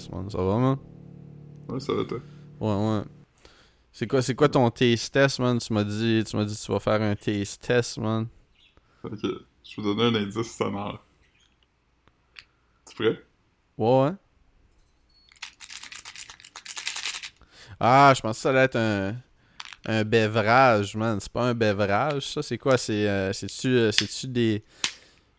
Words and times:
Chris, 0.00 0.08
man. 0.12 0.30
Ça 0.30 0.38
va, 0.38 0.56
man? 0.58 0.78
Ouais, 1.68 1.80
ça 1.80 1.92
va, 1.92 2.04
toi. 2.04 2.18
Ouais, 2.60 2.98
ouais. 2.98 3.04
C'est 3.92 4.06
quoi, 4.06 4.22
c'est 4.22 4.34
quoi 4.34 4.48
ton 4.48 4.70
taste 4.70 5.12
test, 5.12 5.38
man? 5.38 5.58
Tu 5.58 5.72
m'as 5.72 5.84
dit, 5.84 6.24
tu 6.26 6.36
m'as 6.36 6.44
dit 6.44 6.54
que 6.56 6.64
tu 6.64 6.72
vas 6.72 6.80
faire 6.80 7.02
un 7.02 7.14
taste 7.14 7.62
test, 7.62 7.98
man. 7.98 8.28
Ok, 9.02 9.18
je 9.22 9.80
vais 9.80 9.82
donner 9.82 10.18
un 10.18 10.22
indice 10.22 10.56
sonore. 10.56 11.04
Tu 12.88 12.94
prêt? 12.94 13.22
Ouais, 13.76 14.02
ouais. 14.02 14.12
Ah, 17.78 18.12
je 18.14 18.20
pensais 18.20 18.38
que 18.38 18.42
ça 18.42 18.50
allait 18.50 18.64
être 18.64 18.76
un, 18.76 19.16
un 19.86 20.04
bevrage, 20.04 20.94
man. 20.94 21.18
C'est 21.18 21.32
pas 21.32 21.48
un 21.48 21.54
bevrage, 21.54 22.28
ça. 22.28 22.42
C'est 22.42 22.58
quoi? 22.58 22.76
C'est, 22.76 23.08
euh, 23.08 23.32
c'est-tu, 23.32 23.68
euh, 23.68 23.92
c'est-tu 23.92 24.28
des... 24.28 24.62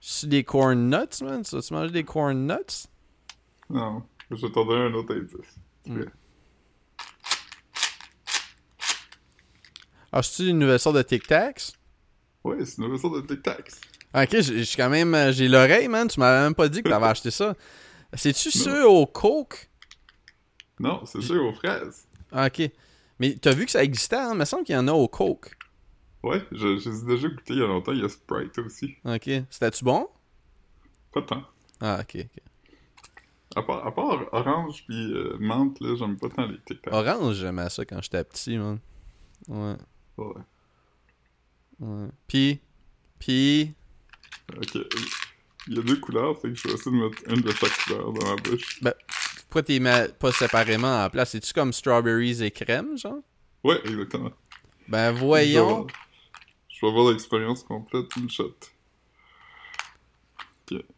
C'est 0.03 0.27
des 0.27 0.43
corn 0.43 0.89
nuts, 0.89 1.21
man? 1.23 1.43
Tu 1.43 1.55
manger 1.71 1.91
des 1.91 2.03
corn 2.03 2.47
nuts? 2.47 2.87
Non, 3.69 4.03
je 4.31 4.45
vais 4.47 4.51
t'en 4.51 4.65
donner 4.65 4.85
un 4.85 4.93
autre 4.93 5.13
indice. 5.15 5.35
Prêt? 5.85 6.11
Ah, 10.11 10.21
c'est-tu 10.21 10.49
une 10.49 10.59
nouvelle 10.59 10.79
sorte 10.79 10.97
de 10.97 11.01
Tic 11.03 11.25
Tacs? 11.27 11.73
Ouais, 12.43 12.65
c'est 12.65 12.77
une 12.77 12.85
nouvelle 12.85 12.99
sorte 12.99 13.15
de 13.27 13.33
Tic 13.33 13.43
Tacs. 13.43 13.71
Ok, 14.13 14.41
j'ai 14.41 14.63
j'ai 14.63 14.75
quand 14.77 14.89
même... 14.89 15.13
euh, 15.15 15.31
J'ai 15.31 15.47
l'oreille, 15.47 15.87
man. 15.87 16.07
Tu 16.07 16.19
m'avais 16.19 16.41
même 16.43 16.55
pas 16.55 16.67
dit 16.67 16.83
que 16.83 16.89
t'avais 16.89 17.05
acheté 17.07 17.31
ça. 17.31 17.55
C'est-tu 18.13 18.51
ceux 18.51 18.85
au 18.87 19.05
Coke? 19.05 19.69
Non, 20.79 21.05
c'est 21.05 21.21
sûr 21.21 21.45
aux 21.45 21.53
fraises. 21.53 22.05
Ok. 22.33 22.61
Mais 23.19 23.35
t'as 23.39 23.53
vu 23.53 23.65
que 23.65 23.71
ça 23.71 23.83
existait, 23.83 24.17
hein? 24.17 24.31
Il 24.33 24.37
me 24.39 24.45
semble 24.45 24.63
qu'il 24.65 24.75
y 24.75 24.77
en 24.77 24.87
a 24.87 24.91
au 24.93 25.07
Coke. 25.07 25.55
Ouais, 26.23 26.43
je, 26.51 26.77
je 26.77 26.89
les 26.89 26.99
ai 27.03 27.05
déjà 27.05 27.27
goûté 27.29 27.53
il 27.53 27.59
y 27.59 27.63
a 27.63 27.67
longtemps, 27.67 27.93
il 27.93 27.99
y 28.01 28.03
a 28.05 28.09
Sprite 28.09 28.57
aussi. 28.59 28.95
Ok. 29.05 29.29
C'était-tu 29.49 29.85
bon? 29.85 30.07
Pas 31.13 31.21
tant. 31.21 31.43
Ah, 31.79 31.99
ok, 32.01 32.17
ok. 32.25 32.43
À 33.55 33.61
part, 33.63 33.85
à 33.85 33.91
part 33.93 34.25
orange 34.31 34.83
puis 34.87 35.11
euh, 35.13 35.35
menthe, 35.39 35.79
là, 35.81 35.95
j'aime 35.97 36.17
pas 36.17 36.29
tant 36.29 36.45
les 36.45 36.57
Tic 36.65 36.81
Tacs. 36.81 36.93
Orange, 36.93 37.35
j'aimais 37.35 37.69
ça 37.69 37.83
quand 37.85 38.01
j'étais 38.01 38.23
petit, 38.23 38.57
man. 38.57 38.79
Ouais, 39.47 39.75
Ouais. 40.17 40.33
ouais. 41.79 42.07
Pis, 42.27 42.59
pis... 43.19 43.73
Ok. 44.57 44.77
Il 45.67 45.75
y 45.75 45.79
a 45.79 45.83
deux 45.83 45.97
couleurs, 45.97 46.39
fait 46.39 46.49
que 46.49 46.55
je 46.55 46.67
vais 46.67 46.73
essayer 46.73 46.91
de 46.97 47.03
mettre 47.03 47.17
une 47.29 47.41
de 47.41 47.51
chaque 47.51 47.77
couleur 47.85 48.11
dans 48.13 48.27
ma 48.29 48.35
bouche. 48.41 48.79
Pourquoi 49.43 49.63
t'es 49.63 49.79
pas 50.19 50.31
séparément 50.31 51.03
en 51.03 51.09
place? 51.09 51.31
C'est-tu 51.31 51.53
comme 51.53 51.71
strawberries 51.73 52.41
et 52.43 52.51
crème, 52.51 52.97
genre? 52.97 53.19
Ouais, 53.63 53.79
exactement. 53.85 54.31
Ben 54.87 55.11
voyons. 55.11 55.85
Je 56.69 56.79
vais 56.85 56.87
avoir 56.91 57.11
l'expérience 57.11 57.63
complète 57.63 58.07
une 58.17 58.29
shot. 58.29 58.55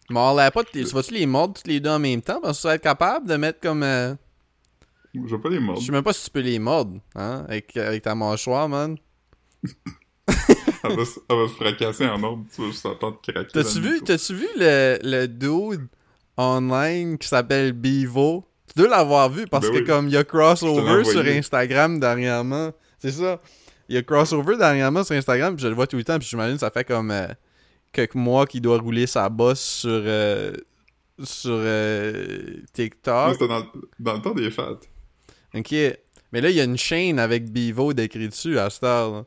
Bon, 0.09 0.33
là, 0.35 0.51
pas, 0.51 0.63
tu 0.63 0.83
vas-tu 0.83 1.13
les 1.13 1.25
mordre 1.25 1.53
toutes 1.55 1.67
les 1.67 1.79
deux 1.79 1.89
en 1.89 1.99
même 1.99 2.21
temps? 2.21 2.39
Parce 2.41 2.57
que 2.57 2.61
tu 2.61 2.67
vas 2.67 2.75
être 2.75 2.81
capable 2.83 3.27
de 3.27 3.35
mettre 3.35 3.59
comme... 3.59 3.83
euh, 3.83 4.13
Je 5.13 5.35
vais 5.35 5.41
pas 5.41 5.49
les 5.49 5.55
Je 5.57 5.61
mordre. 5.61 5.81
sais 5.81 5.91
même 5.91 6.03
pas 6.03 6.13
si 6.13 6.25
tu 6.25 6.31
peux 6.31 6.39
les 6.41 6.59
mordre, 6.59 6.99
hein? 7.15 7.45
Avec, 7.47 7.75
avec 7.77 8.03
ta 8.03 8.13
mâchoire, 8.15 8.67
man. 8.69 8.97
Elle 10.85 10.97
va, 10.97 11.05
se- 11.05 11.19
elle 11.29 11.37
va 11.37 11.47
se 11.47 11.53
fracasser 11.53 12.05
en 12.07 12.21
ordre, 12.23 12.43
tu 12.53 12.61
vas 12.61 12.67
juste 12.67 12.85
entendre 12.85 13.17
craquer. 13.21 13.47
T'as-tu 13.53 13.79
vu, 13.79 14.01
t'as-tu 14.01 14.33
vu 14.35 14.47
le, 14.57 14.97
le 15.01 15.27
dude 15.27 15.87
online 16.37 17.17
qui 17.17 17.25
s'appelle 17.27 17.71
Bevo? 17.71 18.43
Tu 18.67 18.81
dois 18.81 18.89
l'avoir 18.89 19.29
vu 19.29 19.45
parce 19.47 19.65
Ben 19.67 19.71
que 19.73 19.77
oui. 19.79 19.85
comme 19.85 20.07
il 20.07 20.13
y 20.13 20.17
a 20.17 20.19
Je 20.19 20.25
crossover 20.25 21.05
sur. 21.05 21.25
Instagram 21.25 22.01
dernièrement. 22.01 22.71
C'est 22.99 23.11
ça. 23.11 23.39
Il 23.87 23.95
y 23.95 23.97
a 23.97 24.01
crossover 24.03 24.57
dernièrement 24.57 25.05
sur 25.05 25.15
Instagram, 25.15 25.55
puis 25.55 25.63
je 25.63 25.69
le 25.69 25.75
vois 25.75 25.87
tout 25.87 25.95
le 25.95 26.03
temps, 26.03 26.19
puis 26.19 26.27
j'imagine 26.27 26.55
que 26.55 26.59
ça 26.61 26.69
fait 26.71 26.83
comme 26.83 27.11
euh, 27.11 27.27
quelques 27.93 28.15
mois 28.15 28.45
qu'il 28.45 28.61
doit 28.61 28.79
rouler 28.79 29.07
sa 29.07 29.29
bosse 29.29 29.61
sur 29.61 29.89
euh, 29.91 30.51
sur 31.23 31.51
euh, 31.53 32.57
TikTok. 32.73 33.33
C'était 33.33 33.47
dans, 33.47 33.59
le- 33.59 33.89
dans 33.99 34.13
le 34.15 34.21
temps 34.21 34.33
des 34.33 34.51
fêtes. 34.51 34.89
Ok. 35.53 35.71
Mais 36.31 36.41
là, 36.41 36.49
il 36.49 36.55
y 36.55 36.59
a 36.59 36.63
une 36.63 36.77
chaîne 36.77 37.19
avec 37.19 37.51
Bevo 37.51 37.93
d'écrit 37.93 38.27
dessus 38.27 38.57
à 38.57 38.67
heure. 38.83 39.11
là. 39.11 39.25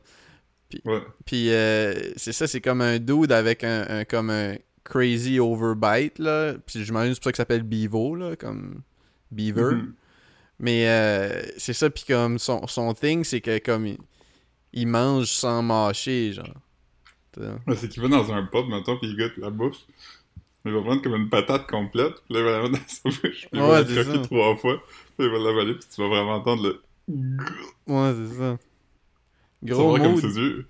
Ouais. 0.83 1.01
Puis 1.25 1.49
euh, 1.51 1.93
c'est 2.17 2.33
ça, 2.33 2.45
c'est 2.45 2.59
comme 2.59 2.81
un 2.81 2.99
dude 2.99 3.31
avec 3.31 3.63
un, 3.63 3.85
un- 3.89 4.03
comme 4.03 4.29
un 4.29 4.55
crazy 4.83 5.39
overbite 5.39 6.19
là. 6.19 6.53
Puis 6.65 6.83
j'imagine 6.83 7.11
que 7.11 7.15
c'est 7.15 7.19
pour 7.21 7.25
ça 7.29 7.31
qu'il 7.31 7.37
s'appelle 7.37 7.63
Bevo 7.63 8.15
là, 8.15 8.35
comme 8.35 8.81
Beaver. 9.31 9.75
Mhm. 9.75 9.93
Mais 10.59 10.87
euh, 10.89 11.41
c'est 11.57 11.73
ça, 11.73 11.89
puis 11.89 12.03
comme 12.07 12.39
son, 12.39 12.65
son 12.67 12.93
thing, 12.93 13.23
c'est 13.23 13.39
que 13.41 13.59
comme 13.59 13.85
il, 13.85 13.97
il 14.73 14.87
mange 14.87 15.27
sans 15.27 15.61
mâcher, 15.61 16.33
genre. 16.33 16.47
T'sais. 17.37 17.49
Ouais, 17.67 17.75
c'est 17.75 17.89
qu'il 17.89 18.01
va 18.01 18.09
dans 18.09 18.33
un 18.33 18.43
pub, 18.43 18.67
maintenant, 18.67 18.97
puis 18.97 19.09
il 19.09 19.17
goûte 19.17 19.37
la 19.37 19.49
bouffe. 19.49 19.77
Il 20.65 20.71
va 20.73 20.81
prendre 20.81 21.01
comme 21.01 21.15
une 21.15 21.29
patate 21.29 21.69
complète, 21.69 22.15
puis 22.25 22.33
là, 22.33 22.39
il 22.39 22.45
va 22.45 22.51
la 22.51 22.61
mettre 22.63 22.83
dans 22.83 22.87
sa 22.87 23.09
bouche, 23.09 23.19
puis 23.21 23.49
il 23.53 23.59
va 23.59 23.81
la 23.81 24.03
croquer 24.03 24.21
trois 24.23 24.55
fois, 24.55 24.81
puis 25.17 25.27
il 25.27 25.29
va 25.29 25.37
l'avaler, 25.37 25.75
puis 25.75 25.85
tu 25.93 26.01
vas 26.01 26.07
vraiment 26.07 26.35
entendre 26.35 26.63
le... 26.63 26.81
Ouais, 27.87 28.13
c'est 28.15 28.37
ça. 28.37 28.57
Gros 29.63 29.97
comme 29.97 30.17
ses 30.17 30.37
yeux... 30.37 30.65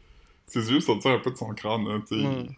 Ses 0.50 0.72
yeux 0.72 0.80
sortir 0.80 1.12
un 1.12 1.20
peu 1.20 1.32
de 1.32 1.36
son 1.36 1.54
crâne, 1.54 1.86
là, 1.86 2.00
tu 2.08 2.22
sais. 2.22 2.26
Ouais. 2.26 2.50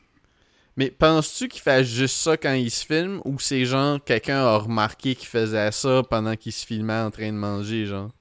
Mais 0.78 0.92
penses-tu 0.92 1.48
qu'il 1.48 1.62
fait 1.62 1.84
juste 1.84 2.18
ça 2.18 2.38
quand 2.38 2.54
il 2.54 2.70
se 2.70 2.86
filme 2.86 3.20
ou 3.26 3.40
c'est 3.40 3.66
genre 3.66 3.98
quelqu'un 4.04 4.38
a 4.38 4.58
remarqué 4.58 5.16
qu'il 5.16 5.28
faisait 5.28 5.72
ça 5.72 6.04
pendant 6.08 6.36
qu'il 6.36 6.54
se 6.54 6.68
filmait 6.68 7.00
en 7.00 7.10
train 7.10 7.32
de 7.32 7.38
manger, 7.38 7.88
genre? 7.88 8.12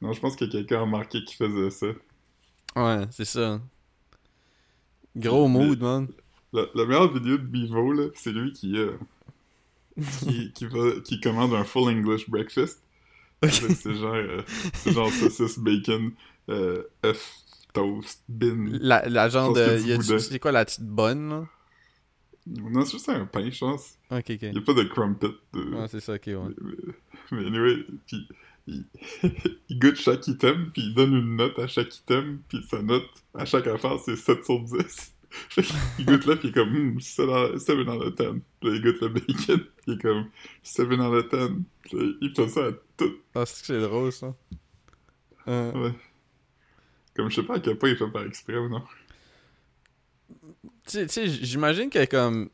Non, 0.00 0.14
je 0.14 0.20
pense 0.20 0.36
que 0.36 0.46
quelqu'un 0.46 0.78
a 0.78 0.80
remarqué 0.80 1.22
qu'il 1.22 1.36
faisait 1.36 1.70
ça. 1.70 1.86
Ouais, 2.76 3.04
c'est 3.10 3.26
ça. 3.26 3.60
Gros 5.16 5.48
mood, 5.48 5.80
man. 5.80 6.08
La, 6.52 6.62
la 6.74 6.86
meilleure 6.86 7.12
vidéo 7.12 7.36
de 7.36 7.42
Bevo, 7.42 7.92
là, 7.92 8.08
c'est 8.14 8.32
lui 8.32 8.52
qui, 8.52 8.76
euh, 8.78 8.92
qui, 10.20 10.52
qui, 10.54 10.66
va, 10.66 11.00
qui 11.04 11.20
commande 11.20 11.54
un 11.54 11.64
full 11.64 11.88
English 11.90 12.28
breakfast. 12.28 12.82
C'est 13.42 13.94
genre, 13.94 14.14
euh, 14.14 14.42
c'est 14.74 14.92
genre 14.92 15.10
saucisse, 15.10 15.58
bacon, 15.58 16.12
euh, 16.48 16.82
œuf, 17.04 17.36
toast, 17.72 18.24
bin. 18.28 18.68
La, 18.80 19.08
la 19.08 19.28
genre 19.28 19.52
de. 19.52 19.78
C'est 20.18 20.38
quoi 20.38 20.52
la 20.52 20.64
petite 20.64 20.84
bonne, 20.84 21.28
là? 21.28 21.46
Non, 22.46 22.84
c'est 22.84 22.92
juste 22.92 23.08
un 23.10 23.26
pain, 23.26 23.50
je 23.50 23.58
pense. 23.58 23.98
Ok, 24.10 24.24
ok. 24.30 24.38
Il 24.42 24.52
n'y 24.52 24.58
a 24.58 24.62
pas 24.62 24.72
de 24.72 24.84
crumpet. 24.84 25.28
De... 25.52 25.74
Ouais, 25.74 25.86
c'est 25.88 26.00
ça, 26.00 26.14
ok, 26.14 26.26
ouais. 26.28 26.54
mais, 26.62 26.72
mais 27.32 27.46
anyway, 27.46 27.84
puis 28.06 28.26
il, 28.68 28.84
il 29.68 29.78
goûte 29.78 29.96
chaque 29.96 30.26
item, 30.28 30.70
puis 30.72 30.82
il 30.82 30.94
donne 30.94 31.14
une 31.14 31.36
note 31.36 31.58
à 31.58 31.66
chaque 31.66 31.94
item, 31.94 32.40
puis 32.48 32.64
sa 32.68 32.82
note 32.82 33.08
à 33.34 33.44
chaque 33.44 33.66
affaire, 33.66 33.98
c'est 34.04 34.16
7 34.16 34.44
sur 34.44 34.60
10. 34.60 35.14
Fait 35.50 35.62
qu'il 35.96 36.06
goûte 36.06 36.24
là, 36.26 36.36
puis 36.36 36.48
il 36.48 36.50
est 36.50 36.54
comme, 36.54 36.70
hmm, 36.94 37.00
7 37.00 37.28
out 37.28 37.30
of 37.60 38.14
10. 38.14 38.26
Puis 38.60 38.70
il 38.70 38.80
goûte 38.82 39.00
le 39.00 39.08
bacon, 39.08 39.26
puis 39.36 39.58
il 39.86 39.94
est 39.94 40.00
comme, 40.02 40.26
7 40.62 40.86
out 40.92 41.00
of 41.00 41.28
10. 41.30 41.64
Puis 41.82 42.16
il 42.20 42.34
fait 42.34 42.48
ça 42.48 42.66
à 42.66 42.72
tout. 42.96 43.14
Ah, 43.34 43.44
c'est 43.46 43.60
que 43.60 43.66
c'est 43.66 43.80
drôle, 43.80 44.12
ça. 44.12 44.34
Euh, 45.48 45.72
Ouais. 45.72 45.94
Comme 47.16 47.30
je 47.30 47.36
sais 47.36 47.42
pas 47.42 47.56
à 47.56 47.60
quel 47.60 47.76
point 47.78 47.88
il 47.90 47.96
fait 47.96 48.10
par 48.10 48.22
exprès 48.24 48.56
ou 48.58 48.68
non. 48.68 48.82
tu 50.86 51.08
sais- 51.08 51.26
j'imagine 51.26 51.90
que 51.90 52.04
comme. 52.04 52.48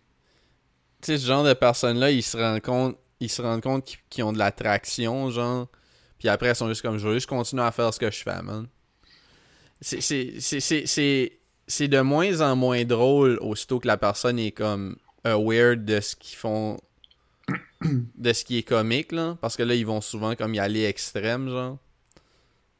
Tu 1.02 1.06
sais, 1.12 1.18
ce 1.18 1.26
genre 1.26 1.44
de 1.44 1.52
personnes-là, 1.52 2.10
ils 2.10 2.22
se 2.22 2.36
rendent 2.36 2.62
compte. 2.62 2.96
Ils 3.20 3.28
se 3.28 3.42
rendent 3.42 3.60
compte 3.62 3.84
qu'ils 3.84 3.98
qu'ils 4.08 4.24
ont 4.24 4.32
de 4.32 4.38
l'attraction, 4.38 5.28
genre. 5.30 5.68
Puis 6.18 6.28
après, 6.28 6.50
ils 6.50 6.54
sont 6.54 6.68
juste 6.68 6.82
comme, 6.82 6.98
je 6.98 7.06
vais 7.06 7.14
juste 7.14 7.26
continuer 7.26 7.62
à 7.62 7.72
faire 7.72 7.92
ce 7.92 7.98
que 7.98 8.10
je 8.10 8.22
fais, 8.22 8.40
man. 8.42 8.66
C'est- 9.80 10.00
de 11.88 12.00
moins 12.00 12.40
en 12.40 12.56
moins 12.56 12.84
drôle 12.84 13.38
aussitôt 13.40 13.80
que 13.80 13.86
la 13.86 13.96
personne 13.96 14.38
est 14.38 14.52
comme 14.52 14.96
aware 15.24 15.76
de 15.76 16.00
ce 16.00 16.16
qu'ils 16.16 16.36
font. 16.36 16.78
de 18.16 18.32
ce 18.32 18.44
qui 18.44 18.58
est 18.58 18.62
comique, 18.62 19.12
là. 19.12 19.36
Parce 19.42 19.56
que 19.56 19.62
là, 19.62 19.74
ils 19.74 19.84
vont 19.84 20.00
souvent 20.00 20.34
comme 20.34 20.54
y 20.54 20.58
aller 20.58 20.84
extrême, 20.84 21.50
genre. 21.50 21.78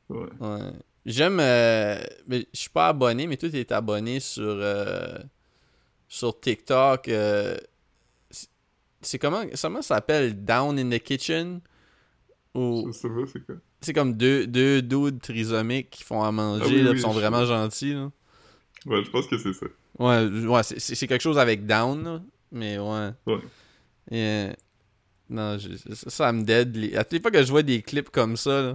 Ouais. 0.08 0.28
Ouais. 0.40 0.70
J'aime. 1.04 1.38
euh, 1.40 1.98
mais 2.26 2.46
je 2.54 2.60
suis 2.60 2.70
pas 2.70 2.88
abonné, 2.88 3.26
mais 3.26 3.36
toi, 3.36 3.50
t'es 3.50 3.70
abonné 3.72 4.20
sur. 4.20 4.42
euh, 4.46 5.18
sur 6.08 6.38
TikTok. 6.40 7.08
euh, 7.08 7.56
c'est- 8.30 8.48
c'est 9.02 9.18
comment. 9.18 9.44
Comment 9.60 9.82
ça 9.82 9.96
s'appelle? 9.96 10.42
Down 10.44 10.78
in 10.78 10.88
the 10.88 10.98
Kitchen? 11.02 11.60
Ou. 12.54 12.84
Pas, 12.84 12.92
c'est 12.92 13.44
quoi? 13.44 13.54
C'est 13.80 13.92
comme 13.92 14.14
deux, 14.14 14.46
deux 14.46 14.80
dudes 14.80 15.20
trisomiques 15.20 15.90
qui 15.90 16.04
font 16.04 16.22
à 16.22 16.30
manger, 16.32 16.62
Ah 16.64 16.68
oui, 16.70 16.82
là, 16.82 16.90
oui, 16.92 17.00
sont 17.00 17.12
je- 17.12 17.18
vraiment 17.18 17.44
gentils, 17.44 17.94
là. 17.94 18.10
Ouais, 18.86 19.02
je 19.04 19.10
pense 19.10 19.26
que 19.26 19.36
c'est 19.38 19.52
ça. 19.52 19.66
Ouais, 19.98 20.26
ouais 20.46 20.62
c'est- 20.62 21.06
quelque 21.06 21.20
chose 21.22 21.38
avec 21.38 21.66
Down, 21.66 22.04
là. 22.04 22.22
Mais 22.52 22.78
ouais. 22.78 23.10
Ouais. 23.26 23.38
Et, 24.10 24.20
euh, 24.20 24.52
non, 25.30 25.58
je- 25.58 25.94
ça, 25.94 26.10
ça 26.10 26.32
me 26.32 26.42
dead. 26.44 26.76
Les- 26.76 26.96
À 26.96 27.02
toutes 27.04 27.14
les 27.14 27.20
fois 27.20 27.30
que 27.30 27.42
je 27.42 27.50
vois 27.50 27.62
des 27.62 27.82
clips 27.82 28.10
comme 28.10 28.36
ça, 28.36 28.62
là, 28.62 28.74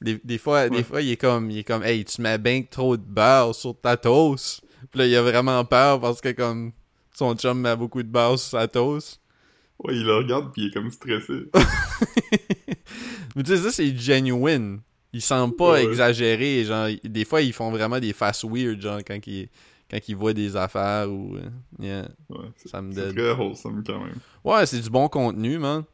des, 0.00 0.20
des 0.24 0.38
fois, 0.38 0.68
des 0.68 0.82
fois, 0.82 1.00
il 1.02 1.10
est 1.10 1.16
comme, 1.16 1.50
il 1.50 1.58
est 1.58 1.64
comme, 1.64 1.82
hey, 1.82 2.04
tu 2.04 2.20
mets 2.22 2.38
bien 2.38 2.62
trop 2.62 2.96
de 2.96 3.02
beurre 3.02 3.54
sur 3.54 3.78
ta 3.78 3.96
toast. 3.96 4.62
Puis 4.90 4.98
là, 5.00 5.06
il 5.06 5.14
a 5.16 5.22
vraiment 5.22 5.64
peur 5.64 6.00
parce 6.00 6.20
que 6.20 6.30
comme 6.32 6.72
son 7.14 7.34
chum 7.36 7.60
met 7.60 7.76
beaucoup 7.76 8.02
de 8.02 8.08
beurre 8.08 8.38
sur 8.38 8.58
sa 8.58 8.68
toast. 8.68 9.20
Ouais, 9.80 9.94
il 9.96 10.04
le 10.04 10.14
regarde, 10.16 10.52
puis 10.52 10.62
il 10.62 10.68
est 10.68 10.72
comme 10.72 10.90
stressé. 10.90 11.50
Mais 13.34 13.42
tu 13.42 13.56
sais, 13.56 13.62
ça, 13.62 13.72
c'est 13.72 13.96
genuine. 13.96 14.80
Ils 15.12 15.22
semblent 15.22 15.54
pas 15.56 15.72
Ouais, 15.72 15.84
exagérer. 15.84 16.64
Genre, 16.64 16.88
des 17.04 17.24
fois, 17.24 17.40
ils 17.40 17.52
font 17.52 17.70
vraiment 17.70 18.00
des 18.00 18.12
faces 18.12 18.44
weird, 18.44 18.80
genre, 18.80 18.98
quand 19.06 19.18
ils, 19.26 19.48
quand 19.90 19.98
ils 20.08 20.16
voient 20.16 20.32
des 20.34 20.56
affaires 20.56 21.08
ou. 21.10 21.36
euh, 21.36 21.48
yeah, 21.78 22.08
Ouais, 22.28 22.46
c'est 22.56 22.68
ça 22.68 22.82
me 22.82 22.92
c'est 22.92 23.12
très 23.14 23.32
wholesome 23.32 23.82
quand 23.86 24.00
même. 24.00 24.16
Ouais, 24.44 24.66
c'est 24.66 24.80
du 24.80 24.90
bon 24.90 25.08
contenu, 25.08 25.58
man. 25.58 25.84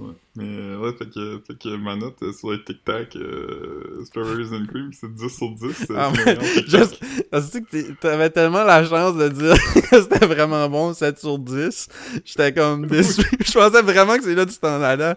Ouais. 0.00 0.14
Mais 0.34 0.44
euh, 0.46 0.78
ouais, 0.78 0.92
fait 0.96 1.10
que, 1.10 1.42
fait 1.46 1.58
que 1.58 1.76
ma 1.76 1.94
note 1.94 2.22
euh, 2.22 2.32
sur 2.32 2.52
les 2.52 2.64
Tic 2.64 2.82
Tac, 2.84 3.14
euh, 3.16 4.02
Strawberries 4.04 4.48
and 4.54 4.64
Cream, 4.66 4.90
c'est 4.92 5.12
10 5.12 5.28
sur 5.28 5.50
10. 5.50 5.72
c'est 5.72 5.94
Ah, 5.94 6.10
mais. 6.16 6.38
Juste, 6.66 6.98
parce 7.30 7.50
que 7.50 7.92
t'avais 8.00 8.30
tellement 8.30 8.64
la 8.64 8.82
chance 8.84 9.16
de 9.16 9.28
dire 9.28 9.54
que 9.90 10.00
c'était 10.00 10.26
vraiment 10.26 10.70
bon, 10.70 10.94
7 10.94 11.18
sur 11.18 11.38
10. 11.38 11.88
J'étais 12.24 12.54
comme 12.54 12.86
déçu. 12.88 13.22
Je 13.44 13.52
pensais 13.52 13.82
vraiment 13.82 14.16
que 14.16 14.24
c'est 14.24 14.34
là 14.34 14.46
que 14.46 14.50
tu 14.50 14.58
t'en 14.58 14.80
allais. 14.80 15.14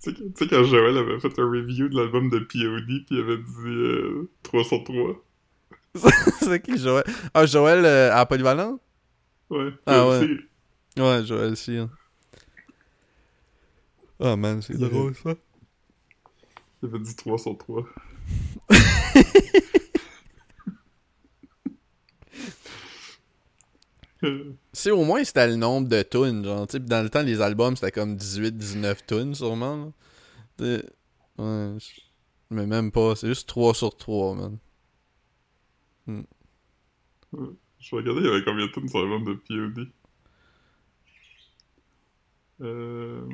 Tu 0.00 0.14
sais, 0.36 0.46
quand 0.48 0.64
Joël 0.64 0.96
avait 0.96 1.20
fait 1.20 1.38
un 1.38 1.50
review 1.50 1.88
de 1.90 1.96
l'album 1.96 2.30
de 2.30 2.38
P.O.D. 2.38 2.84
puis 2.86 3.04
il 3.10 3.20
avait 3.20 3.36
dit 3.36 3.66
euh, 3.66 4.30
3 4.42 4.64
sur 4.64 4.82
3. 4.84 5.22
c'est 6.40 6.62
qui, 6.62 6.78
Joël? 6.78 7.04
Ah, 7.34 7.44
Joël 7.44 7.84
à 7.84 8.24
Polyvalent? 8.24 8.78
Ouais. 9.50 9.70
Ah 9.86 10.08
ouais. 10.08 10.28
Ouais, 10.98 11.24
Joël 11.24 11.52
aussi. 11.52 11.76
hein. 11.76 11.90
Oh 14.20 14.36
man, 14.36 14.60
c'est 14.62 14.76
drôle 14.76 15.14
ça. 15.14 15.34
Il 16.82 16.88
avait 16.88 16.98
dit 16.98 17.14
3 17.16 17.38
sur 17.38 17.56
3. 17.56 17.84
Euh, 24.24 24.52
C'est 24.72 24.90
au 24.90 25.04
moins 25.04 25.22
c'était 25.22 25.46
le 25.46 25.54
nombre 25.56 25.88
de 25.88 26.02
tunes, 26.02 26.44
genre, 26.44 26.66
tu 26.66 26.80
dans 26.80 27.02
le 27.02 27.08
temps, 27.10 27.22
les 27.22 27.40
albums, 27.40 27.76
c'était 27.76 27.92
comme 27.92 28.16
18-19 28.16 29.06
tunes, 29.06 29.34
sûrement, 29.34 29.92
Ouais, 31.38 31.76
mais 32.50 32.66
même 32.66 32.90
pas, 32.90 33.14
c'est 33.14 33.28
juste 33.28 33.48
3 33.48 33.74
sur 33.74 33.96
3, 33.96 34.34
man. 34.34 34.58
Je 37.80 37.94
regardais, 37.94 38.20
il 38.20 38.26
y 38.26 38.28
avait 38.28 38.44
combien 38.44 38.66
de 38.66 38.72
tunes 38.72 38.88
sur 38.88 39.00
l'album 39.00 39.24
de 39.24 39.34
P.O.D. 39.34 39.88
Euh... 42.60 43.28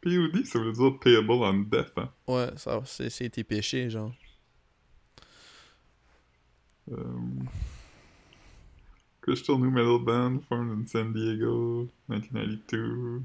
P.O.D. 0.00 0.44
ça 0.44 0.58
veut 0.58 0.72
dire 0.72 0.98
Payable 1.00 1.30
on 1.30 1.54
Death, 1.54 1.92
hein. 1.96 2.10
Ouais, 2.26 2.50
ça, 2.56 2.82
c'est, 2.84 3.10
c'est 3.10 3.30
tes 3.30 3.44
péchés, 3.44 3.90
genre. 3.90 4.12
Euh... 6.90 6.96
Crystal 9.22 9.56
New 9.56 9.70
Metal 9.70 9.98
Band, 9.98 10.40
formed 10.48 10.78
in 10.78 10.84
San 10.86 11.12
Diego, 11.12 11.88
1992. 12.08 13.22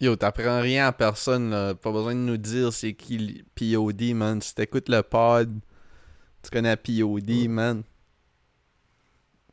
Yo, 0.00 0.16
t'apprends 0.16 0.60
rien 0.60 0.88
à 0.88 0.92
personne, 0.92 1.50
là. 1.50 1.74
Pas 1.74 1.92
besoin 1.92 2.14
de 2.14 2.20
nous 2.20 2.36
dire 2.36 2.72
c'est 2.72 2.92
qui 2.92 3.44
POD, 3.54 4.14
man. 4.14 4.40
Si 4.42 4.54
t'écoutes 4.54 4.88
le 4.88 5.02
pod, 5.02 5.60
tu 6.42 6.50
connais 6.50 6.76
POD, 6.76 7.48
man. 7.48 7.82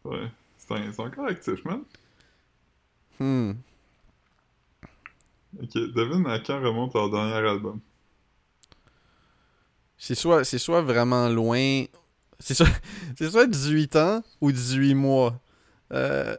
Ouais. 0.04 0.32
C'est 0.58 0.74
un- 0.74 0.92
c'est 0.92 1.02
encore 1.02 1.26
actif, 1.28 1.64
man. 1.66 1.84
Hmm. 3.20 3.54
Ok, 5.62 5.74
devine 5.74 6.26
à 6.28 6.40
quand 6.40 6.60
remonte 6.62 6.94
leur 6.94 7.10
dernier 7.10 7.34
album. 7.48 7.80
C'est 9.98 10.16
soit, 10.16 10.44
c'est 10.46 10.58
soit 10.60 10.82
vraiment 10.82 11.28
loin. 11.30 11.86
C'est 12.40 12.54
soit, 12.54 12.68
c'est 13.18 13.30
soit 13.30 13.48
18 13.48 13.96
ans 13.96 14.24
ou 14.42 14.52
18 14.52 14.94
mois. 14.96 15.40
Euh... 15.92 16.38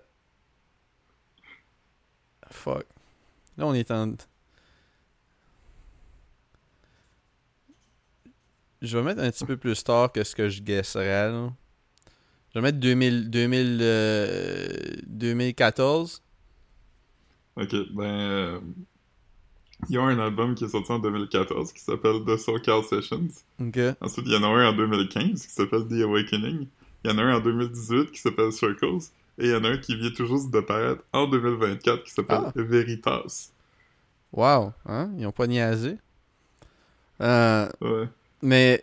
Fuck. 2.51 2.87
Là, 3.57 3.67
on 3.67 3.75
est 3.75 3.91
en. 3.91 4.15
Je 8.83 8.97
vais 8.97 9.05
mettre 9.05 9.21
un 9.23 9.31
petit 9.31 9.45
peu 9.45 9.57
plus 9.57 9.83
tard 9.85 10.11
que 10.11 10.25
ce 10.25 10.35
que 10.35 10.49
je 10.49 10.63
guesserais. 10.63 11.31
Là. 11.31 11.53
Je 12.55 12.59
vais 12.59 12.63
mettre 12.63 12.79
2000, 12.79 13.31
2000, 13.31 13.79
euh, 13.83 14.69
2014. 15.07 16.23
Ok, 17.57 17.71
ben... 17.93 18.03
euh, 18.05 18.61
Il 19.89 19.95
y 19.95 19.99
a 19.99 20.03
un 20.03 20.19
album 20.19 20.55
qui 20.55 20.65
est 20.65 20.69
sorti 20.69 20.91
en 20.93 20.99
2014 20.99 21.73
qui 21.73 21.81
s'appelle 21.81 22.25
The 22.27 22.37
SoCal 22.37 22.83
Sessions. 22.85 23.29
Ok. 23.61 23.79
Ensuite, 24.01 24.27
il 24.27 24.33
y 24.33 24.37
en 24.37 24.43
a 24.43 24.47
un 24.49 24.69
en 24.71 24.73
2015 24.77 25.47
qui 25.47 25.53
s'appelle 25.53 25.87
The 25.89 26.03
Awakening. 26.03 26.67
Il 27.05 27.11
y 27.11 27.15
en 27.15 27.19
a 27.19 27.23
un 27.23 27.37
en 27.37 27.41
2018 27.41 28.11
qui 28.11 28.19
s'appelle 28.19 28.53
Circles. 28.53 29.11
Et 29.39 29.45
il 29.47 29.51
y 29.51 29.55
en 29.55 29.65
a 29.65 29.69
un 29.71 29.79
qui 29.79 29.97
vient 29.97 30.11
tout 30.11 30.27
juste 30.27 30.51
de 30.51 30.61
paraître 30.61 31.03
en 31.13 31.27
2024 31.27 32.03
qui 32.05 32.11
s'appelle 32.11 32.41
Ah. 32.47 32.53
Veritas. 32.57 33.51
Wow. 34.33 34.73
Hein? 34.87 35.11
Ils 35.19 35.27
ont 35.27 35.33
pas 35.33 35.47
niaisé. 35.47 35.97
Euh, 37.21 37.69
Ouais. 37.81 38.09
Mais, 38.43 38.81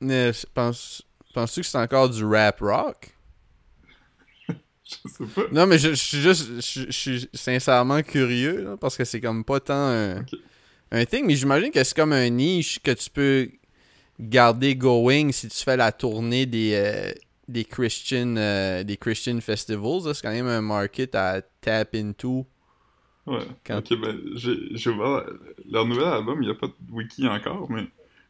mais 0.00 0.32
je 0.32 0.44
pense, 0.52 1.02
penses-tu 1.34 1.60
que 1.60 1.66
c'est 1.66 1.78
encore 1.78 2.08
du 2.10 2.24
rap 2.24 2.60
rock? 2.60 3.14
Je 4.48 5.08
sais 5.08 5.24
pas. 5.34 5.42
Non, 5.52 5.66
mais 5.66 5.78
je, 5.78 5.90
je 5.90 5.94
suis 5.94 6.20
juste, 6.20 6.48
je, 6.60 6.86
je 6.86 6.90
suis 6.90 7.28
sincèrement 7.32 8.02
curieux, 8.02 8.62
là, 8.64 8.76
parce 8.76 8.96
que 8.96 9.04
c'est 9.04 9.20
comme 9.20 9.44
pas 9.44 9.60
tant 9.60 9.74
un, 9.74 10.24
un 10.90 11.04
thing, 11.04 11.24
mais 11.26 11.36
j'imagine 11.36 11.70
que 11.70 11.82
c'est 11.84 11.94
comme 11.94 12.12
un 12.12 12.28
niche 12.28 12.80
que 12.82 12.90
tu 12.90 13.08
peux 13.10 13.48
garder 14.18 14.74
going 14.74 15.30
si 15.32 15.48
tu 15.48 15.62
fais 15.62 15.76
la 15.76 15.92
tournée 15.92 16.44
des, 16.46 16.72
euh, 16.74 17.12
des 17.46 17.64
Christian, 17.64 18.34
euh, 18.36 18.82
des 18.82 18.96
Christian 18.96 19.40
festivals. 19.40 20.12
C'est 20.14 20.22
quand 20.22 20.32
même 20.32 20.48
un 20.48 20.60
market 20.60 21.14
à 21.14 21.40
tap 21.60 21.94
into. 21.94 22.44
Ouais. 23.26 23.38
Quand- 23.64 23.78
Ok, 23.78 23.96
ben, 24.00 24.18
j'ai 24.34 24.90
ouvert 24.90 25.24
leur 25.70 25.86
nouvel 25.86 26.04
album, 26.08 26.42
il 26.42 26.46
n'y 26.46 26.50
a 26.52 26.56
pas 26.56 26.66
de 26.66 26.74
wiki 26.90 27.28
encore, 27.28 27.70
mais 27.70 27.84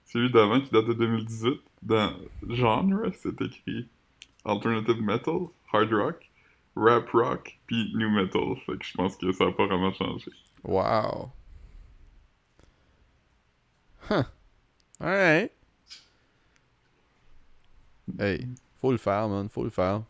celui 0.05 0.31
d'avant 0.31 0.61
qui 0.61 0.70
date 0.70 0.87
de 0.88 0.93
2018, 0.93 1.61
dans 1.82 2.12
genre, 2.49 2.85
c'est 3.15 3.41
écrit 3.41 3.88
Alternative 4.44 5.00
Metal, 5.03 5.41
Hard 5.73 5.93
Rock, 5.93 6.31
Rap 6.77 7.09
Rock, 7.11 7.59
puis 7.67 7.93
New 7.94 8.11
Metal. 8.11 8.56
Fait 8.67 8.77
que 8.79 8.85
je 8.85 8.94
pense 8.94 9.17
que 9.17 9.32
ça 9.32 9.47
n'a 9.47 9.53
pas 9.53 9.67
vraiment 9.67 9.93
changé. 9.93 10.31
Wow. 10.65 11.31
Huh. 14.09 14.25
Alright. 15.00 15.53
Hey, 18.19 18.47
faut 18.81 18.91
le 18.93 18.99
faire, 18.99 19.29
man, 19.29 19.49
faut 19.49 19.65
le 19.65 19.71
faire. 19.71 20.03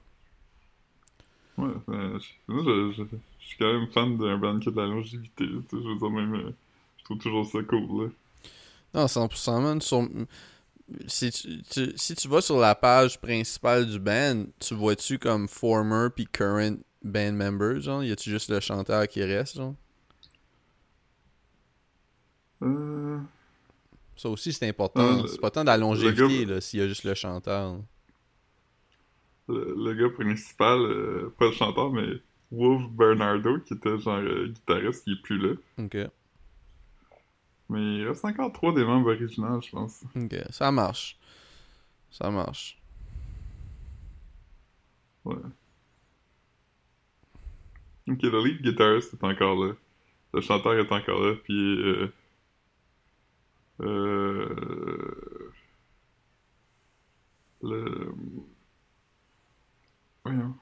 Ouais, 1.58 1.68
euh, 1.90 2.18
je, 2.18 2.52
moi, 2.52 2.62
je, 2.64 2.92
je- 2.92 3.02
je 3.40 3.46
suis 3.46 3.58
quand 3.58 3.72
même 3.72 3.86
fan 3.88 4.16
d'un 4.16 4.38
band 4.38 4.58
qui 4.58 4.68
a 4.68 4.72
de 4.72 4.76
la 4.80 4.86
longévité. 4.86 5.44
tu 5.44 5.62
sais, 5.70 5.82
Je 5.82 5.88
veux 5.88 5.96
dire, 5.98 6.10
même, 6.10 6.34
euh, 6.34 6.50
je 6.98 7.04
trouve 7.04 7.18
toujours 7.18 7.46
ça 7.46 7.62
cool. 7.64 8.04
Là. 8.04 8.10
Non, 8.94 9.06
100%, 9.06 9.60
man. 9.60 9.80
Sur- 9.80 10.08
Si, 11.06 11.30
tu, 11.30 11.62
tu- 11.62 11.92
si 11.96 12.14
tu 12.14 12.28
vas 12.28 12.40
sur 12.40 12.58
la 12.58 12.74
page 12.74 13.20
principale 13.20 13.86
du 13.86 13.98
band, 14.00 14.46
tu 14.58 14.74
vois-tu 14.74 15.18
comme 15.18 15.48
former 15.48 16.08
puis 16.14 16.26
current 16.26 16.78
band 17.04 17.32
members, 17.32 17.80
genre? 17.80 18.02
Y 18.04 18.12
a-tu 18.12 18.30
juste 18.30 18.50
le 18.50 18.60
chanteur 18.60 19.06
qui 19.08 19.22
reste, 19.22 19.56
genre? 19.56 19.74
Euh, 22.62 23.18
Ça 24.16 24.28
aussi, 24.28 24.52
c'est 24.52 24.68
important. 24.68 25.22
Le- 25.22 25.28
c'est 25.28 25.40
pas 25.40 25.50
tant 25.50 25.64
longévité, 25.76 26.44
gars- 26.46 26.54
là, 26.54 26.60
s'il 26.60 26.80
y 26.80 26.82
a 26.82 26.88
juste 26.88 27.04
le 27.04 27.14
chanteur. 27.14 27.78
le, 29.48 29.74
le 29.76 29.94
gars 29.94 30.10
principal, 30.14 30.78
euh, 30.80 31.34
pas 31.38 31.46
le 31.46 31.52
chanteur, 31.52 31.90
mais 31.92 32.06
Wolf 32.52 32.88
Bernardo, 32.92 33.58
qui 33.60 33.74
était 33.74 33.98
genre 33.98 34.18
euh, 34.18 34.48
guitariste, 34.48 35.04
qui 35.04 35.12
est 35.12 35.22
plus 35.22 35.38
là. 35.38 35.54
Ok. 35.78 35.96
Mais 37.70 37.98
il 37.98 38.08
reste 38.08 38.24
encore 38.24 38.52
trois 38.52 38.74
des 38.74 38.84
membres 38.84 39.12
originaux, 39.12 39.60
je 39.62 39.70
pense. 39.70 40.02
Ok. 40.16 40.34
Ça 40.50 40.72
marche. 40.72 41.16
Ça 42.10 42.28
marche. 42.28 42.76
Ouais. 45.24 45.36
Ok, 48.08 48.22
le 48.22 48.44
lead 48.44 48.60
guitarist 48.60 49.14
est 49.14 49.24
encore 49.24 49.54
là. 49.64 49.74
Le 50.34 50.40
chanteur 50.40 50.74
est 50.74 50.90
encore 50.90 51.20
là, 51.20 51.34
puis... 51.44 51.80
Euh, 51.80 52.12
euh, 53.82 55.52
le... 57.62 58.12
Voyons. 60.24 60.54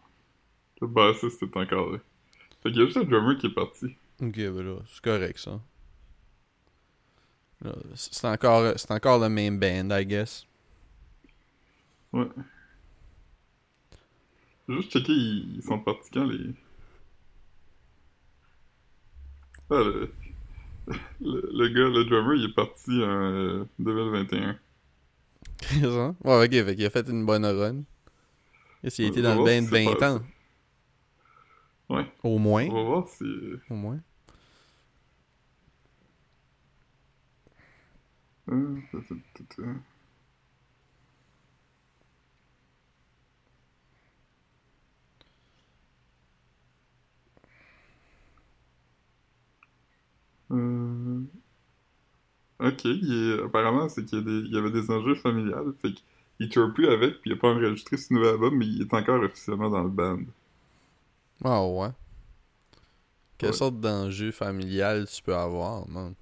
Le 0.83 0.87
bassiste 0.87 1.43
est 1.43 1.57
encore 1.57 1.93
là. 1.93 1.99
Fait 2.63 2.71
qu'il 2.71 2.81
y 2.81 2.83
a 2.83 2.85
juste 2.85 2.99
le 2.99 3.07
drummer 3.07 3.39
qui 3.39 3.47
est 3.47 3.55
parti. 3.55 3.97
Ok, 4.21 4.37
ben 4.37 4.63
là, 4.63 4.77
c'est 4.87 5.03
correct, 5.03 5.39
ça. 5.39 5.59
C'est 7.95 8.27
encore, 8.27 8.73
c'est 8.77 8.91
encore 8.93 9.19
le 9.19 9.29
main 9.29 9.51
band, 9.53 9.91
I 9.91 10.07
guess. 10.07 10.47
Ouais. 12.13 12.27
J'ai 14.69 14.77
juste 14.77 14.93
checké, 14.93 15.13
ils, 15.13 15.57
ils 15.57 15.63
sont 15.63 15.79
partis 15.81 16.11
quand 16.13 16.25
les. 16.25 16.55
Ah, 19.71 19.83
le... 19.83 20.13
le. 21.21 21.51
le 21.53 21.69
gars, 21.69 21.89
le 21.89 22.05
drummer, 22.05 22.35
il 22.37 22.45
est 22.51 22.55
parti 22.55 22.91
en 23.03 23.33
euh, 23.33 23.65
2021. 23.79 24.59
C'est 25.61 25.83
ça? 25.83 26.15
Ouais, 26.25 26.45
ok, 26.45 26.51
fait 26.51 26.77
qu'il 26.77 26.87
a 26.87 26.91
fait 26.91 27.09
une 27.09 27.27
bonne 27.27 27.45
run. 27.45 27.83
Il 28.83 28.87
a 28.87 29.07
été 29.07 29.21
On 29.21 29.23
dans 29.23 29.35
le 29.35 29.45
band 29.45 29.67
si 29.67 29.71
c'est 29.71 29.85
20 29.85 29.99
pas 29.99 30.15
ans? 30.15 30.23
Ouais. 31.89 32.07
Au 32.23 32.39
moins. 32.39 32.67
On 32.67 32.75
va 32.75 32.83
voir 32.83 33.09
si. 33.09 33.25
Au 33.69 33.75
moins. 33.75 33.99
Euh, 50.51 51.21
ok, 52.61 52.87
apparemment, 53.45 53.89
c'est 53.89 54.05
qu'il 54.05 54.21
y, 54.21 54.25
des... 54.25 54.49
y, 54.49 54.57
avait 54.57 54.71
des 54.71 54.91
enjeux 54.91 55.15
familiales. 55.15 55.73
Fait 55.83 55.93
qu'il 56.39 56.49
tourne 56.49 56.73
plus 56.73 56.89
avec, 56.89 57.21
puis 57.21 57.31
il 57.31 57.35
n'a 57.35 57.39
pas 57.39 57.49
enregistré 57.49 57.97
ce 57.97 58.13
nouvel 58.15 58.31
album, 58.31 58.57
mais 58.57 58.67
il 58.67 58.83
est 58.83 58.95
encore 58.95 59.23
officiellement 59.23 59.69
dans 59.71 59.83
le 59.83 59.91
band. 59.91 60.21
Ah 61.45 61.67
ouais. 61.67 61.91
Quelle 63.37 63.55
sorte 63.55 63.79
d'enjeu 63.79 64.33
familial 64.33 65.07
tu 65.07 65.23
peux 65.23 65.37
avoir, 65.37 65.89
man? 65.89 66.15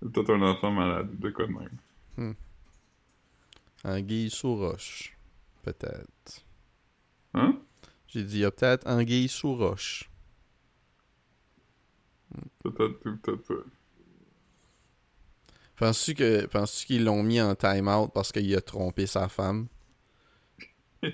Peut-être 0.00 0.30
un 0.34 0.42
enfant 0.42 0.70
malade, 0.70 1.18
de 1.18 1.30
quoi 1.30 1.46
de 1.46 1.52
même. 1.52 2.34
Anguille 3.84 4.30
sous 4.30 4.56
roche. 4.56 5.16
Peut-être. 5.62 6.44
Hein? 7.34 7.58
J'ai 8.06 8.24
dit, 8.24 8.36
il 8.36 8.40
y 8.40 8.44
a 8.44 8.50
peut-être 8.50 8.86
anguille 8.86 9.28
sous 9.28 9.54
roche. 9.54 10.10
Peut-être 12.62 13.08
ou 13.08 13.16
peut-être 13.16 13.46
pas. 13.46 13.54
Penses-tu 15.76 16.14
que 16.14 16.46
penses-tu 16.46 16.86
qu'ils 16.86 17.04
l'ont 17.04 17.22
mis 17.22 17.40
en 17.40 17.54
time-out 17.54 18.10
parce 18.12 18.32
qu'il 18.32 18.54
a 18.54 18.60
trompé 18.60 19.06
sa 19.06 19.28
femme? 19.28 19.66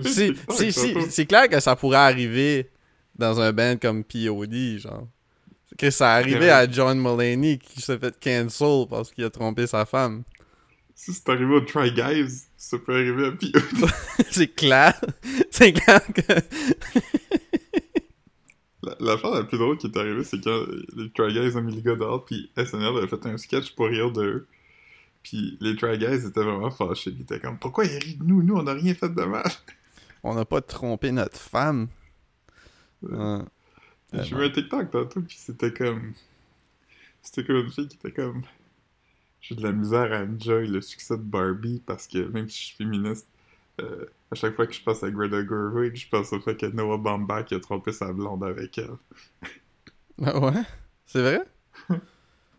C'est 0.00 1.26
clair 1.26 1.48
que 1.48 1.60
ça 1.60 1.76
pourrait 1.76 1.98
arriver 1.98 2.70
dans 3.18 3.40
un 3.40 3.52
band 3.52 3.76
comme 3.76 4.04
POD, 4.04 4.78
genre. 4.78 5.06
Que 5.76 5.90
ça 5.90 6.14
arrivait 6.14 6.50
à 6.50 6.68
John 6.70 6.98
Mulaney 7.00 7.58
qui 7.58 7.80
s'est 7.82 7.98
fait 7.98 8.18
cancel 8.18 8.86
parce 8.88 9.10
qu'il 9.12 9.24
a 9.24 9.30
trompé 9.30 9.66
sa 9.66 9.84
femme. 9.84 10.22
Si 10.94 11.12
c'est 11.12 11.28
arrivé 11.28 11.54
au 11.54 11.60
Try 11.60 11.92
Guys, 11.92 12.46
ça 12.56 12.78
peut 12.78 12.94
arriver 12.94 13.26
à 13.26 13.32
Pio. 13.32 13.60
c'est 14.30 14.48
clair. 14.54 14.98
C'est 15.50 15.72
clair 15.72 16.00
que. 16.12 16.22
La- 18.82 18.96
L'affaire 19.00 19.30
la 19.32 19.44
plus 19.44 19.58
drôle 19.58 19.76
qui 19.76 19.86
est 19.88 19.96
arrivée, 19.96 20.22
c'est 20.24 20.42
quand 20.42 20.64
les 20.96 21.10
Try 21.10 21.32
Guys 21.32 21.56
ont 21.56 21.62
mis 21.62 21.74
le 21.74 21.80
gars 21.82 21.96
dehors, 21.96 22.24
puis 22.24 22.50
SNL 22.56 22.96
avait 22.96 23.08
fait 23.08 23.26
un 23.26 23.36
sketch 23.36 23.74
pour 23.74 23.86
rire 23.86 24.10
d'eux. 24.12 24.46
Puis 25.22 25.58
les 25.60 25.76
Try 25.76 25.98
Guys 25.98 26.26
étaient 26.26 26.42
vraiment 26.44 26.70
fâchés. 26.70 27.10
Ils 27.14 27.22
étaient 27.22 27.40
comme, 27.40 27.58
pourquoi 27.58 27.84
il 27.84 27.98
rit 27.98 28.14
de 28.14 28.24
nous? 28.24 28.42
Nous, 28.42 28.54
on 28.56 28.62
n'a 28.62 28.72
rien 28.74 28.94
fait 28.94 29.08
de 29.08 29.22
mal. 29.24 29.50
On 30.22 30.34
n'a 30.34 30.44
pas 30.44 30.60
trompé 30.60 31.10
notre 31.12 31.36
femme. 31.38 31.88
Ouais. 33.02 33.38
J'ai 34.12 34.34
vu 34.36 34.44
un 34.44 34.50
TikTok 34.50 34.90
tantôt, 34.90 35.22
puis 35.22 35.36
c'était 35.38 35.72
comme. 35.72 36.12
C'était 37.22 37.44
comme 37.44 37.56
une 37.56 37.70
fille 37.70 37.88
qui 37.88 37.96
était 37.96 38.12
comme. 38.12 38.42
J'ai 39.40 39.54
de 39.56 39.62
la 39.62 39.72
misère 39.72 40.12
à 40.12 40.22
enjoy 40.24 40.68
le 40.68 40.80
succès 40.82 41.16
de 41.16 41.22
Barbie 41.22 41.82
parce 41.86 42.06
que 42.08 42.18
même 42.28 42.48
si 42.48 42.60
je 42.60 42.66
suis 42.68 42.76
féministe, 42.76 43.28
euh, 43.80 44.06
à 44.32 44.34
chaque 44.36 44.54
fois 44.56 44.66
que 44.66 44.74
je 44.74 44.82
pense 44.82 45.02
à 45.04 45.10
Greta 45.10 45.44
Gerwig, 45.46 45.96
je 45.96 46.08
pense 46.08 46.32
au 46.32 46.40
fait 46.40 46.56
que 46.56 46.66
Noah 46.66 46.98
Baumbach 46.98 47.52
a 47.52 47.60
trompé 47.60 47.92
sa 47.92 48.12
blonde 48.12 48.44
avec 48.44 48.78
elle. 48.78 48.96
Ah 50.24 50.38
ouais? 50.38 50.62
C'est 51.06 51.20
vrai? 51.22 51.40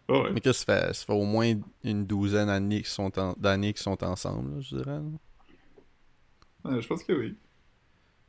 Ouais. 0.10 0.34
Mais 0.34 0.41
qu'est-ce 0.41 0.65
que 0.65 0.72
ça 0.74 0.88
fait? 0.88 0.94
Ça 0.94 1.06
fait 1.06 1.13
au 1.13 1.24
moins 1.25 1.53
une 1.84 2.06
douzaine 2.06 2.48
d'années 2.48 2.77
qu'ils 2.77 2.88
sont, 2.88 3.18
en- 3.20 3.34
qu'ils 3.36 3.77
sont 3.77 4.03
ensemble, 4.03 4.56
là, 4.56 4.62
je 4.62 4.75
dirais. 4.77 5.00
Ouais, 6.63 6.82
je 6.82 6.88
pense 6.88 7.03
que 7.03 7.13
oui. 7.13 7.38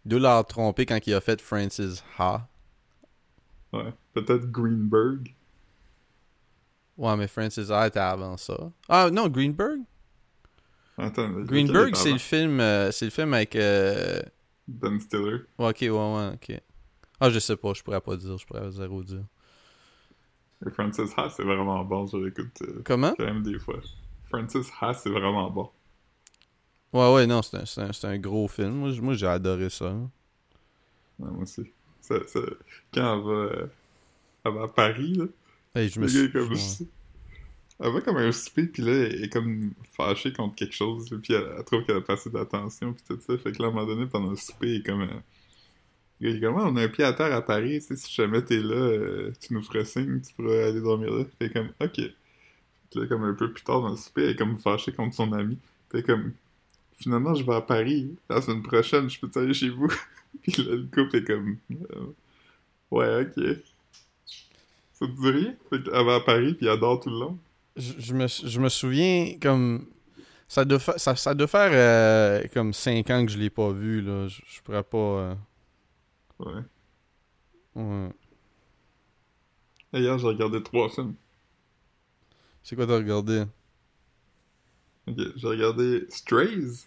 Doit 0.04 0.20
l'avoir 0.20 0.46
trompé 0.46 0.84
quand 0.84 1.06
il 1.06 1.14
a 1.14 1.22
fait 1.22 1.40
Francis 1.40 2.04
Ha. 2.18 2.46
Ouais. 3.72 3.92
Peut-être 4.14 4.50
Greenberg. 4.52 5.34
Ouais, 6.96 7.16
mais 7.16 7.26
Francis 7.28 7.70
Ha 7.70 7.86
était 7.88 7.98
avant 7.98 8.36
ça. 8.36 8.70
Ah 8.88 9.10
non, 9.10 9.28
Greenberg? 9.28 9.80
Attends, 10.96 11.32
Greenberg, 11.46 11.94
est 11.94 11.96
c'est 11.96 12.12
le 12.12 12.18
film, 12.18 12.60
euh, 12.60 12.90
c'est 12.92 13.06
le 13.06 13.10
film 13.10 13.34
avec. 13.34 13.56
euh, 13.56 14.20
Ben 14.66 14.98
Stiller. 15.00 15.46
ouais, 15.58 15.68
ok, 15.70 15.78
ouais, 15.82 15.90
ouais, 15.90 16.30
ok. 16.34 16.62
Ah, 17.20 17.30
je 17.30 17.38
sais 17.40 17.56
pas, 17.56 17.74
je 17.74 17.82
pourrais 17.82 18.00
pas 18.00 18.16
dire, 18.16 18.38
je 18.38 18.46
pourrais 18.46 18.70
zéro 18.72 19.02
dire. 19.04 19.24
Et 20.66 20.70
Francis 20.70 21.12
Ha, 21.18 21.28
c'est 21.28 21.42
vraiment 21.44 21.84
bon, 21.84 22.06
je 22.06 22.16
l'écoute 22.16 22.62
euh, 22.62 22.82
Comment? 22.84 23.14
même 23.18 23.42
des 23.42 23.58
fois. 23.58 23.80
Francis 24.24 24.70
Ha, 24.80 24.94
c'est 24.94 25.10
vraiment 25.10 25.50
bon. 25.50 25.70
Ouais, 26.92 27.12
ouais, 27.14 27.26
non, 27.26 27.42
c'est 27.42 27.56
un, 27.58 27.66
c'est 27.92 28.06
un, 28.06 28.10
un 28.10 28.18
gros 28.18 28.46
film. 28.48 28.90
Moi, 29.00 29.14
j'ai 29.14 29.26
adoré 29.26 29.70
ça. 29.70 29.92
Ouais, 31.18 31.30
moi 31.30 31.42
aussi. 31.42 31.72
Ça, 32.10 32.26
ça- 32.26 32.40
Quand 32.92 33.14
elle 33.18 33.24
va, 33.24 33.32
euh, 33.32 33.66
elle 34.44 34.52
va 34.54 34.62
à 34.64 34.68
Paris, 34.68 35.14
là, 35.14 35.24
Hey, 35.74 35.88
je 35.88 36.00
me 36.00 36.06
suis. 36.08 36.32
comme... 36.32 36.48
Elle 37.82 37.92
va 37.92 38.00
comme 38.02 38.16
un 38.18 38.32
souper, 38.32 38.64
puis 38.66 38.82
là, 38.82 38.92
elle 38.92 39.24
est 39.24 39.32
comme 39.32 39.70
fâchée 39.96 40.32
contre 40.32 40.54
quelque 40.56 40.74
chose, 40.74 41.08
puis 41.22 41.32
elle, 41.32 41.46
elle 41.56 41.64
trouve 41.64 41.84
qu'elle 41.84 41.96
a 41.96 42.00
pas 42.02 42.12
assez 42.14 42.28
d'attention, 42.28 42.92
puis 42.92 43.02
tout 43.08 43.18
ça. 43.26 43.38
Fait 43.38 43.52
que 43.52 43.62
là, 43.62 43.68
à 43.68 43.70
un 43.70 43.74
moment 43.74 43.86
donné, 43.86 44.06
pendant 44.06 44.30
le 44.30 44.36
souper, 44.36 44.68
il 44.68 44.80
est 44.80 44.86
comme... 44.86 45.02
euh, 45.02 45.06
il 46.20 46.36
est 46.36 46.40
comme, 46.40 46.56
Ah, 46.58 46.66
on 46.66 46.76
a 46.76 46.82
un 46.82 46.88
pied 46.88 47.04
à 47.04 47.12
terre 47.14 47.32
à 47.34 47.40
Paris, 47.40 47.80
tu 47.80 47.86
sais, 47.86 47.96
si 47.96 48.12
jamais 48.12 48.42
t'es 48.44 48.58
là, 48.60 48.74
euh, 48.74 49.32
tu 49.40 49.54
nous 49.54 49.62
ferais 49.62 49.86
signe, 49.86 50.20
tu 50.20 50.34
pourrais 50.34 50.64
aller 50.64 50.80
dormir 50.82 51.10
là. 51.14 51.24
Fait 51.38 51.48
comme, 51.50 51.68
ok. 51.80 51.94
Puis 51.94 53.00
là, 53.00 53.06
comme 53.06 53.22
un 53.24 53.32
peu 53.34 53.50
plus 53.52 53.62
tard 53.62 53.80
dans 53.80 53.90
le 53.90 53.96
souper, 53.96 54.24
elle 54.24 54.30
est 54.30 54.36
comme 54.36 54.58
fâchée 54.58 54.92
contre 54.92 55.14
son 55.14 55.32
ami. 55.32 55.56
Fait 55.90 56.02
comme, 56.02 56.32
finalement, 57.00 57.34
je 57.34 57.44
vais 57.44 57.54
à 57.54 57.60
Paris, 57.62 58.16
la 58.28 58.40
semaine 58.42 58.62
prochaine, 58.62 59.10
je 59.10 59.20
peux 59.20 59.40
aller 59.40 59.54
chez 59.54 59.70
vous? 59.70 59.88
puis 60.42 60.62
là, 60.64 60.76
le 60.76 60.84
couple 60.84 61.16
est 61.16 61.24
comme, 61.24 61.58
Euh, 61.72 62.06
ouais, 62.92 63.22
ok. 63.36 63.58
Ça 64.92 65.04
te 65.04 65.10
dit 65.20 65.30
rien? 65.30 65.56
Fait 65.68 65.82
qu'elle 65.82 66.06
va 66.06 66.14
à 66.14 66.20
Paris, 66.20 66.54
puis 66.54 66.68
elle 66.68 66.78
dort 66.78 67.00
tout 67.00 67.10
le 67.10 67.18
long? 67.18 67.38
Je, 67.76 67.92
je 67.98 68.14
me, 68.14 68.26
je 68.26 68.60
me 68.60 68.68
souviens 68.68 69.36
comme. 69.40 69.86
Ça 70.48 70.64
doit, 70.64 70.78
fa- 70.80 70.98
ça, 70.98 71.16
ça 71.16 71.34
doit 71.34 71.48
faire 71.48 71.70
euh, 71.72 72.42
comme 72.54 72.74
5 72.74 73.10
ans 73.10 73.26
que 73.26 73.32
je 73.32 73.38
l'ai 73.38 73.50
pas 73.50 73.72
vu, 73.72 74.02
là. 74.02 74.28
Je, 74.28 74.40
je 74.46 74.62
pourrais 74.62 74.82
pas. 74.84 74.98
euh, 74.98 75.34
Ouais. 76.38 76.64
ouais. 77.74 78.12
Et 79.92 80.00
Hier, 80.00 80.18
j'ai 80.18 80.26
regardé 80.26 80.60
trois 80.64 80.88
films. 80.88 81.14
C'est 82.62 82.76
quoi 82.76 82.86
t'as 82.86 82.96
regardé? 82.96 83.44
Ok, 85.06 85.18
j'ai 85.36 85.46
regardé 85.46 86.06
Strays. 86.08 86.86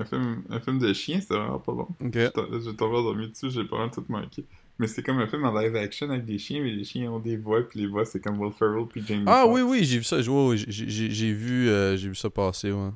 Un 0.00 0.04
film, 0.04 0.42
un 0.50 0.60
film 0.60 0.78
de 0.78 0.92
chien, 0.92 1.20
c'est 1.20 1.34
vraiment 1.34 1.58
pas 1.58 1.72
bon. 1.72 1.88
Ok. 2.00 2.12
J'ai 2.14 2.30
tom- 2.30 2.60
J'ai 2.64 2.76
tombé 2.76 2.96
endormi 2.98 3.28
dessus, 3.28 3.50
j'ai 3.50 3.64
pas 3.64 3.78
mal 3.78 3.90
tout 3.90 4.04
manqué. 4.08 4.44
Mais 4.78 4.86
c'est 4.86 5.02
comme 5.02 5.18
un 5.18 5.26
film 5.26 5.44
en 5.44 5.58
live 5.60 5.74
action 5.74 6.08
avec 6.10 6.24
des 6.24 6.38
chiens, 6.38 6.62
mais 6.62 6.70
les 6.70 6.84
chiens 6.84 7.10
ont 7.10 7.18
des 7.18 7.36
voix, 7.36 7.62
puis 7.68 7.80
les 7.80 7.86
voix 7.88 8.04
c'est 8.04 8.20
comme 8.20 8.38
Will 8.40 8.52
Ferrell 8.52 8.86
puis 8.88 9.02
Jamie 9.04 9.24
Ah 9.26 9.44
oui, 9.46 9.60
oui, 9.62 9.82
j'ai 9.84 9.98
vu 9.98 10.04
ça. 10.04 10.20
j'ai- 10.22 11.32
vu, 11.32 11.68
euh, 11.68 11.96
vu 11.96 12.14
ça 12.14 12.30
passer, 12.30 12.70
ouais. 12.70 12.90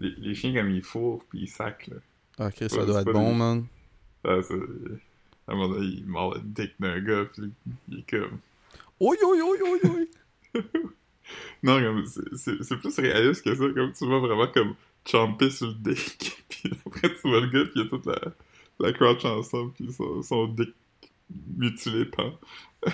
Les, 0.00 0.14
les 0.16 0.34
chiens 0.34 0.54
comme 0.54 0.70
ils 0.70 0.82
fourrent 0.82 1.22
puis 1.28 1.40
ils 1.42 1.48
sacent 1.48 1.86
là. 1.88 2.46
Ok, 2.46 2.54
ça 2.68 2.84
doit 2.86 3.00
être 3.02 3.12
bon, 3.12 3.32
des- 3.32 3.36
man. 3.36 3.66
Ah. 4.24 4.38
À 5.48 5.52
un 5.52 5.54
moment 5.56 5.68
donné, 5.74 5.86
il 5.86 6.06
mord 6.06 6.34
le 6.34 6.40
dick 6.44 6.72
d'un 6.80 6.98
gars, 7.00 7.24
puis 7.32 7.50
il 7.90 7.98
est 8.00 8.10
comme... 8.10 8.38
Oi, 9.00 9.16
oi, 9.22 9.36
oi, 9.42 9.56
oi, 9.62 9.78
oi. 9.90 10.62
Non, 11.62 11.78
c'est 12.36 12.76
plus 12.78 12.98
réaliste 12.98 13.44
que 13.44 13.54
ça, 13.54 13.64
comme 13.74 13.92
tu 13.92 14.06
vois 14.06 14.20
vraiment 14.20 14.46
comme 14.46 14.74
champer 15.10 15.50
sur 15.50 15.68
le 15.68 15.74
dick, 15.74 16.44
puis 16.48 16.70
après 16.86 17.08
tu 17.10 17.28
vois 17.28 17.40
le 17.40 17.48
gars, 17.48 17.64
puis 17.64 17.72
il 17.76 17.82
y 17.82 17.86
a 17.86 17.88
toute 17.88 18.06
la, 18.06 18.18
la 18.80 18.92
crouch 18.92 19.24
ensemble, 19.24 19.72
puis 19.72 19.92
son, 19.92 20.22
son 20.22 20.46
dick 20.48 20.74
mutilé 21.56 22.04
pend. 22.06 22.32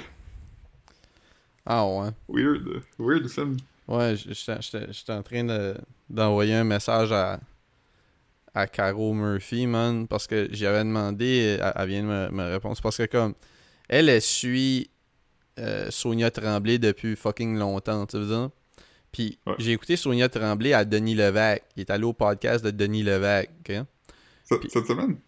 Ah 1.67 1.87
ouais. 1.87 2.11
Weird, 2.29 2.83
weird 2.99 3.27
film. 3.29 3.57
Ouais, 3.89 4.17
j'étais 4.17 5.13
en 5.13 5.23
train 5.23 5.45
de- 5.45 5.77
d'envoyer 6.11 6.55
un 6.55 6.65
message 6.65 7.11
à, 7.11 7.41
à 8.55 8.67
Caro 8.67 9.15
Murphy, 9.15 9.67
man, 9.67 10.07
parce 10.07 10.27
que 10.27 10.49
j'avais 10.53 10.81
demandé, 10.85 11.59
elle, 11.59 11.73
elle 11.75 11.89
vient 11.89 12.03
de 12.03 12.07
me, 12.09 12.29
me 12.31 12.53
répondre. 12.53 12.79
Parce 12.83 12.99
que 12.99 13.07
comme, 13.07 13.35
elle, 13.89 14.11
elle 14.11 14.21
suit 14.21 14.91
euh, 15.59 15.91
Sonia 15.91 16.31
Tremblay 16.31 16.79
depuis 16.79 17.17
fucking 17.17 17.57
longtemps, 17.59 18.05
tu 18.05 18.19
veux 18.19 18.27
dire? 18.27 18.51
Puis 19.15 19.39
Ouais. 19.47 19.55
j'ai 19.59 19.71
écouté 19.73 19.97
Sonia 19.97 20.29
Tremblay 20.29 20.73
à 20.73 20.85
Denis 20.85 21.15
Levac. 21.15 21.63
Il 21.77 21.81
est 21.83 21.91
allé 21.91 22.03
au 22.05 22.13
podcast 22.13 22.65
de 22.65 22.71
Denis 22.73 23.05
Levac, 23.05 23.49
Puis- 23.63 23.77
Cette 24.69 24.87
semaine? 24.87 25.19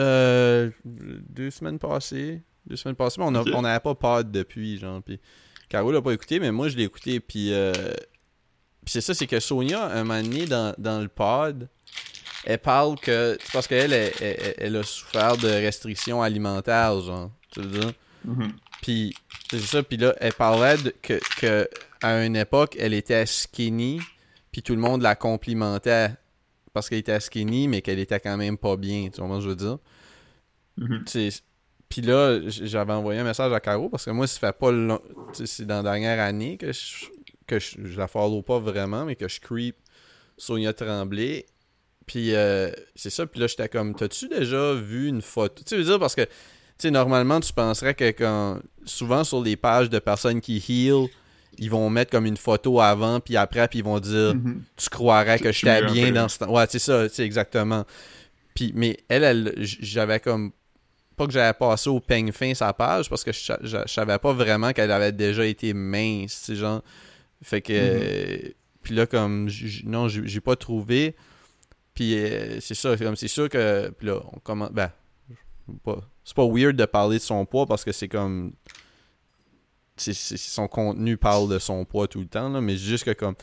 Euh, 0.00 0.70
deux 0.84 1.50
semaines 1.50 1.78
passées. 1.78 2.42
Deux 2.66 2.74
semaines 2.76 2.96
passées, 2.96 3.16
mais 3.20 3.26
on 3.28 3.34
a- 3.36 3.40
Ok. 3.42 3.48
on 3.54 3.62
n'avait 3.62 3.80
pas 3.80 3.94
pod 3.94 4.30
depuis, 4.30 4.78
genre. 4.78 5.00
Puis 5.02 5.20
Caro 5.68 5.92
l'a 5.92 6.02
pas 6.02 6.12
écouté, 6.12 6.40
mais 6.40 6.50
moi 6.50 6.68
je 6.68 6.76
l'ai 6.76 6.82
écouté. 6.84 7.20
Puis, 7.20 7.52
euh, 7.52 7.72
puis 8.84 8.92
c'est 8.92 9.00
ça, 9.00 9.14
c'est 9.14 9.26
que 9.28 9.38
Sonia, 9.38 9.86
un 9.86 10.02
moment 10.04 10.20
donné 10.22 10.46
dans, 10.46 10.74
dans 10.76 11.00
le 11.00 11.08
pod, 11.08 11.68
elle 12.44 12.58
parle 12.58 12.98
que. 12.98 13.38
C'est 13.40 13.52
parce 13.52 13.66
qu'elle 13.68 13.92
elle, 13.92 14.12
elle- 14.20 14.54
elle 14.58 14.76
a 14.76 14.82
souffert 14.82 15.36
de 15.36 15.46
restrictions 15.48 16.20
alimentaires, 16.20 17.00
genre. 17.00 17.30
Tu 17.52 17.60
veux 17.60 17.78
dire? 17.80 17.92
Mhm. 18.24 18.52
Puis 18.82 19.14
c'est 19.50 19.60
ça, 19.60 19.82
puis 19.84 19.96
là, 19.98 20.14
elle 20.20 20.32
parlait 20.34 20.76
de, 20.78 20.92
que, 21.02 21.20
que 21.38 21.68
à 22.02 22.24
une 22.24 22.36
époque, 22.36 22.76
elle 22.78 22.94
était 22.94 23.26
skinny, 23.26 24.00
puis 24.52 24.62
tout 24.62 24.74
le 24.74 24.80
monde 24.80 25.02
la 25.02 25.14
complimentait 25.14 26.10
parce 26.72 26.88
qu'elle 26.88 26.98
était 26.98 27.20
skinny, 27.20 27.68
mais 27.68 27.82
qu'elle 27.82 27.98
était 27.98 28.20
quand 28.20 28.36
même 28.36 28.56
pas 28.56 28.76
bien, 28.76 29.08
tu 29.12 29.20
vois 29.20 29.28
ce 29.28 29.34
que 29.36 29.44
je 29.44 29.48
veux 29.48 29.56
dire? 29.56 29.78
Mhm. 30.76 31.04
Sais, 31.06 31.28
Puis 31.88 32.02
là, 32.02 32.40
j'avais 32.48 32.92
envoyé 32.92 33.20
un 33.20 33.24
message 33.24 33.52
à 33.52 33.60
Caro 33.60 33.88
parce 33.88 34.04
que 34.04 34.10
moi, 34.10 34.26
ça 34.26 34.38
fait 34.38 34.56
pas 34.56 34.70
long... 34.70 35.00
C'est 35.32 35.66
dans 35.66 35.82
la 35.82 35.82
dernière 35.82 36.20
année 36.20 36.56
que 36.56 36.72
je, 36.72 37.06
que 37.46 37.58
je, 37.58 37.76
je 37.84 37.98
la 37.98 38.06
follow 38.06 38.42
pas 38.42 38.60
vraiment, 38.60 39.04
mais 39.04 39.16
que 39.16 39.28
je 39.28 39.40
creep 39.40 39.76
Sonia 40.38 40.72
Tremblay. 40.72 41.46
Puis 42.06 42.34
euh, 42.34 42.70
c'est 42.94 43.10
ça. 43.10 43.26
Puis 43.26 43.40
là, 43.40 43.46
j'étais 43.46 43.68
comme, 43.68 43.94
t'as-tu 43.94 44.28
déjà 44.28 44.74
vu 44.74 45.08
une 45.08 45.22
photo? 45.22 45.62
Tu 45.64 45.76
veux 45.76 45.84
dire, 45.84 45.98
parce 45.98 46.14
que, 46.14 46.22
tu 46.22 46.30
sais, 46.78 46.90
normalement, 46.90 47.40
tu 47.40 47.52
penserais 47.52 47.94
que 47.94 48.10
quand. 48.10 48.60
Souvent 48.84 49.24
sur 49.24 49.42
les 49.42 49.56
pages 49.56 49.90
de 49.90 49.98
personnes 49.98 50.40
qui 50.40 50.56
heal, 50.56 51.06
ils 51.58 51.70
vont 51.70 51.90
mettre 51.90 52.10
comme 52.10 52.26
une 52.26 52.36
photo 52.36 52.80
avant, 52.80 53.20
puis 53.20 53.36
après, 53.36 53.66
puis 53.68 53.80
ils 53.80 53.84
vont 53.84 54.00
dire 54.00 54.34
Mhm. 54.34 54.62
tu 54.76 54.88
croirais 54.88 55.38
que 55.38 55.52
Je- 55.52 55.66
mieux 55.66 55.92
bien 55.92 56.12
dans 56.12 56.28
ce 56.28 56.38
temps. 56.38 56.50
Ouais, 56.52 56.64
c'est 56.68 56.78
ça, 56.78 57.08
c'est 57.08 57.24
exactement. 57.24 57.84
Puis, 58.54 58.72
mais 58.74 58.98
elle, 59.08 59.24
elle 59.24 59.54
j'avais 59.58 60.20
comme. 60.20 60.52
Pas 61.16 61.26
que 61.26 61.32
j'avais 61.32 61.52
passé 61.52 61.90
au 61.90 62.00
peigne 62.00 62.32
fin 62.32 62.54
sa 62.54 62.72
page 62.72 63.10
parce 63.10 63.24
que 63.24 63.32
je, 63.32 63.52
je, 63.62 63.76
je 63.86 63.92
savais 63.92 64.18
pas 64.18 64.32
vraiment 64.32 64.72
qu'elle 64.72 64.90
avait 64.90 65.12
déjà 65.12 65.44
été 65.44 65.74
mince, 65.74 66.38
tu 66.40 66.44
sais, 66.46 66.56
genre. 66.56 66.82
Fait 67.42 67.60
que. 67.60 67.72
Euh, 67.74 68.38
Puis 68.82 68.94
là, 68.94 69.06
comme. 69.06 69.48
j- 69.50 69.82
non, 69.86 70.08
j'ai 70.08 70.40
pas 70.40 70.56
trouvé. 70.56 71.14
Puis 71.92 72.16
euh, 72.18 72.58
c'est 72.60 72.74
ça, 72.74 72.96
c'est 72.96 73.04
comme 73.04 73.16
c'est 73.16 73.28
sûr 73.28 73.48
que. 73.50 73.90
Puis 73.98 74.06
là, 74.06 74.20
on 74.32 74.38
commence. 74.38 74.70
Ben. 74.72 74.90
C'est 76.24 76.34
pas 76.34 76.46
weird 76.46 76.74
de 76.76 76.84
parler 76.84 77.18
de 77.18 77.22
son 77.22 77.44
poids 77.44 77.66
parce 77.66 77.84
que 77.84 77.92
c'est 77.92 78.08
comme. 78.08 78.52
Son 80.12 80.68
contenu 80.68 81.16
parle 81.16 81.48
de 81.48 81.58
son 81.58 81.84
poids 81.84 82.08
tout 82.08 82.20
le 82.20 82.26
temps, 82.26 82.48
là, 82.48 82.60
mais 82.60 82.76
juste 82.76 83.04
que 83.04 83.12
comme. 83.12 83.34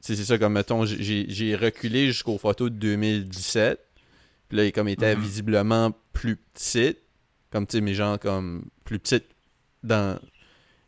C'est 0.00 0.16
c'est 0.16 0.24
ça, 0.24 0.38
comme 0.38 0.54
mettons, 0.54 0.86
j'ai- 0.86 1.56
reculé 1.56 2.06
jusqu'aux 2.06 2.38
photos 2.38 2.70
de 2.70 2.76
2017. 2.76 3.78
Puis 4.48 4.56
là, 4.56 4.64
il 4.64 4.72
comme 4.72 4.88
était 4.88 5.14
Mhm. 5.14 5.22
visiblement 5.22 5.92
plus 6.12 6.36
petite. 6.36 6.98
Comme, 7.50 7.66
tu 7.66 7.76
sais, 7.76 7.80
mais 7.82 7.94
genre 7.94 8.18
comme 8.18 8.64
plus 8.84 8.98
petite 8.98 9.26
dans 9.82 10.18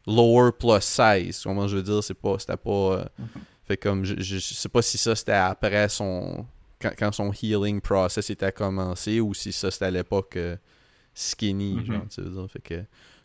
lower 0.07 0.50
plus 0.52 0.81
size. 0.81 1.42
Comment 1.45 1.69
je 1.69 1.76
veux 1.76 1.83
dire, 1.83 2.02
c'est 2.02 2.14
pas. 2.14 2.38
C'était 2.38 2.57
pas. 2.57 2.71
euh, 2.71 3.04
Fait 3.64 3.76
comme, 3.76 4.04
je, 4.04 4.14
je, 4.19 4.38
sais 4.38 4.69
pas 4.69 4.83
si 4.83 4.99
ça 4.99 5.14
c'était 5.14 5.33
après 5.33 5.88
son. 5.88 6.47
Quand, 6.81 6.90
quand 6.99 7.12
son 7.12 7.33
healing 7.33 7.81
process 7.81 8.28
était 8.31 8.50
commencé 8.50 9.21
ou 9.21 9.35
si 9.35 9.52
ça 9.52 9.71
c'était 9.71 9.85
à 9.85 9.90
l'époque 9.92 10.37
euh, 10.37 10.57
skinny, 11.14 11.75
Mhm. 11.75 11.85
genre, 11.85 12.02
tu 12.09 12.21
veux 12.23 12.31
dire. 12.31 12.50
Fait 12.50 12.61
que. 12.61 12.83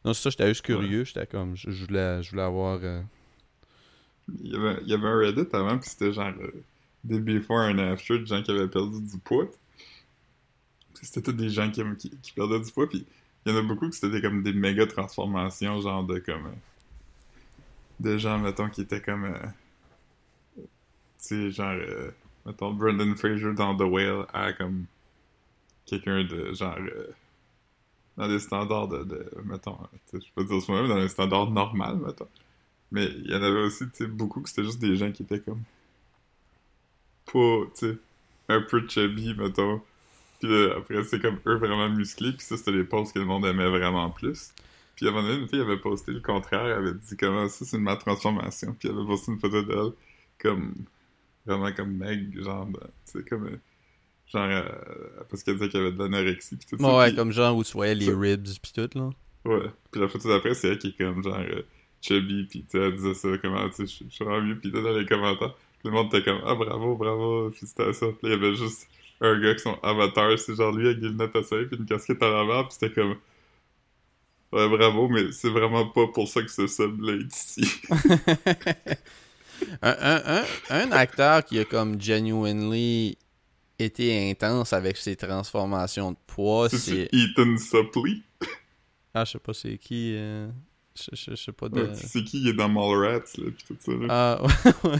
Non, 0.08 0.14
c'est 0.16 0.24
ça, 0.24 0.30
j'étais 0.32 0.48
juste 0.50 0.64
curieux. 0.66 1.04
J'étais 1.04 1.28
comme. 1.28 1.56
Je, 1.56 1.70
je 1.72 1.86
voulais, 1.86 2.24
je 2.24 2.32
voulais 2.32 2.42
avoir. 2.44 2.80
euh, 2.84 3.04
Il 4.42 4.52
y, 4.52 4.56
avait, 4.56 4.80
il 4.84 4.88
y 4.90 4.94
avait 4.94 5.08
un 5.08 5.18
Reddit 5.18 5.48
avant, 5.54 5.78
puis 5.78 5.90
c'était 5.90 6.14
genre 6.14 6.34
euh, 6.40 6.52
des 7.04 7.20
before 7.20 7.60
and 7.70 7.78
after 7.80 8.20
de 8.20 8.26
gens 8.26 8.42
qui 8.42 8.52
avaient 8.52 8.68
perdu 8.70 9.02
du 9.02 9.18
poids. 9.20 9.50
C'était 11.02 11.22
tous 11.22 11.32
des 11.34 11.50
gens 11.50 11.72
qui, 11.72 11.82
qui, 11.98 12.10
qui 12.22 12.32
perdaient 12.34 12.60
du 12.60 12.72
poids, 12.72 12.90
puis 12.90 13.06
il 13.46 13.52
y 13.52 13.56
en 13.56 13.60
a 13.60 13.62
beaucoup 13.62 13.90
que 13.90 13.96
c'était 13.96 14.22
comme 14.22 14.44
des 14.44 14.52
méga 14.54 14.86
transformations, 14.86 15.80
genre 15.82 16.04
de 16.04 16.20
comme. 16.20 16.48
euh, 16.48 16.52
de 18.00 18.18
gens, 18.18 18.40
mettons, 18.40 18.70
qui 18.70 18.82
étaient 18.82 19.02
comme. 19.02 19.34
tu 19.36 20.64
sais, 21.18 21.52
genre. 21.52 21.72
euh, 21.74 22.12
mettons, 22.46 22.74
Brendan 22.74 23.16
Fraser 23.16 23.54
dans 23.54 23.76
The 23.76 23.82
Whale 23.82 24.26
à 24.34 24.54
comme. 24.54 24.86
quelqu'un 25.86 26.24
de 26.24 26.54
genre. 26.54 26.78
Dans 28.18 28.28
des 28.28 28.40
standards 28.40 28.88
de. 28.88 29.04
de 29.04 29.32
mettons, 29.46 29.78
je 30.12 30.20
peux 30.36 30.44
dire 30.44 30.62
ce 30.62 30.72
mot 30.72 30.82
mais 30.82 30.90
dans 30.90 30.98
un 30.98 31.08
standard 31.08 31.52
normal, 31.52 31.98
mettons. 31.98 32.28
Mais 32.92 33.06
il 33.06 33.32
y 33.32 33.36
en 33.36 33.44
avait 33.44 33.62
aussi, 33.62 33.90
tu 33.90 33.98
sais, 33.98 34.08
beaucoup 34.08 34.42
que 34.42 34.50
c'était 34.50 34.64
juste 34.64 34.80
des 34.80 34.96
gens 34.96 35.12
qui 35.12 35.24
étaient 35.24 35.40
comme. 35.40 35.62
pas, 37.32 37.66
tu 37.78 37.92
sais, 37.92 37.98
un 38.50 38.62
peu 38.62 38.88
chubby, 38.88 39.36
mettons. 39.36 39.82
Puis 40.40 40.72
après, 40.72 41.04
c'est 41.04 41.22
comme 41.22 41.40
eux 41.48 41.56
vraiment 41.56 41.90
musclés, 41.90 42.32
puis 42.34 42.46
ça, 42.46 42.58
c'était 42.58 42.72
les 42.72 42.84
posts 42.84 43.14
que 43.14 43.20
le 43.20 43.26
monde 43.26 43.46
aimait 43.46 43.70
vraiment 43.70 44.10
plus. 44.10 44.52
Puis 44.96 45.08
à 45.08 45.10
un 45.10 45.14
moment 45.14 45.28
donné, 45.28 45.42
une 45.42 45.48
fille 45.48 45.62
avait 45.62 45.78
posté 45.78 46.12
le 46.12 46.22
contraire, 46.22 46.66
elle 46.66 46.72
avait 46.74 46.94
dit 46.94 47.18
comment 47.18 47.48
ça, 47.50 47.66
c'est 47.66 47.78
une 47.78 47.84
ma 47.84 47.98
transformation. 47.98 48.76
Puis 48.80 48.90
elle 48.90 48.98
avait 48.98 49.06
posté 49.08 49.32
une 49.32 49.40
photo 49.40 49.62
d'elle, 49.64 49.94
comme. 50.40 50.74
vraiment 51.46 51.72
comme 51.74 51.94
Meg, 51.98 52.42
genre, 52.42 52.68
tu 53.06 53.20
sais, 53.20 53.24
comme. 53.24 53.60
Genre, 54.32 54.50
euh, 54.50 54.64
parce 55.30 55.44
qu'elle 55.44 55.56
disait 55.56 55.70
qu'elle 55.70 55.82
avait 55.82 55.92
de 55.92 56.00
l'anorexie, 56.00 56.56
puis 56.58 56.68
tout 56.70 56.84
ça. 56.84 56.98
Ouais, 56.98 57.14
comme 57.16 57.32
genre 57.32 57.56
où 57.56 57.64
tu 57.64 57.74
voyais 57.74 57.96
les 57.96 58.14
ribs 58.14 58.48
pis 58.62 58.74
tout, 58.74 58.90
là. 58.96 59.10
Ouais. 59.46 59.72
Puis 59.92 60.02
la 60.02 60.08
photo 60.08 60.30
d'après, 60.30 60.54
c'est 60.54 60.70
elle 60.70 60.78
qui 60.78 60.90
est 60.90 60.98
comme 60.98 61.24
genre 61.24 61.38
euh, 61.38 61.62
chubby, 62.02 62.46
puis 62.50 62.64
tu 62.64 62.72
sais, 62.72 62.80
elle 62.80 62.96
disait 62.96 63.14
ça, 63.14 63.30
comment, 63.42 63.68
tu 63.70 63.88
sais, 63.88 64.04
je 64.10 64.10
suis 64.14 64.26
vraiment 64.26 64.42
mieux, 64.42 64.58
puis 64.58 64.72
là, 64.72 64.82
dans 64.82 64.98
les 64.98 65.06
commentaires, 65.06 65.54
tout 65.82 65.88
le 65.88 65.92
monde 65.92 66.08
était 66.08 66.24
comme, 66.24 66.42
ah 66.46 66.56
bravo, 66.56 66.96
bravo, 66.96 67.52
félicitations. 67.52 68.14
Puis 68.14 68.30
là, 68.30 68.36
il 68.36 68.44
y 68.44 68.46
avait 68.46 68.56
juste 68.56 68.88
un 69.22 69.40
gars 69.40 69.56
qui 69.56 69.62
son 69.62 69.78
avatar, 69.82 70.38
c'est 70.38 70.56
genre 70.56 70.72
lui 70.72 70.88
avec 70.88 71.00
des 71.00 71.08
lunettes 71.10 71.36
à 71.36 71.44
soleil, 71.44 71.68
puis 71.68 71.78
une 71.78 71.86
casquette 71.86 72.22
à 72.22 72.30
l'envers, 72.30 72.68
puis 72.68 72.78
c'était 72.80 72.94
comme, 72.94 73.16
ouais, 74.52 74.70
bravo, 74.70 75.08
mais 75.08 75.32
c'est 75.32 75.50
vraiment 75.50 75.88
pas 75.88 76.08
pour 76.08 76.28
ça 76.28 76.42
que 76.42 76.52
ce 76.52 76.68
sub 76.68 77.02
là 77.02 77.14
est 77.14 77.34
ici. 77.34 77.82
un, 79.82 79.96
un, 80.02 80.22
un, 80.26 80.44
un 80.70 80.92
acteur 80.92 81.44
qui 81.46 81.60
a 81.60 81.66
comme 81.66 82.00
genuinely 82.00 83.18
été 83.80 84.30
intense 84.32 84.74
avec 84.74 84.98
ses 84.98 85.16
transformations 85.16 86.12
de 86.12 86.18
poids, 86.28 86.70
c'est. 86.70 87.10
Ethan 87.14 87.58
Suplee. 87.58 88.24
Ah, 89.14 89.26
je 89.26 89.32
sais 89.34 89.40
pas 89.40 89.54
c'est 89.54 89.78
qui. 89.78 90.14
euh, 90.16 90.48
Je, 90.96 91.16
je, 91.16 91.32
je 91.32 91.36
sais 91.36 91.52
pas 91.52 91.70
de. 91.70 91.82
Ouais, 91.84 91.92
tu 91.96 92.08
sais 92.08 92.24
qui 92.24 92.42
il 92.42 92.48
est 92.50 92.54
dans 92.54 92.70
Mallrats, 92.70 93.14
là, 93.38 93.52
puis 93.52 93.66
tout 93.68 93.78
ça, 93.80 93.92
là. 93.92 94.08
Ah, 94.10 94.42
ouais, 94.84 94.94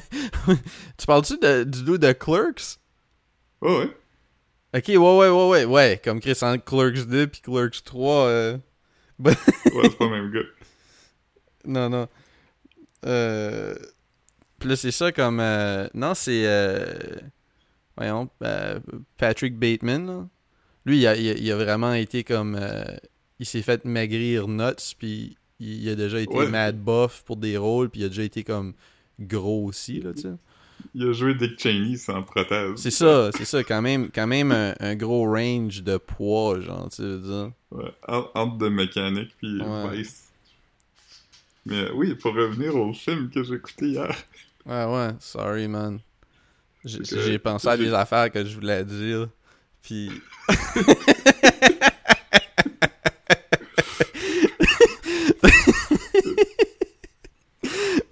ouais. 0.48 0.56
Tu 0.98 1.06
parles-tu 1.06 1.38
de, 1.38 1.64
du 1.64 1.84
dos 1.84 1.98
de 1.98 2.12
Clerks? 2.14 2.80
Oh, 3.62 3.80
ouais. 3.80 3.96
Ok, 4.76 4.84
ouais, 4.90 4.98
ouais, 4.98 5.30
ouais, 5.30 5.48
ouais, 5.48 5.66
ouais. 5.66 6.02
Comme 6.04 6.20
Chris 6.20 6.38
en 6.42 6.58
Clerks 6.60 7.08
2 7.08 7.28
puis 7.28 7.42
Clerks 7.42 7.84
3. 7.84 8.26
euh, 8.26 8.58
Ouais, 9.20 9.34
c'est 9.56 9.98
pas 9.98 10.06
le 10.06 10.12
même 10.12 10.32
gars. 10.32 10.48
Non, 11.66 11.90
non. 11.90 12.08
Euh... 13.06 13.76
Puis 14.60 14.70
là, 14.70 14.76
c'est 14.76 14.92
ça 14.92 15.12
comme... 15.12 15.40
euh, 15.40 15.88
Non, 15.94 16.14
c'est... 16.14 16.44
Voyons, 17.98 18.30
euh, 18.44 18.80
Patrick 19.18 19.58
Bateman, 19.58 20.06
là. 20.08 20.28
Lui, 20.86 21.00
il 21.00 21.08
a, 21.08 21.16
il 21.18 21.30
a- 21.30 21.34
il 21.38 21.52
a 21.52 21.56
vraiment 21.58 21.94
été 21.94 22.24
comme... 22.24 22.56
euh, 22.60 22.84
Il 23.40 23.46
s'est 23.46 23.62
fait 23.62 23.86
maigrir 23.86 24.48
nuts, 24.48 24.96
puis 24.98 25.38
il, 25.60 25.88
a 25.90 25.96
déjà 25.96 26.20
été 26.20 26.34
Ouais. 26.36 26.48
mad 26.50 26.78
buff 26.84 27.24
pour 27.26 27.38
des 27.38 27.56
rôles, 27.58 27.90
puis 27.90 28.02
il 28.02 28.06
a 28.06 28.08
déjà 28.10 28.24
été 28.24 28.44
comme 28.44 28.74
gros 29.20 29.66
aussi, 29.66 30.00
là, 30.02 30.14
tu 30.14 30.22
sais. 30.22 30.34
Il 30.96 31.08
a 31.10 31.12
joué 31.12 31.34
Dick 31.36 31.60
Cheney 31.60 31.98
sans 31.98 32.22
prothèse. 32.24 32.76
C'est 32.78 32.92
ça, 32.92 33.30
c'est 33.36 33.46
ça, 33.46 33.64
quand 33.64 33.82
même, 33.82 34.10
quand 34.12 34.28
même 34.28 34.52
un, 34.52 34.74
un 34.80 34.96
gros 34.96 35.26
range 35.26 35.84
de 35.84 35.98
poids, 35.98 36.60
genre, 36.62 36.88
tu 36.90 37.02
veux 37.02 37.20
dire. 37.20 37.52
Ouais, 37.72 37.92
en- 38.08 38.28
entre 38.34 38.58
de 38.58 38.70
mécanique 38.70 39.36
puis 39.38 39.62
Ouais. 39.62 39.98
Vice. 39.98 40.32
Mais 41.66 41.92
oui, 41.92 42.16
pour 42.16 42.34
revenir 42.34 42.76
au 42.76 42.94
film 42.94 43.30
que 43.30 43.44
j'ai 43.44 43.56
écouté 43.56 43.88
hier. 43.90 44.16
Ouais, 44.66 44.86
ouais, 44.86 45.10
sorry, 45.20 45.68
man. 45.68 46.00
J'ai 46.86 47.40
pensé 47.40 47.68
à 47.68 47.78
des 47.78 47.94
affaires 47.94 48.32
que 48.32 48.46
je 48.46 48.56
voulais 48.56 48.84
dire, 48.86 49.28
puis... 49.82 50.10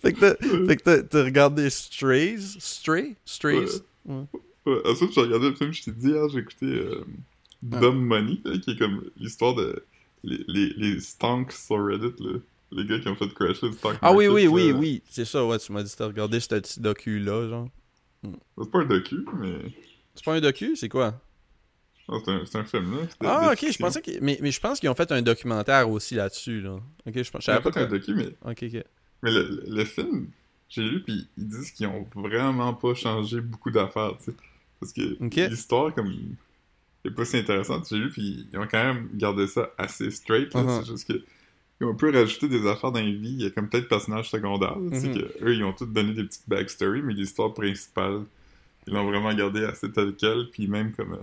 fait 0.01 0.13
que 0.13 1.01
t'as- 1.01 1.23
regardé 1.23 1.69
Strays? 1.69 2.39
Stray? 2.60 3.15
Strays? 3.25 3.82
Ouais. 4.06 4.23
Ouais, 4.65 4.82
ensuite, 4.86 5.13
j'ai 5.13 5.21
regardé 5.21 5.49
le 5.49 5.56
film, 5.56 5.71
je 5.73 5.84
t'ai 5.84 5.91
dit 5.91 6.10
hier, 6.10 6.28
j'ai 6.30 6.39
écouté 6.39 6.65
euh. 6.65 7.04
Dumb 7.62 7.95
Money, 7.99 8.38
qui 8.63 8.71
est 8.71 8.78
comme 8.78 9.04
l'histoire 9.17 9.56
de 9.56 9.84
les, 10.23 10.43
les, 10.47 10.69
les 10.75 10.99
stonks 10.99 11.51
sur 11.51 11.84
Reddit, 11.86 12.13
là. 12.19 12.39
Les 12.71 12.86
gars 12.86 12.99
qui 12.99 13.08
ont 13.08 13.15
fait 13.15 13.32
crasher 13.34 13.67
le 13.67 13.73
stock 13.73 13.95
Ah 14.01 14.12
oui, 14.12 14.28
oui, 14.28 14.47
oui, 14.47 14.71
oui, 14.71 15.01
c'est 15.10 15.23
ça, 15.25 15.45
ouais, 15.45 15.58
tu 15.60 15.71
m'as 15.71 15.84
dit 15.84 15.93
t'as 15.95 16.08
regardé 16.08 16.39
ce 16.39 16.47
petit 16.47 16.80
docu-là, 16.80 17.47
genre. 17.47 17.69
C'est 18.61 18.71
pas 18.71 18.79
un 18.79 18.85
docu, 18.85 19.25
mais. 19.39 19.57
C'est 20.15 20.23
pas 20.25 20.33
un 20.33 20.41
docu, 20.41 20.75
c'est 20.75 20.89
quoi? 20.89 21.21
C'est 22.07 22.55
un, 22.57 22.63
film, 22.63 22.97
là. 22.99 23.07
Ah, 23.21 23.51
ok, 23.53 23.71
je 23.71 23.77
pensais 23.79 23.99
que... 23.99 24.11
Mais, 24.21 24.38
mais 24.39 24.51
je 24.51 24.59
pense 24.59 24.79
qu'ils 24.79 24.89
ont 24.89 24.95
fait 24.95 25.11
un 25.11 25.23
documentaire 25.23 25.89
aussi 25.89 26.13
là-dessus, 26.13 26.61
là. 26.61 26.79
Ok, 27.07 27.21
je, 27.23 27.31
pense- 27.31 27.43
savais 27.43 27.61
pas 27.61 27.71
pas 27.71 27.81
un 27.81 27.88
docu, 27.88 28.13
mais, 28.13 28.27
Ok, 28.45 28.63
ok. 28.63 28.83
mais 29.23 29.31
le, 29.31 29.43
le- 29.43 29.63
le 29.67 29.85
film, 29.85 30.27
j'ai 30.69 30.83
lu, 30.83 31.01
puis 31.01 31.27
ils 31.35 31.47
disent 31.47 31.71
qu'ils 31.71 31.88
ont 31.88 32.05
vraiment 32.13 32.75
pas 32.75 32.93
changé 32.93 33.41
beaucoup 33.41 33.71
d'affaires, 33.71 34.13
tu 34.19 34.25
sais. 34.25 34.33
Parce 34.79 34.93
que 34.93 35.17
l'histoire, 35.49 35.95
comme, 35.95 36.13
est 37.03 37.11
pas 37.11 37.25
si 37.25 37.38
intéressante. 37.38 37.88
J'ai 37.89 37.97
lu, 37.97 38.09
puis 38.09 38.47
ils 38.51 38.57
ont 38.59 38.67
quand 38.69 38.83
même 38.83 39.09
gardé 39.13 39.47
ça 39.47 39.69
assez 39.77 40.11
straight, 40.11 40.53
là. 40.53 40.61
Uh-huh. 40.61 40.79
C'est 40.81 40.91
juste 40.91 41.07
que. 41.07 41.23
Ils 41.81 41.88
ont 41.88 41.91
un 41.91 41.95
peu 41.95 42.09
rajouté 42.11 42.47
des 42.47 42.65
affaires 42.67 42.91
dans 42.91 43.01
les 43.01 43.11
vies. 43.13 43.33
Il 43.38 43.41
y 43.41 43.45
a 43.45 43.49
comme 43.49 43.67
peut-être 43.69 43.88
personnages 43.89 44.29
secondaires. 44.29 44.77
Mhm. 44.77 45.13
que 45.13 45.43
eux, 45.45 45.53
ils 45.55 45.63
ont 45.63 45.73
tous 45.73 45.85
donné 45.85 46.13
des 46.13 46.23
petites 46.23 46.47
backstories, 46.47 47.01
mais 47.01 47.13
l'histoire 47.13 47.53
principale, 47.53 48.23
ils 48.88 48.93
l'ont 48.93 49.05
vraiment 49.09 49.33
gardé 49.33 49.63
assez 49.65 49.91
tel 49.91 50.15
quel. 50.17 50.49
Puis 50.51 50.67
même 50.67 50.93
comme 50.93 51.13
euh, 51.13 51.17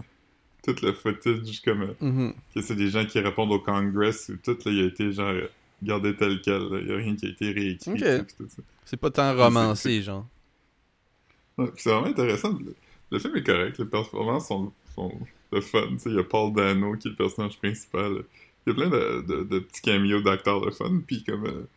tout 0.64 0.74
le 0.84 0.92
footage, 0.92 1.62
comme 1.64 1.82
euh, 1.82 1.94
Mhm. 2.00 2.34
que 2.54 2.60
c'est 2.60 2.76
des 2.76 2.88
gens 2.90 3.06
qui 3.06 3.18
répondent 3.20 3.52
au 3.52 3.60
Congress 3.60 4.28
ou 4.28 4.36
tout, 4.36 4.58
là, 4.66 4.70
il 4.72 4.82
a 4.82 4.86
été 4.86 5.10
genre 5.12 5.28
euh, 5.30 5.48
gardé 5.82 6.14
tel 6.14 6.40
quel. 6.42 6.62
là. 6.68 6.78
Il 6.82 6.88
y 6.88 6.92
a 6.92 6.96
rien 6.96 7.16
qui 7.16 7.26
a 7.26 7.28
été 7.30 7.50
réécrit. 7.50 8.24
C'est 8.84 8.96
pas 8.98 9.10
tant 9.10 9.34
romancé, 9.34 10.02
genre. 10.02 10.26
Ouais, 11.56 11.70
c'est 11.76 11.90
vraiment 11.90 12.06
intéressant. 12.08 12.58
Le, 12.58 12.74
le 13.10 13.18
film 13.18 13.36
est 13.36 13.42
correct, 13.42 13.78
les 13.78 13.84
performances 13.84 14.48
sont, 14.48 14.72
sont 14.94 15.12
le 15.50 15.60
fun. 15.60 15.86
tu 15.92 15.98
sais, 15.98 16.10
Il 16.10 16.16
y 16.16 16.18
a 16.18 16.24
Paul 16.24 16.52
Dano 16.52 16.94
qui 16.96 17.08
est 17.08 17.10
le 17.10 17.16
personnage 17.16 17.58
principal. 17.58 18.22
Il 18.66 18.70
y 18.70 18.72
a 18.72 18.74
plein 18.74 18.88
de, 18.90 19.22
de- 19.22 19.42
de 19.44 19.58
petits 19.58 19.82
cameos 19.82 20.20
d'acteurs 20.22 20.60
de 20.60 20.70
fun. 20.70 21.00
Puis 21.06 21.24
comme 21.24 21.46
euh, 21.46 21.68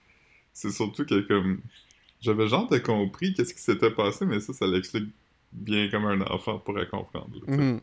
c'est 0.54 0.72
surtout 0.72 1.06
que 1.06 1.20
comme 1.22 1.62
j'avais 2.22 2.48
genre 2.48 2.68
de 2.70 2.78
compris 2.78 3.34
qu'est-ce 3.34 3.54
qui 3.54 3.62
s'était 3.62 3.92
passé, 3.92 4.26
mais 4.26 4.40
ça, 4.40 4.54
ça 4.54 4.68
l'explique 4.68 5.10
bien 5.52 5.90
comme 5.90 6.06
un 6.06 6.22
enfant 6.22 6.60
pourrait 6.60 6.88
comprendre. 6.88 7.30
là. 7.48 7.56
Mhm. 7.58 7.82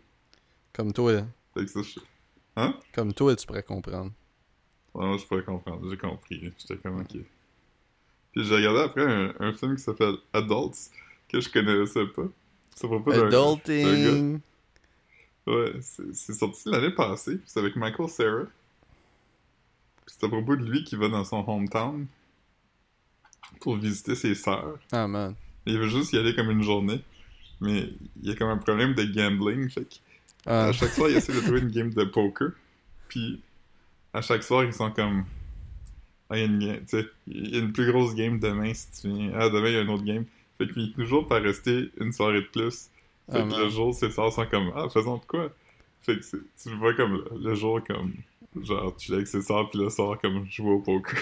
Comme 0.72 0.92
toi, 0.92 1.22
Fait 1.54 1.64
que 1.64 1.70
ça, 1.70 1.80
je- 1.82 2.70
comme 2.94 3.12
toi, 3.12 3.34
tu 3.36 3.46
pourrais 3.46 3.62
comprendre. 3.62 4.12
Ouais, 4.94 5.06
moi, 5.06 5.16
je 5.18 5.24
pourrais 5.26 5.42
comprendre. 5.44 5.88
J'ai 5.90 5.96
compris. 5.96 6.52
J'étais 6.58 6.76
comme 6.76 7.00
ok. 7.00 7.16
Puis 8.32 8.44
j'ai 8.44 8.54
regardé 8.54 8.80
après 8.80 9.02
un, 9.04 9.34
un 9.40 9.52
film 9.52 9.76
qui 9.76 9.82
s'appelle 9.82 10.14
Adults, 10.32 10.90
que 11.28 11.40
je 11.40 11.48
connaissais 11.50 12.06
pas. 12.06 12.24
Ça 12.74 12.86
va 12.88 12.98
pas 13.00 13.10
d'un- 13.12 13.22
d'un 13.24 13.30
gars. 13.30 13.38
Adulting. 13.42 14.40
Ouais, 15.46 15.72
c'est 15.80 16.14
c'est 16.14 16.32
sorti 16.34 16.68
l'année 16.70 16.90
passée, 16.94 17.36
puis 17.36 17.44
c'est 17.46 17.58
avec 17.60 17.74
Michael 17.76 18.08
Cera. 18.08 18.44
C'est 20.06 20.24
à 20.24 20.28
propos 20.28 20.56
de 20.56 20.64
lui 20.64 20.84
qui 20.84 20.96
va 20.96 21.08
dans 21.08 21.24
son 21.24 21.44
hometown 21.48 22.06
pour 23.60 23.76
visiter 23.76 24.14
ses 24.14 24.34
sœurs. 24.34 24.78
Ah, 24.92 25.06
man. 25.06 25.34
Il 25.66 25.78
veut 25.78 25.88
juste 25.88 26.12
y 26.12 26.18
aller 26.18 26.34
comme 26.34 26.50
une 26.50 26.62
journée, 26.62 27.00
mais 27.60 27.88
il 28.22 28.28
y 28.28 28.32
a 28.32 28.34
comme 28.34 28.48
un 28.50 28.56
problème 28.58 28.94
de 28.94 29.04
gambling, 29.04 29.68
fait 29.70 29.84
que 29.84 29.94
Ah, 30.46 30.64
à 30.66 30.72
chaque 30.72 30.90
soir, 30.90 31.08
il 31.08 31.16
essaie 31.16 31.32
de 31.32 31.40
trouver 31.40 31.60
une 31.60 31.70
game 31.70 31.90
de 31.90 32.04
poker, 32.04 32.50
puis 33.08 33.40
à 34.12 34.20
chaque 34.20 34.42
soir, 34.42 34.64
ils 34.64 34.72
sont 34.72 34.90
comme... 34.90 35.24
Ah, 36.28 36.38
il 36.38 36.40
y 36.40 36.42
a 36.42 36.46
une 36.46 36.82
il 37.28 37.48
y 37.54 37.56
a 37.56 37.58
une 37.60 37.72
plus 37.72 37.90
grosse 37.92 38.14
game 38.14 38.38
demain 38.40 38.72
si 38.74 39.02
tu 39.02 39.08
viens. 39.12 39.32
Ah, 39.34 39.48
demain, 39.50 39.68
il 39.68 39.74
y 39.74 39.76
a 39.76 39.82
une 39.82 39.90
autre 39.90 40.02
game. 40.04 40.24
Fait 40.58 40.64
qu'il 40.64 40.74
finit 40.74 40.92
toujours 40.92 41.26
par 41.26 41.42
rester 41.42 41.90
une 42.00 42.10
soirée 42.12 42.40
de 42.40 42.46
plus. 42.46 42.88
Fait 43.30 43.38
Ah, 43.38 43.42
que 43.42 43.48
man. 43.48 43.60
le 43.60 43.68
jour, 43.68 43.94
ses 43.94 44.10
soeurs 44.10 44.32
sont 44.32 44.46
comme 44.46 44.72
Ah, 44.74 44.88
faisons 44.88 45.18
de 45.18 45.24
quoi? 45.26 45.50
Fait 46.00 46.18
que 46.18 46.24
tu 46.24 46.70
le 46.70 46.76
vois 46.76 46.94
comme 46.94 47.12
le, 47.12 47.24
le 47.38 47.54
jour, 47.54 47.80
comme 47.84 48.12
genre, 48.60 48.94
tu 48.96 49.12
avec 49.14 49.26
ses 49.26 49.42
soeurs, 49.42 49.68
puis 49.70 49.78
le 49.78 49.88
soir, 49.90 50.18
comme 50.20 50.46
jouer 50.50 50.70
au 50.70 50.80
poker. 50.80 51.18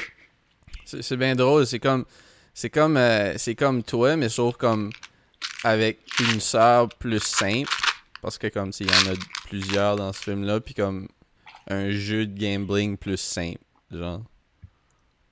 C'est 0.84 1.16
bien 1.16 1.34
drôle, 1.36 1.66
c'est 1.66 1.78
comme 1.78 2.04
c'est 2.52 2.70
comme 2.70 2.96
euh, 2.96 3.34
c'est 3.38 3.54
comme 3.54 3.82
toi 3.84 4.16
mais 4.16 4.28
sauf 4.28 4.56
comme 4.56 4.90
avec 5.62 6.00
une 6.18 6.40
sœur 6.40 6.88
plus 6.88 7.20
simple 7.22 7.70
parce 8.22 8.38
que 8.38 8.48
comme 8.48 8.72
s'il 8.72 8.88
y 8.88 8.90
en 8.90 9.12
a 9.12 9.16
plusieurs 9.46 9.94
dans 9.96 10.12
ce 10.12 10.20
film 10.20 10.42
là 10.44 10.58
puis 10.60 10.74
comme 10.74 11.06
un 11.68 11.90
jeu 11.90 12.26
de 12.26 12.36
gambling 12.38 12.96
plus 12.96 13.18
simple 13.18 13.60
genre 13.92 14.22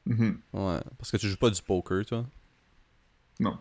Mhm. 0.07 0.39
ouais 0.55 0.79
parce 0.97 1.11
que 1.11 1.17
tu 1.17 1.29
joues 1.29 1.37
pas 1.37 1.51
du 1.51 1.61
poker 1.61 2.07
toi 2.07 2.25
Non. 3.41 3.59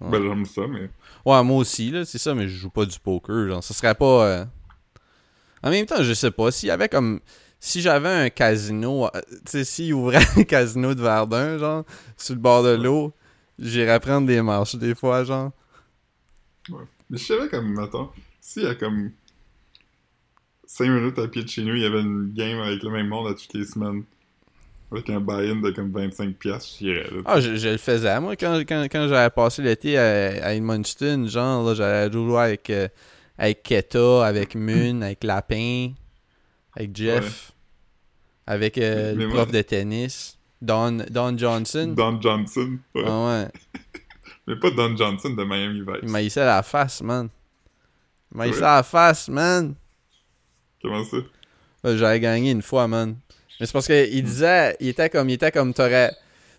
Ouais. 0.00 0.10
Ben, 0.10 0.22
j'aime 0.22 0.46
ça, 0.46 0.66
mais. 0.66 0.88
ouais 1.26 1.44
moi 1.44 1.58
aussi 1.58 1.90
là 1.90 2.04
c'est 2.06 2.18
ça 2.18 2.34
mais 2.34 2.48
je 2.48 2.56
joue 2.56 2.70
pas 2.70 2.86
du 2.86 2.98
poker 2.98 3.48
genre 3.48 3.62
ça 3.62 3.74
serait 3.74 3.94
pas 3.94 4.24
euh, 4.26 4.44
en 5.62 5.70
même 5.70 5.86
temps 5.86 6.02
je 6.02 6.12
sais 6.12 6.30
pas 6.30 6.50
s'il 6.50 6.68
y 6.68 6.72
avait 6.72 6.88
comme 6.88 7.20
si 7.64 7.80
j'avais 7.80 8.08
un 8.08 8.28
casino, 8.28 9.06
euh, 9.06 9.20
tu 9.30 9.52
sais, 9.52 9.64
s'il 9.64 9.94
ouvrait 9.94 10.18
un 10.36 10.42
casino 10.42 10.96
de 10.96 11.00
Verdun, 11.00 11.58
genre, 11.58 11.84
sur 12.16 12.34
le 12.34 12.40
bord 12.40 12.64
de 12.64 12.70
l'eau, 12.70 13.12
j'irais 13.56 14.00
prendre 14.00 14.26
des 14.26 14.42
marches 14.42 14.74
des 14.74 14.96
fois, 14.96 15.22
genre. 15.22 15.52
Mais 16.68 17.18
je 17.18 17.24
savais 17.24 17.48
comme, 17.48 17.72
mettons, 17.72 18.08
s'il 18.40 18.64
y 18.64 18.66
a 18.66 18.74
comme 18.74 19.12
5 20.66 20.88
minutes 20.88 21.18
à 21.20 21.28
pied 21.28 21.44
de 21.44 21.48
chez 21.48 21.62
nous, 21.62 21.76
il 21.76 21.82
y 21.82 21.84
avait 21.84 22.00
une 22.00 22.32
game 22.32 22.58
avec 22.58 22.82
le 22.82 22.90
même 22.90 23.06
monde 23.06 23.28
à 23.28 23.34
toutes 23.34 23.54
les 23.54 23.64
semaines. 23.64 24.02
Avec 24.90 25.08
un 25.08 25.20
buy-in 25.20 25.60
de 25.60 25.70
comme 25.70 25.92
25$, 25.92 26.34
piastres, 26.34 26.78
j'irais 26.80 27.04
là. 27.04 27.22
Ah, 27.24 27.40
je, 27.40 27.54
je 27.54 27.68
le 27.68 27.76
faisais, 27.76 28.20
moi, 28.20 28.34
quand, 28.34 28.58
quand, 28.66 28.88
quand 28.90 29.06
j'avais 29.06 29.30
passé 29.30 29.62
l'été 29.62 29.96
à, 29.96 30.46
à 30.46 30.52
Edmundston, 30.54 31.28
genre, 31.28 31.64
là, 31.64 31.74
j'allais 31.74 32.12
jouer 32.12 32.40
avec, 32.40 32.68
euh, 32.70 32.88
avec 33.42 33.64
Keta, 33.64 34.24
avec 34.24 34.54
Moon, 34.54 35.02
avec 35.02 35.24
Lapin, 35.24 35.94
avec 36.76 36.94
Jeff, 36.96 37.50
avec 38.46 38.78
euh, 38.78 39.14
le 39.14 39.26
moi- 39.26 39.38
prof 39.38 39.50
de 39.52 39.62
tennis, 39.62 40.38
Don, 40.60 40.98
Don 41.10 41.36
Johnson. 41.36 41.92
Don 41.96 42.20
Johnson. 42.20 42.78
ouais. 42.94 43.02
Ah 43.04 43.26
ouais, 43.26 43.48
Mais 44.46 44.56
pas 44.60 44.70
Don 44.70 44.96
Johnson 44.96 45.30
de 45.30 45.42
Miami 45.44 45.80
Vice. 45.80 46.00
il 46.04 46.08
m'a 46.08 46.22
hissé 46.22 46.38
à 46.40 46.46
la 46.46 46.62
face, 46.62 47.02
man. 47.02 47.28
Il 48.30 48.38
m'a 48.38 48.44
Ouais. 48.44 48.50
hissé 48.50 48.62
à 48.62 48.76
la 48.76 48.82
face, 48.84 49.28
man. 49.28 49.74
Comment 50.80 51.04
ça? 51.04 51.16
J'avais 51.84 52.20
gagné 52.20 52.52
une 52.52 52.62
fois, 52.62 52.86
man. 52.86 53.16
Mais 53.58 53.66
c'est 53.66 53.72
parce 53.72 53.86
qu'il 53.88 54.22
disait, 54.22 54.76
il 54.78 54.86
était 54.88 55.10
comme, 55.10 55.28
il 55.28 55.32
était 55.34 55.50
comme, 55.50 55.74
t'aurais, 55.74 56.12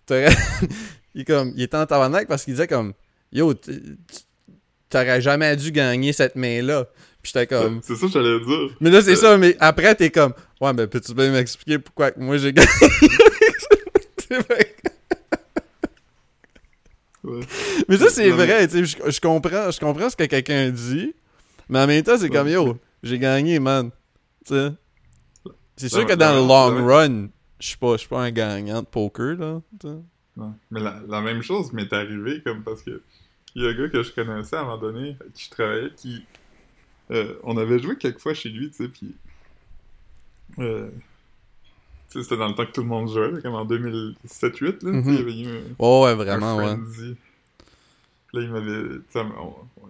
il, 1.15 1.23
comme, 1.25 1.53
il 1.55 1.61
était 1.63 1.77
en 1.77 1.85
tabarnak 1.85 2.27
parce 2.27 2.43
qu'il 2.43 2.53
disait 2.55 2.67
comme, 2.67 2.91
yo, 3.31 3.53
t'aurais 4.93 5.21
jamais 5.21 5.55
dû 5.55 5.71
gagner 5.71 6.13
cette 6.13 6.35
main-là. 6.35 6.85
Puis 7.21 7.31
j'étais 7.33 7.47
comme, 7.47 7.79
C'est 7.83 7.95
ça 7.95 8.07
que 8.07 8.11
j'allais 8.13 8.39
dire. 8.39 8.75
mais 8.81 8.89
là 8.89 9.01
c'est 9.01 9.11
Euh, 9.11 9.15
ça, 9.15 9.37
mais 9.37 9.55
après 9.59 9.95
t'es 9.95 10.09
comme, 10.09 10.33
ouais, 10.61 10.73
mais 10.73 10.87
peux-tu 10.87 11.13
bien 11.13 11.31
m'expliquer 11.31 11.79
pourquoi 11.79 12.11
que 12.11 12.19
moi 12.19 12.37
j'ai 12.37 12.53
gagné? 12.53 12.67
Ouais. 17.23 17.39
mais 17.87 17.97
ça 17.97 18.09
c'est 18.09 18.29
vrai, 18.31 18.67
tu 18.67 18.85
sais, 18.85 18.99
je, 19.11 19.21
comprends, 19.21 19.71
je 19.71 19.79
comprends 19.79 20.09
ce 20.09 20.15
que 20.15 20.25
quelqu'un 20.25 20.69
dit, 20.71 21.13
mais 21.69 21.79
en 21.79 21.87
même 21.87 22.03
temps 22.03 22.17
c'est 22.17 22.29
comme, 22.29 22.49
yo, 22.49 22.77
j'ai 23.01 23.17
gagné, 23.19 23.59
man. 23.59 23.91
Tu 24.45 24.53
sais. 24.55 24.71
C'est 25.77 25.89
sûr 25.89 26.05
que 26.05 26.13
dans 26.13 26.33
le 26.33 26.39
long 26.47 26.85
run, 26.85 27.27
je 27.59 27.67
suis 27.67 27.77
pas, 27.77 27.95
pas 28.09 28.21
un 28.23 28.31
gagnant 28.31 28.81
de 28.81 28.87
poker, 28.87 29.35
là. 29.37 29.61
Ouais. 30.35 30.47
Mais 30.71 30.81
la, 30.81 30.99
la 31.07 31.21
même 31.21 31.41
chose 31.43 31.71
m'est 31.73 31.93
arrivée, 31.93 32.41
comme 32.43 32.63
parce 32.63 32.81
que 32.81 33.01
il 33.55 33.63
y 33.63 33.67
a 33.67 33.69
un 33.69 33.73
gars 33.73 33.89
que 33.89 34.03
je 34.03 34.11
connaissais 34.11 34.55
à 34.55 34.61
un 34.61 34.63
moment 34.63 34.77
donné, 34.77 35.15
avec 35.19 35.33
qui 35.33 35.45
je 35.45 35.49
travaillais, 35.51 35.91
qui. 35.95 36.25
euh, 37.11 37.35
on 37.43 37.57
avait 37.57 37.79
joué 37.79 37.95
quelques 37.97 38.19
fois 38.19 38.33
chez 38.33 38.49
lui, 38.49 38.69
tu 38.69 38.77
sais, 38.77 38.87
puis. 38.87 39.13
Euh, 40.59 40.89
tu 42.09 42.19
sais, 42.19 42.23
c'était 42.23 42.37
dans 42.37 42.47
le 42.49 42.55
temps 42.55 42.65
que 42.65 42.71
tout 42.71 42.81
le 42.81 42.87
monde 42.87 43.09
jouait, 43.09 43.41
comme 43.41 43.55
en 43.55 43.65
2007-8, 43.65 44.83
là, 44.83 44.91
Mhm. 44.91 45.03
il 45.09 45.15
y 45.15 45.19
avait 45.19 45.39
eu 45.39 45.47
un, 45.47 45.61
Oh, 45.79 46.03
ouais, 46.05 46.11
un 46.11 46.15
vraiment, 46.15 46.57
ouais. 46.57 46.65
frenzy. 46.75 47.15
Puis 48.27 48.37
là, 48.37 48.41
il 48.43 48.51
m'avait. 48.51 48.99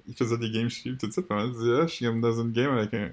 il 0.07 0.15
faisait 0.15 0.37
des 0.37 0.51
games 0.51 0.69
chez 0.69 0.89
lui, 0.89 0.97
tout 0.97 1.09
ça, 1.11 1.21
puis 1.21 1.31
on 1.31 1.35
m'a 1.35 1.47
dit, 1.47 1.71
ah, 1.81 1.87
je 1.87 1.93
suis 1.93 2.05
comme 2.05 2.21
dans 2.21 2.41
une 2.41 2.51
game 2.51 2.71
avec 2.77 2.93
un. 2.93 3.09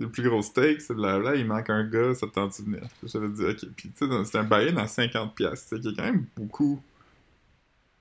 Les 0.00 0.06
plus 0.06 0.22
gros 0.28 0.42
stakes, 0.42 0.80
c'est 0.82 0.94
blabla, 0.94 1.34
il 1.34 1.44
manque 1.44 1.70
un 1.70 1.82
gars, 1.84 2.14
ça 2.14 2.28
te 2.28 2.32
tente 2.32 2.56
de 2.60 2.64
venir. 2.64 2.82
J'avais 3.02 3.28
dit, 3.30 3.44
ok, 3.44 3.72
puis 3.76 3.90
tu 3.90 4.06
sais, 4.08 4.24
c'était 4.24 4.38
un 4.38 4.44
buy-in 4.44 4.76
à 4.76 4.86
50$, 4.86 5.34
piastres, 5.34 5.68
tu 5.70 5.76
sais, 5.76 5.80
qui 5.82 5.88
est 5.88 5.96
quand 5.96 6.04
même 6.04 6.24
beaucoup. 6.36 6.80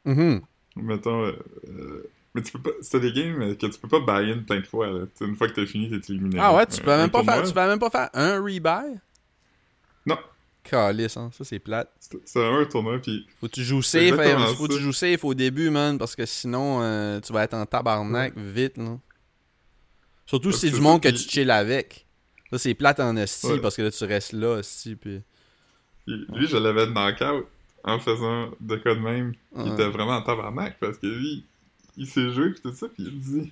Mhm. 0.05 0.41
Mettons. 0.81 1.23
euh, 1.25 1.33
euh, 1.69 2.09
mais 2.33 2.41
tu 2.43 2.51
peux 2.51 2.61
pas. 2.61 2.71
C'est 2.81 2.99
des 2.99 3.11
games 3.11 3.41
euh, 3.41 3.55
que 3.55 3.65
tu 3.67 3.79
peux 3.79 3.87
pas 3.87 3.99
buy-in 3.99 4.39
plein 4.43 4.59
de 4.59 4.67
fois, 4.67 4.87
là. 4.87 5.05
Une 5.21 5.35
fois 5.35 5.47
que 5.47 5.53
t'as 5.53 5.65
fini, 5.65 5.89
t'es 5.89 6.13
éliminé. 6.13 6.37
Ah 6.39 6.55
ouais, 6.55 6.65
tu 6.67 6.81
peux, 6.81 6.91
un 6.91 6.97
même 6.97 7.09
pas 7.09 7.23
faire, 7.23 7.43
tu 7.43 7.53
peux 7.53 7.59
même 7.67 7.79
pas 7.79 7.89
faire 7.89 8.09
un 8.13 8.39
rebuy? 8.39 8.97
Non. 10.05 10.17
Calice, 10.63 11.15
hein, 11.15 11.29
ça 11.33 11.43
c'est 11.45 11.59
plate. 11.59 11.89
C'est 12.25 12.45
un 12.45 12.65
tournoi, 12.65 12.99
puis. 12.99 13.25
Faut 13.39 13.47
que 13.47 13.53
tu 13.53 13.63
joues 13.63 13.81
safe, 13.81 14.19
hein, 14.19 14.53
faut 14.57 14.67
que 14.67 14.73
tu 14.73 14.79
joues 14.81 14.91
safe 14.93 15.23
au 15.23 15.33
début, 15.33 15.69
man, 15.69 15.97
parce 15.97 16.15
que 16.15 16.25
sinon, 16.25 16.79
euh, 16.81 17.19
tu 17.21 17.31
vas 17.33 17.43
être 17.45 17.53
en 17.53 17.65
tabarnak 17.65 18.33
vite, 18.37 18.77
là. 18.77 18.97
Surtout 20.25 20.51
si 20.51 20.67
c'est 20.69 20.75
du 20.75 20.81
monde 20.81 21.01
que 21.01 21.07
puis- 21.07 21.17
tu 21.17 21.29
chill 21.29 21.49
avec. 21.51 22.05
Là, 22.51 22.57
c'est 22.57 22.73
plate 22.73 22.99
en 22.99 23.15
esti, 23.15 23.47
Ouais. 23.47 23.59
parce 23.59 23.75
que 23.77 23.81
là, 23.81 23.91
tu 23.91 24.03
restes 24.03 24.33
là, 24.33 24.59
esti, 24.59 24.95
puis... 24.95 25.21
puis 26.05 26.25
lui, 26.33 26.47
je 26.47 26.57
l'avais 26.57 26.85
knock-out 26.87 27.45
en 27.87 27.99
faisant 27.99 28.49
de 28.59 28.75
quoi 28.75 28.93
de 28.95 28.99
même. 28.99 29.33
Il 29.57 29.71
était 29.73 29.87
vraiment 29.89 30.17
en 30.17 30.21
tabarnak, 30.21 30.77
parce 30.79 30.97
que 30.97 31.07
lui, 31.07 31.45
il 31.97 32.05
s'est 32.05 32.29
joué, 32.31 32.51
puis 32.51 32.61
tout 32.61 32.73
ça, 32.73 32.87
puis 32.87 33.03
il 33.07 33.19
dit. 33.19 33.51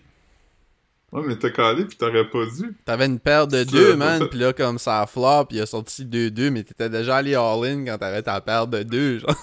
Ouais, 1.11 1.21
mais 1.25 1.37
t'as 1.37 1.49
calé, 1.49 1.85
puis 1.85 1.95
t'aurais 1.97 2.29
pas 2.29 2.45
dû. 2.45 2.75
T'avais 2.83 3.05
une 3.05 3.19
paire 3.19 3.47
de 3.47 3.63
deux, 3.63 3.95
man, 3.95 4.27
pis 4.27 4.37
là, 4.37 4.51
comme 4.53 4.77
ça 4.77 5.01
a 5.01 5.07
flop, 5.07 5.45
pis 5.45 5.55
il 5.55 5.61
a 5.61 5.65
sorti 5.65 6.03
2-2, 6.05 6.49
mais 6.51 6.63
t'étais 6.63 6.89
déjà 6.89 7.17
allé 7.17 7.35
all-in 7.35 7.85
quand 7.85 7.97
t'avais 7.97 8.21
ta 8.21 8.41
paire 8.41 8.67
de 8.67 8.83
deux, 8.83 9.19
genre. 9.19 9.29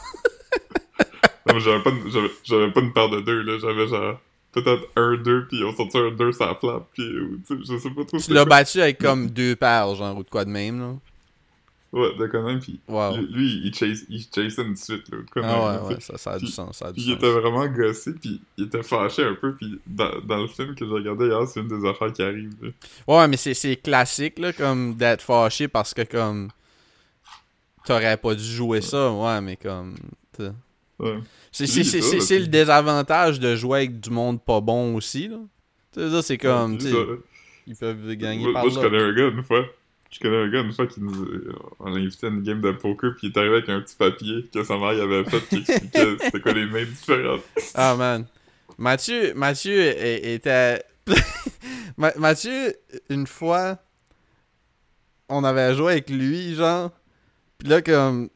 Non, 1.47 1.55
mais 1.55 1.61
j'avais 1.61 1.83
pas, 1.83 1.91
une- 1.91 2.73
pas 2.73 2.81
une 2.81 2.93
paire 2.93 3.11
de 3.11 3.21
deux, 3.21 3.43
là. 3.43 3.59
J'avais 3.61 3.89
genre. 3.89 4.21
Peut-être 4.53 4.85
un 4.97 5.17
2 5.17 5.47
puis 5.49 5.59
ils 5.59 5.65
ont 5.65 5.75
sorti 5.75 5.99
un 5.99 6.11
2 6.11 6.31
ça 6.33 6.51
a 6.51 6.55
flap, 6.55 6.87
puis 6.93 7.03
ou, 7.19 7.39
tu 7.47 7.57
sais, 7.65 7.73
je 7.73 7.79
sais 7.79 7.91
pas 7.91 8.05
trop. 8.05 8.19
Tu 8.19 8.33
l'as 8.33 8.45
battu 8.45 8.81
avec 8.81 8.99
comme 8.99 9.29
deux 9.31 9.57
paires, 9.57 9.95
genre, 9.95 10.17
ou 10.17 10.23
de 10.23 10.29
quoi 10.29 10.45
de 10.45 10.51
même, 10.51 10.79
là. 10.79 10.95
Ouais, 11.93 12.15
de 12.19 12.27
quand 12.27 12.43
même, 12.43 12.59
puis 12.59 12.81
Wow. 12.89 13.17
lui, 13.19 13.27
lui, 13.27 13.61
il 13.65 13.75
chase, 13.75 14.05
il 14.09 14.25
chasait 14.35 14.63
une 14.63 14.77
suite, 14.77 15.11
de 15.11 15.17
même, 15.17 15.27
Ah 15.45 15.83
ouais, 15.87 15.89
ouais, 15.95 16.01
ça, 16.01 16.17
ça 16.17 16.31
a 16.33 16.39
du 16.39 16.47
sens, 16.47 16.79
ça 16.79 16.87
a 16.87 16.93
du 16.93 16.95
Puis 16.95 17.03
il 17.03 17.13
sens. 17.13 17.19
était 17.19 17.31
vraiment 17.33 17.67
gossé, 17.67 18.15
puis 18.15 18.41
il 18.57 18.65
était 18.65 18.83
fâché 18.83 19.23
un 19.25 19.35
peu, 19.35 19.55
puis 19.55 19.79
dans, 19.87 20.19
dans 20.21 20.39
le 20.39 20.47
film 20.47 20.75
que 20.75 20.87
j'ai 20.87 20.91
regardé 20.91 21.27
hier, 21.27 21.47
c'est 21.47 21.61
une 21.61 21.69
des 21.69 21.87
affaires 21.87 22.11
qui 22.13 22.23
arrive, 22.23 22.51
là. 22.63 22.71
Ouais, 23.07 23.29
mais 23.29 23.37
c'est, 23.37 23.77
classique, 23.77 24.39
là, 24.39 24.55
comme 24.55 24.95
d'être 24.95 25.21
fâché 25.21 25.69
parce 25.69 25.93
que, 25.93 26.01
comme, 26.03 26.49
t'aurais 27.85 28.17
pas 28.17 28.35
dû 28.35 28.43
jouer 28.45 28.81
ça, 28.81 29.13
ouais, 29.13 29.41
mais 29.43 29.57
comme. 29.57 29.95
Ouais. 30.99 31.19
c'est, 31.51 31.67
le 32.39 32.47
désavantage 32.47 33.39
de 33.39 33.55
jouer 33.55 33.79
avec 33.81 34.01
du 34.01 34.09
monde 34.09 34.41
pas 34.41 34.63
bon 34.63 34.95
aussi, 34.95 35.29
là. 35.29 35.37
Tu 35.93 36.01
sais, 36.01 36.11
ça, 36.11 36.23
c'est 36.23 36.39
comme, 36.39 36.79
ils 37.67 37.77
peuvent 37.77 38.15
gagner 38.15 38.45
moi, 38.45 38.53
par 38.55 38.65
moi, 38.65 38.73
je 38.75 38.81
connais 38.81 38.99
un 39.03 39.13
gars 39.13 39.29
une 39.29 39.43
fois. 39.43 39.67
Je 40.13 40.19
connais 40.21 40.37
un 40.37 40.49
gars 40.51 40.61
une 40.61 40.73
fois 40.73 40.87
qui 40.87 41.01
nous. 41.01 41.27
On 41.81 41.89
l'a 41.91 41.97
invité 42.01 42.27
à 42.27 42.31
une 42.31 42.43
game 42.43 42.61
de 42.61 42.71
poker, 42.73 43.15
puis 43.17 43.29
il 43.29 43.33
est 43.33 43.39
arrivé 43.39 43.55
avec 43.57 43.69
un 43.71 43.81
petit 43.81 43.97
papier 43.97 44.47
que 44.53 44.63
sa 44.63 44.77
mère 44.77 44.93
y 44.93 45.01
avait 45.01 45.25
fait 45.25 45.41
qui 45.49 45.57
expliquait 45.59 46.17
c'était 46.21 46.41
quoi 46.41 46.53
les 46.53 46.67
mains 46.67 46.85
différentes. 46.85 47.43
Ah, 47.75 47.97
man. 47.97 48.27
Mathieu, 48.79 49.33
Mathieu 49.35 49.81
était... 50.27 50.85
Ma- 51.97 52.15
Mathieu, 52.17 52.75
une 53.09 53.27
fois, 53.27 53.79
on 55.29 55.45
avait 55.45 55.75
joué 55.75 55.93
avec 55.93 56.11
lui, 56.11 56.55
genre, 56.55 56.91
pis 57.59 57.67
là, 57.69 57.81
comme, 57.83 58.29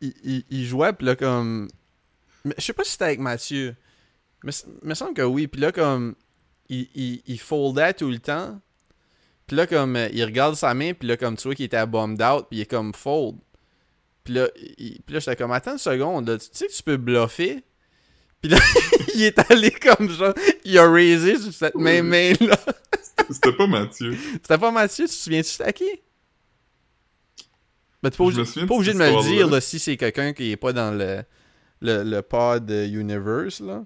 il, 0.00 0.14
il, 0.24 0.44
il 0.50 0.64
jouait, 0.66 0.92
pis 0.92 1.04
là, 1.04 1.16
comme... 1.16 1.68
mais 2.44 2.54
Je 2.58 2.64
sais 2.64 2.72
pas 2.72 2.84
si 2.84 2.92
c'était 2.92 3.04
avec 3.04 3.20
Mathieu, 3.20 3.74
mais 4.44 4.52
il 4.82 4.88
me 4.88 4.94
semble 4.94 5.14
que 5.14 5.22
oui, 5.22 5.46
pis 5.48 5.58
là, 5.60 5.72
comme, 5.72 6.14
il, 6.68 6.88
il, 6.94 7.22
il 7.26 7.38
foldait 7.40 7.92
tout 7.94 8.08
le 8.10 8.18
temps, 8.18 8.60
pis 9.48 9.54
là, 9.56 9.66
comme, 9.66 9.96
euh, 9.96 10.08
il 10.12 10.22
regarde 10.24 10.54
sa 10.54 10.72
main, 10.74 10.92
pis 10.94 11.06
là, 11.06 11.16
comme, 11.16 11.36
tu 11.36 11.48
vois 11.48 11.54
qu'il 11.56 11.64
était 11.64 11.84
bummed 11.86 12.22
out, 12.22 12.46
pis 12.50 12.58
il 12.58 12.60
est 12.60 12.66
comme 12.70 12.94
fold. 12.94 13.36
Puis 14.24 14.34
là, 14.34 14.48
il- 14.78 15.00
puis 15.02 15.14
là 15.14 15.20
j'étais 15.20 15.36
comme, 15.36 15.50
attends 15.52 15.72
une 15.72 15.78
seconde, 15.78 16.28
là, 16.28 16.38
tu 16.38 16.46
sais 16.52 16.66
que 16.66 16.72
tu 16.72 16.82
peux 16.82 16.96
bluffer? 16.96 17.64
Puis 18.40 18.50
là, 18.50 18.58
il 19.14 19.22
est 19.22 19.38
allé 19.50 19.70
comme 19.72 20.08
genre, 20.10 20.34
il 20.64 20.78
a 20.78 20.88
raisé 20.90 21.36
sur 21.38 21.52
cette 21.52 21.74
même 21.74 22.06
main-là. 22.08 22.56
C'était 23.30 23.52
pas 23.52 23.66
Mathieu. 23.66 24.16
C'était 24.32 24.58
pas 24.58 24.70
Mathieu, 24.70 25.06
tu 25.06 25.10
te 25.10 25.16
souviens-tu 25.16 25.48
c'était 25.50 25.64
à 25.64 25.72
qui? 25.72 25.90
Ben, 28.02 28.10
t'es 28.10 28.16
pas, 28.16 28.24
obligé- 28.24 28.66
pas 28.66 28.74
obligé 28.74 28.92
de 28.92 28.98
me 28.98 29.04
le 29.06 29.10
dire 29.22 29.48
là, 29.48 29.60
si 29.60 29.78
c'est 29.78 29.96
quelqu'un 29.96 30.32
qui 30.32 30.52
est 30.52 30.56
pas 30.56 30.72
dans 30.72 30.92
le, 30.96 31.24
le, 31.80 32.04
le 32.04 32.22
pod 32.22 32.70
universe, 32.70 33.60
là. 33.60 33.84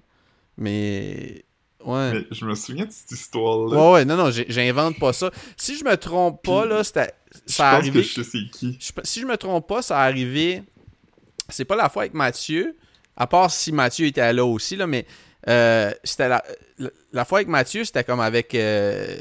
Mais. 0.57 1.43
Ouais. 1.85 2.13
Mais 2.13 2.25
je 2.31 2.45
me 2.45 2.55
souviens 2.55 2.85
de 2.85 2.91
cette 2.91 3.11
histoire-là. 3.11 3.75
Ouais, 3.77 3.91
ouais, 3.93 4.05
non, 4.05 4.15
non, 4.17 4.31
j'ai- 4.31 4.45
j'invente 4.49 4.97
pas 4.99 5.13
ça. 5.13 5.31
Si 5.57 5.77
je 5.77 5.83
me 5.83 5.95
trompe 5.97 6.41
pas, 6.43 6.61
Puis, 6.61 6.69
là, 6.69 6.83
c'était. 6.83 7.11
je 7.47 7.53
Ça 7.53 7.69
a 7.69 7.71
pense 7.75 7.79
arrivé. 7.81 8.01
que 8.01 8.07
je 8.07 8.21
sais 8.21 8.39
qui. 8.51 8.77
je- 8.79 8.91
si 9.03 9.21
je 9.21 9.25
me 9.25 9.35
trompe 9.37 9.67
pas, 9.67 9.81
ça 9.81 9.99
a 9.99 10.03
arrivé. 10.05 10.63
C'est 11.49 11.65
pas 11.65 11.75
la 11.75 11.89
fois 11.89 12.03
avec 12.03 12.13
Mathieu. 12.13 12.75
À 13.17 13.27
part 13.27 13.51
si 13.51 13.71
Mathieu 13.71 14.07
était 14.07 14.31
là 14.33 14.43
aussi, 14.45 14.75
là, 14.75 14.87
mais 14.87 15.05
euh, 15.49 15.91
c'était 16.03 16.29
la, 16.29 16.43
la, 16.79 16.89
la 17.11 17.25
fois 17.25 17.39
avec 17.39 17.47
Mathieu, 17.49 17.83
c'était 17.83 18.03
comme 18.03 18.21
avec. 18.21 18.55
euh, 18.55 19.17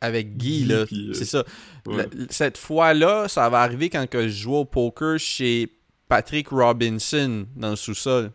avec 0.00 0.36
Guy, 0.36 0.60
Guy, 0.62 0.64
là. 0.66 0.74
euh, 0.92 1.12
C'est 1.12 1.24
ça. 1.24 1.44
Ouais. 1.84 1.96
La- 1.96 2.04
cette 2.30 2.56
fois-là, 2.56 3.26
ça 3.26 3.48
va 3.48 3.60
arriver 3.62 3.90
quand 3.90 4.08
que 4.08 4.28
je 4.28 4.42
jouais 4.42 4.58
au 4.58 4.64
poker 4.64 5.18
chez 5.18 5.68
Patrick 6.08 6.48
Robinson 6.50 7.46
dans 7.56 7.70
le 7.70 7.76
sous-sol. 7.76 8.30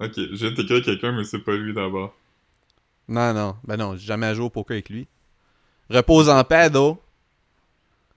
Ok, 0.00 0.12
je 0.16 0.46
de 0.46 0.54
t'écrire 0.54 0.82
quelqu'un, 0.84 1.12
mais 1.12 1.24
c'est 1.24 1.40
pas 1.40 1.56
lui 1.56 1.74
d'abord. 1.74 2.14
Non, 3.10 3.34
non. 3.34 3.56
Ben 3.64 3.76
non, 3.76 3.96
j'ai 3.96 4.06
jamais 4.06 4.34
joué 4.34 4.46
au 4.46 4.50
poker 4.50 4.74
avec 4.76 4.88
lui. 4.88 5.06
Repose 5.90 6.28
en 6.30 6.42
paix, 6.44 6.70
though. 6.70 6.96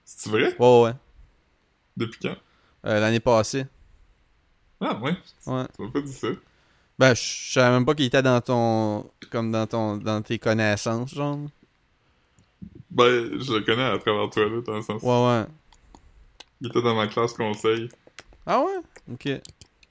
C'est 0.04 0.30
vrai? 0.30 0.54
Ouais, 0.58 0.82
ouais. 0.84 0.92
Depuis 1.96 2.20
quand? 2.20 2.36
Euh, 2.86 3.00
L'année 3.00 3.20
passée. 3.20 3.66
Ah, 4.80 4.94
ouais. 5.02 5.16
Ouais. 5.46 5.64
Tu 5.76 5.82
m'as 5.82 5.90
pas 5.90 6.00
dit 6.00 6.12
ça. 6.12 6.28
Ben, 6.98 7.14
je 7.14 7.52
savais 7.52 7.70
même 7.74 7.84
pas 7.84 7.94
qu'il 7.94 8.04
était 8.04 8.22
dans 8.22 8.40
ton. 8.40 9.10
Comme 9.30 9.50
dans 9.50 9.66
ton. 9.66 9.96
Dans 9.96 10.22
tes 10.22 10.38
connaissances, 10.38 11.12
genre. 11.12 11.38
Ben, 12.90 13.40
je 13.40 13.52
le 13.52 13.60
connais 13.62 13.82
à 13.82 13.98
travers 13.98 14.30
toi, 14.30 14.44
là, 14.48 14.60
dans 14.60 14.74
le 14.76 14.82
sens. 14.82 15.02
Ouais, 15.02 15.26
ouais. 15.26 15.44
Il 16.60 16.68
était 16.68 16.82
dans 16.82 16.94
ma 16.94 17.08
classe 17.08 17.32
conseil. 17.32 17.88
Ah 18.46 18.60
ouais? 18.60 18.76
Ok. 19.12 19.24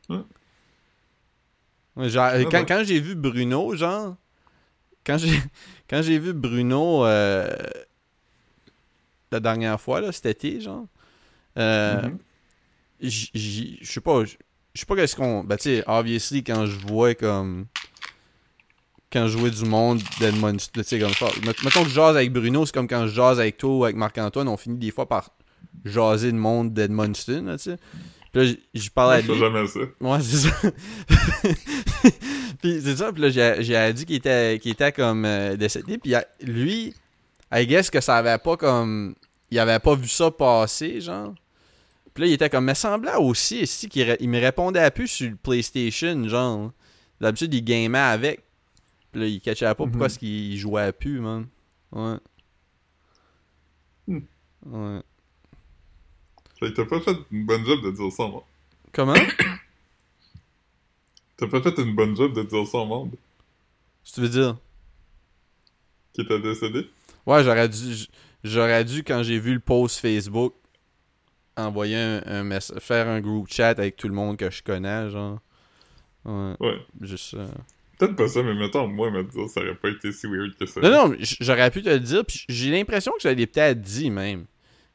Ouais. 0.10 0.22
Genre, 2.10 2.26
euh, 2.26 2.44
Ah, 2.46 2.50
quand 2.50 2.60
ouais. 2.60 2.66
quand 2.66 2.84
j'ai 2.86 3.00
vu 3.02 3.16
Bruno, 3.16 3.76
genre. 3.76 4.16
Quand 5.06 5.18
j'ai 5.18 5.38
quand 5.90 6.02
j'ai 6.02 6.20
vu 6.20 6.34
Bruno 6.34 7.06
euh, 7.06 7.48
la 9.32 9.40
dernière 9.40 9.80
fois, 9.82 10.00
là, 10.02 10.12
cet 10.12 10.26
été, 10.28 10.62
genre. 10.62 10.86
euh, 11.58 12.02
j- 13.02 13.80
je 13.82 13.92
sais 13.92 14.02
pas 14.02 14.24
je 14.26 14.36
sais 14.80 14.86
pas 14.86 14.96
qu'est-ce 14.96 15.16
qu'on 15.16 15.44
ben 15.44 15.56
tu 15.58 15.64
sais 15.64 15.84
obviously 15.88 16.44
quand 16.44 16.66
je 16.66 16.78
vois 16.88 17.14
comme 17.16 17.66
quand 19.12 19.28
je 19.28 19.38
vois 19.38 19.50
du 19.52 19.66
monde 19.66 20.02
d'Edmonton 20.20 20.58
tu 20.74 20.84
sais 20.84 21.00
comme 21.00 21.14
ça 21.14 21.28
Met- 21.46 21.54
mettons 21.64 21.84
que 21.84 21.90
je 21.90 21.94
jase 21.94 22.16
avec 22.16 22.32
Bruno 22.34 22.66
c'est 22.66 22.74
comme 22.74 22.88
quand 22.88 23.06
je 23.08 23.14
jase 23.14 23.40
avec 23.40 23.58
toi 23.58 23.78
ou 23.78 23.84
avec 23.84 23.96
Marc-Antoine 23.98 24.48
on 24.48 24.58
finit 24.58 24.78
des 24.78 24.90
fois 24.92 25.08
par 25.08 25.32
jaser 25.86 26.32
de 26.32 26.38
monde 26.38 26.74
d'Edmonton 26.74 27.56
tu 27.58 27.64
sais 27.64 27.78
puis 28.34 28.46
là 28.52 28.54
je 28.74 28.90
parlais 28.90 29.18
à 29.18 29.22
je 29.22 29.28
fais 29.28 29.32
lui 29.34 29.40
jamais 29.40 29.68
ça. 29.68 29.80
Ouais, 30.02 30.20
c'est 30.22 30.50
ça. 30.50 30.72
puis 32.62 32.82
c'est 32.82 32.96
ça, 32.98 33.12
puis 33.14 33.22
là, 33.22 33.30
j'ai, 33.30 33.94
dit 33.94 34.06
qu'il 34.06 34.16
était, 34.18 34.60
qu'il 34.62 34.72
était 34.72 34.92
comme 34.92 35.24
euh, 35.26 35.56
décédé, 35.56 35.98
puis 35.98 36.12
il- 36.42 36.48
lui, 36.52 36.94
I 37.54 37.66
guess 37.68 37.90
que 37.90 38.02
ça 38.02 38.18
avait 38.18 38.38
pas 38.38 38.58
comme... 38.58 39.16
Il 39.52 39.60
avait 39.60 39.80
pas 39.80 39.94
vu 39.96 40.08
ça 40.08 40.32
passer, 40.32 41.00
genre. 41.00 41.34
Puis 42.14 42.24
là, 42.24 42.28
il 42.30 42.34
était 42.34 42.50
comme, 42.50 42.66
mais 42.66 42.74
semblant 42.74 43.20
aussi, 43.22 43.62
ici, 43.62 43.88
qu'il 43.88 44.18
il 44.20 44.28
me 44.30 44.40
répondait 44.40 44.90
plus 44.90 45.08
sur 45.08 45.30
le 45.30 45.36
PlayStation, 45.36 46.28
genre. 46.28 46.72
D'habitude, 47.22 47.54
il 47.54 47.64
gamait 47.64 48.00
avec. 48.00 48.44
Puis 49.12 49.22
là, 49.22 49.28
il 49.28 49.40
catchait 49.42 49.66
pas 49.66 49.76
pourquoi 49.76 49.98
Mhm. 50.00 50.06
est-ce 50.06 50.18
qu'il 50.20 50.58
jouait 50.58 50.92
plus, 50.92 51.20
man. 51.20 51.46
Ouais. 51.92 52.16
Hmm. 54.08 54.20
Ouais. 54.66 55.02
Fait 56.64 56.74
t'as 56.74 56.86
pas 56.86 57.00
fait 57.02 57.18
une 57.32 57.46
bonne 57.46 57.66
job 57.66 57.84
de 57.84 57.92
dire 57.92 58.12
ça 58.12 58.24
au 58.24 58.30
monde. 58.30 58.44
Comment? 58.94 59.14
T'as 61.38 61.48
pas 61.48 61.62
fait 61.62 61.78
une 61.82 61.96
bonne 61.96 62.16
job 62.16 62.34
de 62.34 62.44
dire 62.44 62.68
ça 62.68 62.78
au 62.78 62.86
monde? 62.86 63.12
Si 64.04 64.14
tu 64.14 64.22
veux 64.22 64.30
dire? 64.30 64.58
Qui 66.14 66.22
était 66.22 66.40
décédé? 66.40 66.88
Ouais, 67.26 67.44
j'aurais 67.44 67.70
dû, 67.70 68.06
j'aurais 68.44 68.86
dû 68.86 69.04
quand 69.04 69.24
j'ai 69.24 69.40
vu 69.40 69.54
le 69.54 69.60
post 69.60 70.00
Facebook 70.00 70.54
envoyer 71.58 71.96
un, 71.98 72.22
un 72.26 72.44
mess- 72.44 72.74
faire 72.80 73.08
un 73.08 73.22
group 73.22 73.48
chat 73.50 73.70
avec 73.70 73.96
tout 73.96 74.08
le 74.08 74.14
monde 74.14 74.38
que 74.38 74.50
je 74.52 74.62
connais, 74.64 75.10
genre. 75.10 75.40
Ouais, 76.26 76.56
Ouais. 76.60 76.86
juste. 77.02 77.34
euh. 77.34 77.48
Peut-être 77.98 78.16
pas 78.16 78.28
ça, 78.28 78.44
mais 78.44 78.54
mettons, 78.56 78.88
moi, 78.88 79.12
me 79.12 79.24
dire, 79.24 79.48
ça 79.50 79.62
aurait 79.62 79.76
pas 79.76 79.90
été 79.90 80.12
si 80.12 80.28
weird 80.28 80.56
que 80.56 80.66
ça. 80.66 80.82
Non, 80.82 81.10
non, 81.10 81.16
j'aurais 81.42 81.72
pu 81.72 81.82
te 81.82 81.90
le 81.90 82.00
dire, 82.00 82.26
puis 82.26 82.44
j'ai 82.50 82.72
l'impression 82.72 83.12
que 83.14 83.20
je 83.22 83.30
l'ai 83.30 83.48
peut-être 83.48 83.82
dit 83.82 84.10
même. 84.10 84.46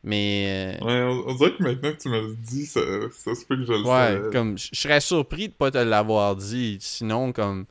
Mais. 0.05 0.77
euh, 0.81 0.85
Ouais, 0.85 1.03
on, 1.03 1.29
on 1.31 1.35
dirait 1.35 1.55
que 1.57 1.63
maintenant 1.63 1.93
que 1.93 1.99
tu 1.99 2.09
me 2.09 2.21
le 2.29 2.35
dis, 2.37 2.67
ça, 2.67 2.81
ça 3.11 3.35
se 3.35 3.45
peut 3.45 3.57
que 3.57 3.65
je 3.65 3.73
le 3.73 3.79
Ouais, 3.81 3.85
savais. 3.85 4.31
comme 4.33 4.57
je 4.59 4.69
serais 4.73 5.01
surpris 5.01 5.49
de 5.49 5.55
pas 5.55 5.71
te 5.71 5.79
l'avoir 5.79 6.37
dit. 6.37 6.79
Sinon, 6.81 7.33
comme 7.33 7.67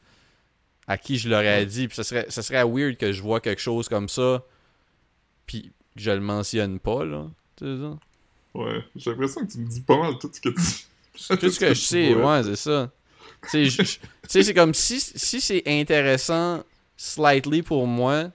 à 0.88 0.98
qui 0.98 1.18
je 1.18 1.30
l'aurais 1.30 1.66
dit, 1.66 1.88
puis 1.88 1.96
ça 1.96 2.04
serait, 2.04 2.26
ça 2.30 2.42
serait 2.42 2.64
weird 2.64 2.98
que 2.98 3.12
je 3.12 3.22
vois 3.22 3.40
quelque 3.42 3.62
chose 3.62 3.90
comme 3.90 4.08
ça, 4.10 4.44
puis 5.46 5.72
que 5.96 6.02
je 6.02 6.12
le 6.12 6.20
mentionne 6.22 6.80
pas, 6.80 7.04
là. 7.06 7.26
Tu 7.58 7.66
sais 7.66 7.82
ça? 7.82 7.98
Ouais, 8.54 8.84
j'ai 8.96 9.12
l'impression 9.12 9.46
que 9.46 9.52
tu 9.52 9.60
me 9.60 9.68
dis 9.68 9.82
pas 9.82 9.98
mal 9.98 10.18
tout 10.20 10.30
ce 10.34 10.42
que 10.42 10.50
tu... 10.50 10.62
Tout 11.40 11.50
ce 11.50 11.60
que 11.60 11.70
je 11.74 11.82
sais, 11.82 12.14
ouais, 12.14 12.44
c'est 12.44 12.56
ça. 12.56 12.92
Sais, 13.48 13.64
tu 13.68 13.86
sais, 14.28 14.44
c'est 14.44 14.54
comme 14.54 14.74
si, 14.76 15.00
si 15.00 15.42
c'est 15.42 15.64
intéressant 15.66 16.64
slightly 16.96 17.64
pour 17.64 17.88
moi, 17.88 18.32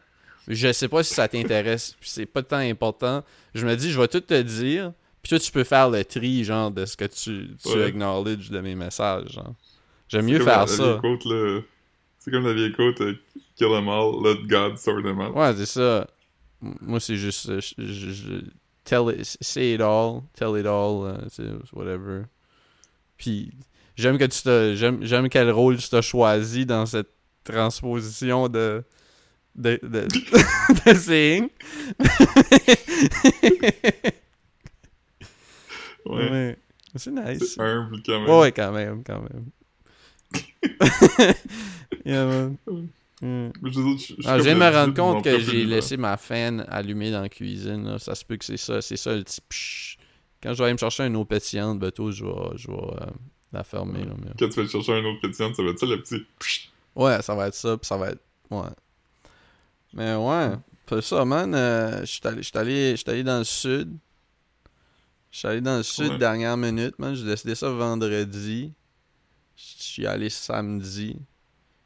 je 0.49 0.73
sais 0.73 0.89
pas 0.89 1.03
si 1.03 1.15
ça 1.15 1.29
t'intéresse, 1.29 1.95
puis 2.01 2.09
c'est 2.11 2.27
pas 2.27 2.43
tant 2.43 2.57
important. 2.59 3.23
Je 3.55 3.67
me 3.67 3.75
dis, 3.77 3.91
je 3.91 4.01
vais 4.01 4.09
tout 4.09 4.21
te 4.21 4.41
dire, 4.43 4.93
puis 5.23 5.31
toi, 5.31 5.39
tu 5.39 5.53
peux 5.53 5.65
faire 5.65 5.89
le 5.91 6.05
tri, 6.05 6.45
genre, 6.45 6.71
de 6.71 6.85
ce 6.85 6.97
que 6.97 7.05
tu, 7.05 7.57
tu 7.63 7.69
Ouais. 7.69 7.85
acknowledge 7.85 8.51
de 8.51 8.61
mes 8.61 8.75
messages, 8.75 9.31
genre. 9.33 9.55
J'aime 10.09 10.27
mieux 10.27 10.41
faire 10.41 10.61
la- 10.61 10.67
ça. 10.67 11.01
là. 11.01 11.61
C'est 12.19 12.31
comme 12.31 12.47
la 12.47 12.53
vieille 12.53 12.73
quote, 12.73 13.01
euh, 13.01 13.15
kill 13.57 13.69
them 13.69 13.89
all, 13.89 14.13
let 14.23 14.47
God 14.47 14.77
sort 14.79 15.03
them 15.03 15.21
out. 15.21 15.35
Ouais, 15.35 15.55
c'est 15.57 15.67
ça. 15.67 16.07
Moi, 16.61 17.01
c'est 17.01 17.17
juste. 17.17 17.49
euh, 17.49 17.61
je- 17.61 17.75
je- 17.93 18.11
je- 18.11 18.41
tell 18.85 19.03
it, 19.19 19.25
say 19.41 19.75
it 19.75 19.81
all, 19.81 20.21
tell 20.35 20.57
it 20.59 20.67
all, 20.67 21.05
euh, 21.41 21.59
whatever. 21.73 22.23
Puis, 23.17 23.53
j'aime 23.97 24.19
que 24.19 24.25
tu. 24.25 24.77
J'aime, 24.77 24.99
j'aime 25.05 25.29
quel 25.29 25.51
rôle 25.51 25.77
tu 25.79 25.89
t'as 25.89 26.03
choisi 26.03 26.67
dans 26.67 26.87
cette 26.87 27.11
transposition 27.45 28.49
de. 28.49 28.85
De. 29.55 29.79
de, 29.83 30.07
de 30.87 30.95
saying. 30.95 31.49
Ouais. 36.05 36.31
Ouais. 36.31 36.59
C'est 36.97 37.11
nice. 37.11 37.55
C'est 37.55 37.61
humble 37.61 38.03
quand 38.05 38.21
même. 38.21 38.31
Ouais, 38.31 38.53
quand 38.53 38.73
même, 38.73 39.03
quand 39.05 39.23
même. 39.23 39.51
yeah, 42.05 42.27
man. 42.27 42.57
Mm. 43.23 43.51
Je 43.63 44.55
me 44.55 44.73
rendre 44.73 44.95
compte 44.95 45.25
que 45.25 45.39
j'ai 45.39 45.65
laissé 45.65 45.97
ma 45.97 46.17
fan 46.17 46.67
allumée 46.69 47.11
dans 47.11 47.23
la 47.23 47.29
cuisine. 47.29 47.85
là. 47.85 47.99
Ça 47.99 48.15
se 48.15 48.25
peut 48.25 48.37
que 48.37 48.45
c'est 48.45 48.57
ça. 48.57 48.83
C'est 48.83 48.97
ça 48.97 49.15
le 49.15 49.23
petit 49.23 49.41
pshh. 49.41 49.99
Quand 50.43 50.53
je 50.55 50.59
vais 50.59 50.65
aller 50.65 50.73
me 50.73 50.79
chercher 50.79 51.05
une 51.05 51.15
eau 51.15 51.25
pétillante, 51.25 51.79
bateau, 51.79 52.11
je 52.11 52.25
vais, 52.25 52.57
je 52.57 52.67
vais 52.67 52.77
euh, 52.77 53.07
la 53.53 53.63
fermer. 53.63 54.05
Là, 54.05 54.15
mais... 54.19 54.33
Quand 54.37 54.49
tu 54.49 54.61
vas 54.61 54.69
chercher 54.69 54.93
un 54.95 55.05
autre 55.05 55.21
pétillant, 55.21 55.55
ça 55.55 55.63
va 55.63 55.71
être 55.71 55.79
ça, 55.79 55.87
le 55.87 56.03
petit... 56.03 56.27
pshh. 56.41 56.69
Ouais, 56.97 57.23
ça 57.23 57.35
va 57.37 57.47
être 57.47 57.55
ça, 57.55 57.77
puis 57.77 57.87
ça 57.87 57.97
va 57.97 58.11
être. 58.11 58.23
Ouais. 58.51 58.69
Mais 59.95 60.15
ouais, 60.15 60.51
c'est 60.89 61.03
ça, 61.03 61.25
man. 61.25 61.55
euh, 61.55 62.01
Je 62.01 62.07
suis 62.07 62.21
allé, 62.59 62.95
allé, 63.07 63.23
dans 63.25 63.39
le 63.39 63.45
sud. 63.45 63.97
Je 65.31 65.39
suis 65.39 65.49
allé 65.49 65.61
dans 65.61 65.77
le 65.79 65.83
sud 65.83 66.13
Ouais. 66.13 66.19
dernière 66.19 66.57
minute, 66.57 66.99
man. 66.99 67.15
J'ai 67.15 67.25
décidé 67.25 67.55
ça 67.55 67.71
vendredi. 67.71 68.73
Je 69.57 69.63
suis 69.83 70.07
allé 70.07 70.29
samedi. 70.31 71.15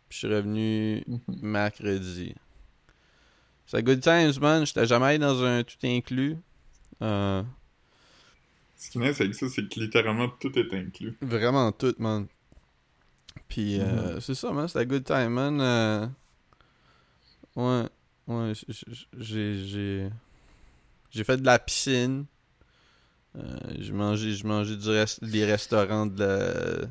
Puis 0.09 0.19
je 0.21 0.27
suis 0.27 0.29
revenu 0.29 1.03
Mhm. 1.07 1.21
mercredi. 1.42 2.35
C'est 3.66 3.83
good 3.83 4.01
times, 4.01 4.38
man. 4.40 4.64
J'étais 4.64 4.87
jamais 4.87 5.07
allé 5.07 5.19
dans 5.19 5.42
un 5.42 5.62
tout 5.64 5.77
inclus. 5.85 6.37
Euh, 7.03 7.42
Ce 8.77 8.90
qui 8.90 8.99
est 8.99 9.01
nice 9.09 9.21
avec 9.21 9.35
ça, 9.35 9.49
c'est 9.49 9.69
que 9.69 9.81
littéralement 9.81 10.29
tout 10.29 10.57
est 10.59 10.73
inclus. 10.75 11.16
vraiment 11.21 11.73
tout, 11.73 11.95
man. 11.99 12.27
Puis 13.49 13.81
euh, 13.81 14.21
c'est 14.21 14.35
ça, 14.35 14.53
man. 14.53 14.69
C'était 14.69 14.87
good 14.87 15.05
time, 15.05 15.29
man. 15.31 15.61
Euh, 15.61 16.07
Ouais, 17.57 17.88
ouais. 18.29 18.53
J'ai, 19.19 19.67
j'ai, 19.67 20.11
j'ai 21.11 21.25
fait 21.25 21.37
de 21.39 21.45
la 21.47 21.59
piscine. 21.59 22.27
Euh, 23.37 23.59
j'ai 23.79 23.93
mangé, 23.93 24.33
j'ai 24.33 24.45
mangé 24.49 24.77
du 24.77 24.89
rest, 24.89 25.23
des 25.23 25.45
restaurants 25.45 26.07
de, 26.07 26.19
la- 26.25 26.87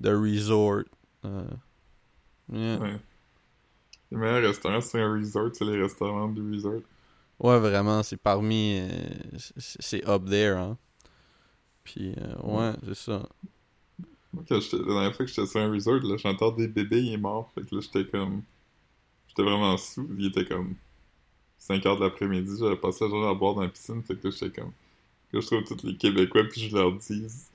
de 0.00 0.14
resort. 0.16 0.84
Euh, 1.24 1.44
yeah. 2.52 2.78
Ouais. 2.78 3.00
Les 4.12 4.16
meilleurs 4.16 4.42
restaurants, 4.42 4.80
c'est 4.80 5.00
un 5.00 5.12
resort, 5.12 5.50
c'est 5.54 5.64
les 5.64 5.82
restaurants 5.82 6.28
du 6.28 6.40
resort. 6.54 6.82
Ouais, 7.38 7.58
vraiment, 7.58 8.02
c'est 8.02 8.16
parmi. 8.16 8.78
euh, 8.80 9.38
c'est 9.58 10.06
up 10.08 10.24
there, 10.28 10.56
hein. 10.56 10.78
Puis, 11.84 12.14
euh, 12.18 12.36
ouais, 12.42 12.72
c'est 12.84 12.94
ça. 12.94 13.28
Moi, 14.32 14.44
quand 14.48 14.60
j'étais- 14.60 14.76
la 14.78 14.84
dernière 14.84 15.14
fois 15.16 15.24
que 15.26 15.30
j'étais 15.32 15.46
sur 15.46 15.60
un 15.60 15.70
resort, 15.70 16.00
là, 16.02 16.16
j'entends 16.16 16.50
des 16.52 16.68
bébés, 16.68 17.02
il 17.02 17.12
est 17.14 17.16
mort. 17.18 17.50
Fait 17.54 17.62
que 17.62 17.74
là, 17.74 17.80
j'étais 17.80 18.06
comme. 18.10 18.42
J'étais 19.32 19.48
vraiment 19.48 19.78
sous. 19.78 20.06
Il 20.18 20.26
était 20.26 20.44
comme 20.44 20.74
5 21.56 21.86
heures 21.86 21.96
de 21.96 22.04
l'après-midi. 22.04 22.52
J'avais 22.60 22.76
passé 22.76 23.04
la 23.04 23.10
journée 23.10 23.28
à 23.30 23.34
boire 23.34 23.54
dans 23.54 23.62
la 23.62 23.68
piscine. 23.68 24.02
Fait 24.02 24.14
que 24.14 24.30
j'étais 24.30 24.60
comme. 24.60 24.72
Que 25.32 25.40
je 25.40 25.46
trouve 25.46 25.64
tous 25.64 25.86
les 25.86 25.96
Québécois, 25.96 26.44
puis 26.44 26.68
je 26.68 26.76
leur 26.76 26.92
dise. 26.92 27.50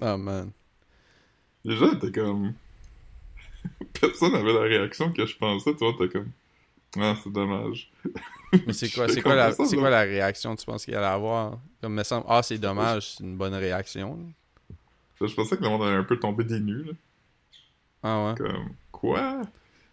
Ah, 0.00 0.16
man. 0.16 0.50
Les 1.64 1.76
gens 1.76 1.92
étaient 1.92 2.10
comme. 2.10 2.54
Personne 4.00 4.32
n'avait 4.32 4.52
la 4.52 4.62
réaction 4.62 5.12
que 5.12 5.24
je 5.24 5.36
pensais. 5.36 5.74
Toi, 5.76 5.94
t'es 5.96 6.08
comme. 6.08 6.30
Ah, 6.98 7.14
c'est 7.22 7.32
dommage. 7.32 7.88
Mais 8.66 8.72
c'est 8.72 8.90
quoi, 8.90 9.08
c'est 9.12 9.22
quoi, 9.22 9.36
la, 9.36 9.52
c'est 9.52 9.76
quoi 9.76 9.90
la 9.90 10.00
réaction 10.00 10.56
tu 10.56 10.66
penses 10.66 10.84
qu'il 10.84 10.94
allait 10.96 11.06
avoir? 11.06 11.60
Comme, 11.80 11.94
me 11.94 12.02
semble, 12.02 12.26
ah, 12.28 12.42
c'est 12.42 12.58
dommage, 12.58 13.12
c'est 13.12 13.24
une 13.24 13.36
bonne 13.36 13.54
réaction. 13.54 14.18
Je 15.20 15.32
pensais 15.32 15.56
que 15.56 15.62
le 15.62 15.68
monde 15.68 15.84
allait 15.84 15.96
un 15.96 16.04
peu 16.04 16.18
tomber 16.18 16.42
des 16.42 16.58
nues, 16.58 16.84
là. 16.84 16.92
Ah, 18.02 18.26
ouais. 18.28 18.34
Comme. 18.36 18.70
Quoi? 18.90 19.42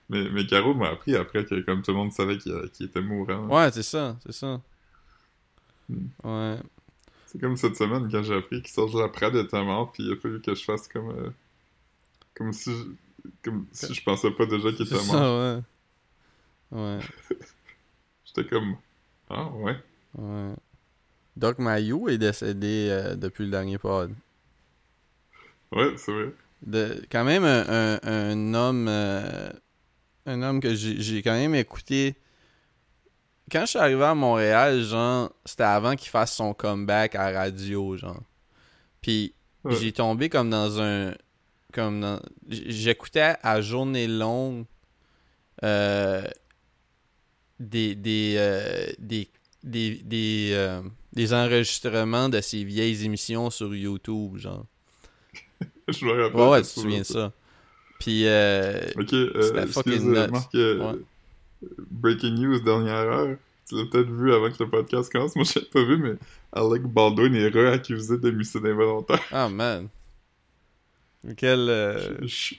Mais, 0.10 0.30
mais 0.30 0.46
Caro 0.46 0.74
m'a 0.74 0.90
appris 0.90 1.16
après 1.16 1.46
que, 1.46 1.62
comme 1.62 1.82
tout 1.82 1.92
le 1.92 1.98
monde 1.98 2.12
savait 2.12 2.38
qu'il 2.38 2.54
qu'il 2.74 2.86
était 2.88 3.02
mourant. 3.02 3.48
là. 3.48 3.66
Ouais, 3.66 3.72
c'est 3.72 3.84
ça, 3.84 4.18
c'est 4.26 4.34
ça. 4.34 4.62
Hmm. 5.90 6.08
Ouais. 6.24 6.58
C'est 7.28 7.40
comme 7.40 7.58
cette 7.58 7.76
semaine 7.76 8.10
quand 8.12 8.22
j'ai 8.24 8.36
appris 8.36 8.62
qu'il 8.62 8.72
Serge 8.72 8.96
Laprade 8.96 9.36
était 9.36 9.64
mort, 9.64 9.92
puis 9.92 10.04
il 10.04 10.14
a 10.14 10.16
fallu 10.18 10.40
que 10.42 10.54
je 10.54 10.64
fasse 10.64 10.88
comme. 10.88 11.10
euh, 11.10 11.30
comme 12.36 12.54
si. 12.54 12.72
Je, 12.72 13.30
comme 13.44 13.66
si 13.72 13.94
je 13.94 14.04
pensais 14.04 14.32
pas 14.32 14.46
déjà 14.46 14.72
qu'il 14.72 14.86
était 14.86 14.98
ça, 15.00 15.18
mort. 15.20 15.40
ouais. 15.40 15.62
Ouais, 16.80 17.00
J'étais 18.26 18.46
comme. 18.50 18.76
Ah, 19.30 19.48
ouais. 19.50 19.78
ouais. 20.18 20.54
Doc 21.36 21.58
Mayou 21.60 22.10
est 22.10 22.18
décédé 22.18 22.88
euh, 22.92 23.16
depuis 23.16 23.46
le 23.46 23.52
dernier 23.52 23.78
pod. 23.78 24.14
Ouais, 25.72 25.94
c'est 25.98 26.12
vrai. 26.12 26.34
De, 26.66 27.04
quand 27.12 27.24
même 27.24 27.44
un, 27.44 27.66
un, 27.68 28.00
un 28.04 28.54
homme 28.54 28.88
euh, 28.88 29.50
un 30.26 30.42
homme 30.42 30.60
que 30.62 30.74
j'ai 30.74 31.22
quand 31.22 31.34
même 31.34 31.56
écouté 31.56 32.16
quand 33.52 33.62
je 33.62 33.66
suis 33.72 33.80
arrivé 33.80 34.04
à 34.04 34.16
Montréal 34.16 34.82
genre 34.84 35.32
c'était 35.46 35.64
avant 35.64 35.96
qu'il 35.96 36.10
fasse 36.10 36.34
son 36.36 36.54
comeback 36.54 37.16
à 37.16 37.32
radio 37.32 37.98
genre 37.98 38.22
puis 39.02 39.34
Ouais. 39.66 39.76
j'ai 39.78 39.94
tombé 39.94 40.28
comme 40.28 40.50
dans 40.50 40.82
un 40.82 41.14
comme 41.72 42.02
dans 42.02 42.20
j'écoutais 42.50 43.36
à 43.42 43.62
journée 43.62 44.08
longue 44.08 44.66
euh, 45.64 46.22
des 47.62 47.96
des, 47.96 48.36
euh, 48.38 48.92
des 49.00 49.30
des 49.64 50.02
des, 50.04 50.50
euh, 50.52 50.82
des 51.14 51.34
enregistrements 51.34 52.28
de 52.28 52.42
ses 52.42 52.66
vieilles 52.66 53.06
émissions 53.06 53.50
sur 53.50 53.74
YouTube 53.74 54.36
genre 54.36 54.66
Je 55.88 56.06
me 56.06 56.24
rappelle. 56.24 56.42
Ouais, 56.42 56.62
tu 56.62 56.68
te 56.68 56.80
souviens 56.82 57.00
de 57.00 57.04
ça. 57.04 57.32
Puis, 58.04 58.28
euh, 58.28 58.82
Ok, 59.00 59.14
euh, 59.14 59.64
excuse, 59.66 60.06
euh, 60.06 60.28
Marc, 60.28 60.54
euh, 60.56 60.92
Ouais. 60.94 61.00
Breaking 61.90 62.32
news, 62.34 62.60
dernière 62.60 62.96
heure. 62.96 63.38
Tu 63.70 63.76
l'as 63.76 63.86
peut-être 63.86 64.10
vu 64.10 64.34
avant 64.34 64.52
que 64.52 64.62
le 64.62 64.70
podcast 64.70 65.10
commence. 65.10 65.34
Moi, 65.38 65.46
je 65.46 65.60
l'ai 65.60 65.66
pas 65.66 65.84
vu, 65.86 65.96
mais 65.98 66.16
Alec 66.52 66.84
Baldwin 66.84 67.34
est 67.36 67.48
re-accusé 67.48 68.18
d'homicide 68.18 68.66
involontaire. 68.66 69.22
ah 69.32 69.48
man. 69.48 69.88
Quel. 71.38 71.70
euh, 71.70 72.18
Je- 72.22 72.28
je- 72.28 72.56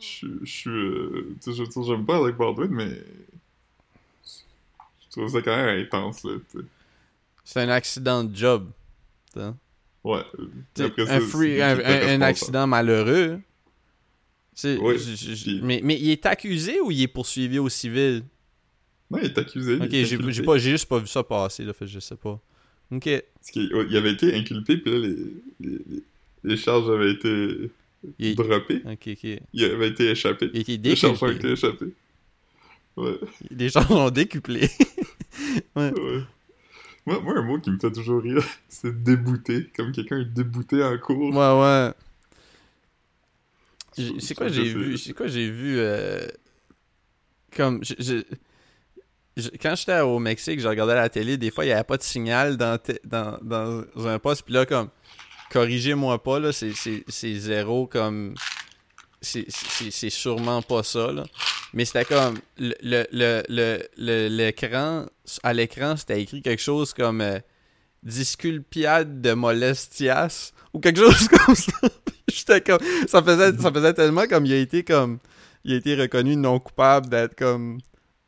Je 0.00 0.26
je 0.42 0.50
suis. 0.50 0.70
euh, 0.70 1.34
Tu 1.42 1.52
sais, 1.54 1.82
j'aime 1.84 2.04
pas 2.06 2.18
Alec 2.22 2.36
Baldwin, 2.36 2.68
mais. 2.70 3.02
Je 4.24 5.10
trouve 5.10 5.28
ça 5.28 5.42
quand 5.42 5.56
même 5.56 5.80
intense, 5.84 6.24
là. 6.24 6.34
tu 6.52 6.58
sais. 6.60 6.64
C'est 7.44 7.60
un 7.60 7.68
accident 7.68 8.24
de 8.24 8.34
job. 8.34 8.70
T'sais. 9.32 9.50
Ouais. 10.04 10.20
Après 10.78 11.10
un, 11.10 11.20
free- 11.20 11.60
était 11.60 12.22
accident 12.22 12.66
malheureux. 12.66 13.40
Oui, 14.62 14.94
puis- 15.42 15.60
mais, 15.62 15.80
mais 15.82 15.98
il 15.98 16.10
est 16.10 16.26
accusé 16.26 16.80
ou 16.80 16.90
il 16.90 17.02
est 17.02 17.08
poursuivi 17.08 17.58
au 17.58 17.68
civil? 17.68 18.22
Non, 19.10 19.18
il 19.20 19.24
est 19.26 19.38
accusé. 19.38 19.76
Ok, 19.76 19.90
j'ai 20.58 20.70
juste 20.70 20.86
pas 20.86 20.98
vu 20.98 21.06
ça 21.06 21.24
passer, 21.24 21.64
là, 21.64 21.72
fait 21.72 21.86
je 21.86 21.98
sais 21.98 22.16
pas. 22.16 22.40
Ok. 22.92 23.08
Il 23.54 23.96
avait 23.96 24.12
été 24.12 24.34
inculpé, 24.34 24.76
puis 24.76 24.92
là, 24.92 24.98
les, 25.60 25.78
les, 26.44 26.56
charges 26.56 26.88
avaient 26.90 27.12
été 27.12 27.70
Il 28.18 28.34
droppées. 28.36 28.82
Ok, 28.84 29.08
ok. 29.08 29.40
Il 29.52 29.64
avait 29.64 29.88
été 29.88 30.10
échappé. 30.10 30.50
Il 30.52 30.60
été 30.60 30.76
Les 30.90 30.96
charges 30.96 31.22
ont 31.22 31.28
été 31.30 31.52
échappées. 31.52 31.94
Ouais, 32.96 33.18
Les 33.50 33.68
gens 33.70 33.90
ont 33.90 34.10
décuplé. 34.10 34.68
ouais. 35.76 35.92
Moi, 37.06 37.20
moi, 37.20 37.38
un 37.38 37.42
mot 37.42 37.58
qui 37.58 37.70
me 37.70 37.78
fait 37.78 37.92
toujours 37.92 38.22
rire, 38.22 38.42
c'est 38.68 39.02
débouté. 39.02 39.70
Comme 39.76 39.92
quelqu'un 39.92 40.20
est 40.20 40.24
débouté 40.24 40.82
en 40.82 40.96
cours. 40.98 41.34
ouais, 41.34 41.60
ouais. 41.62 41.92
J'ai- 43.96 44.20
C'est 44.20 44.34
quoi 44.34 44.48
j'ai 44.48 44.64
vu? 44.64 44.98
C'est 44.98 45.12
quoi 45.12 45.26
j'ai 45.28 45.50
vu? 45.50 45.76
euh, 45.78 46.26
Comme, 47.56 47.84
je- 47.84 47.94
je- 48.00 48.22
je- 49.36 49.50
quand 49.60 49.76
j'étais 49.76 50.00
au 50.00 50.18
Mexique, 50.18 50.58
je 50.60 50.66
regardais 50.66 50.94
la 50.96 51.08
télé, 51.08 51.36
des 51.36 51.50
fois, 51.52 51.64
il 51.64 51.68
n'y 51.68 51.72
avait 51.72 51.84
pas 51.84 51.96
de 51.96 52.02
signal 52.02 52.56
dans, 52.56 52.78
te- 52.78 52.98
dans, 53.06 53.38
dans 53.42 53.84
un 54.06 54.18
poste, 54.18 54.42
puis 54.42 54.54
là, 54.54 54.66
comme, 54.66 54.88
corrigez-moi 55.52 56.20
pas, 56.22 56.40
là, 56.40 56.52
c'est- 56.52 56.72
c'est 56.74 57.04
c'est 57.06 57.34
zéro, 57.36 57.86
comme, 57.86 58.34
c'est- 59.24 60.10
sûrement 60.10 60.62
pas 60.62 60.82
ça, 60.82 61.10
là. 61.12 61.24
Mais 61.72 61.84
c'était 61.84 62.04
comme, 62.04 62.38
le- 62.58 62.74
le- 62.82 63.06
le- 63.12 63.42
le- 63.48 63.82
le- 63.96 64.28
l'écran, 64.28 65.06
à 65.42 65.52
l'écran, 65.52 65.96
c'était 65.96 66.20
écrit 66.22 66.42
quelque 66.42 66.62
chose 66.62 66.92
comme 66.92 67.20
euh, 67.20 67.38
disculpiade 68.02 69.20
de 69.20 69.32
molestias, 69.32 70.52
ou 70.72 70.80
quelque 70.80 71.00
chose 71.00 71.28
comme 71.46 71.54
ça. 71.54 71.72
J'étais 72.28 72.60
comme, 72.60 72.78
ça 73.08 73.22
faisait, 73.22 73.56
ça 73.58 73.72
faisait 73.72 73.94
tellement 73.94 74.26
comme 74.26 74.46
il 74.46 74.52
a 74.52 74.56
été 74.56 74.82
comme, 74.84 75.18
il 75.64 75.74
a 75.74 75.76
été 75.76 75.94
reconnu 75.94 76.36
non 76.36 76.58
coupable 76.58 77.08
d'être 77.08 77.34
comme 77.36 77.80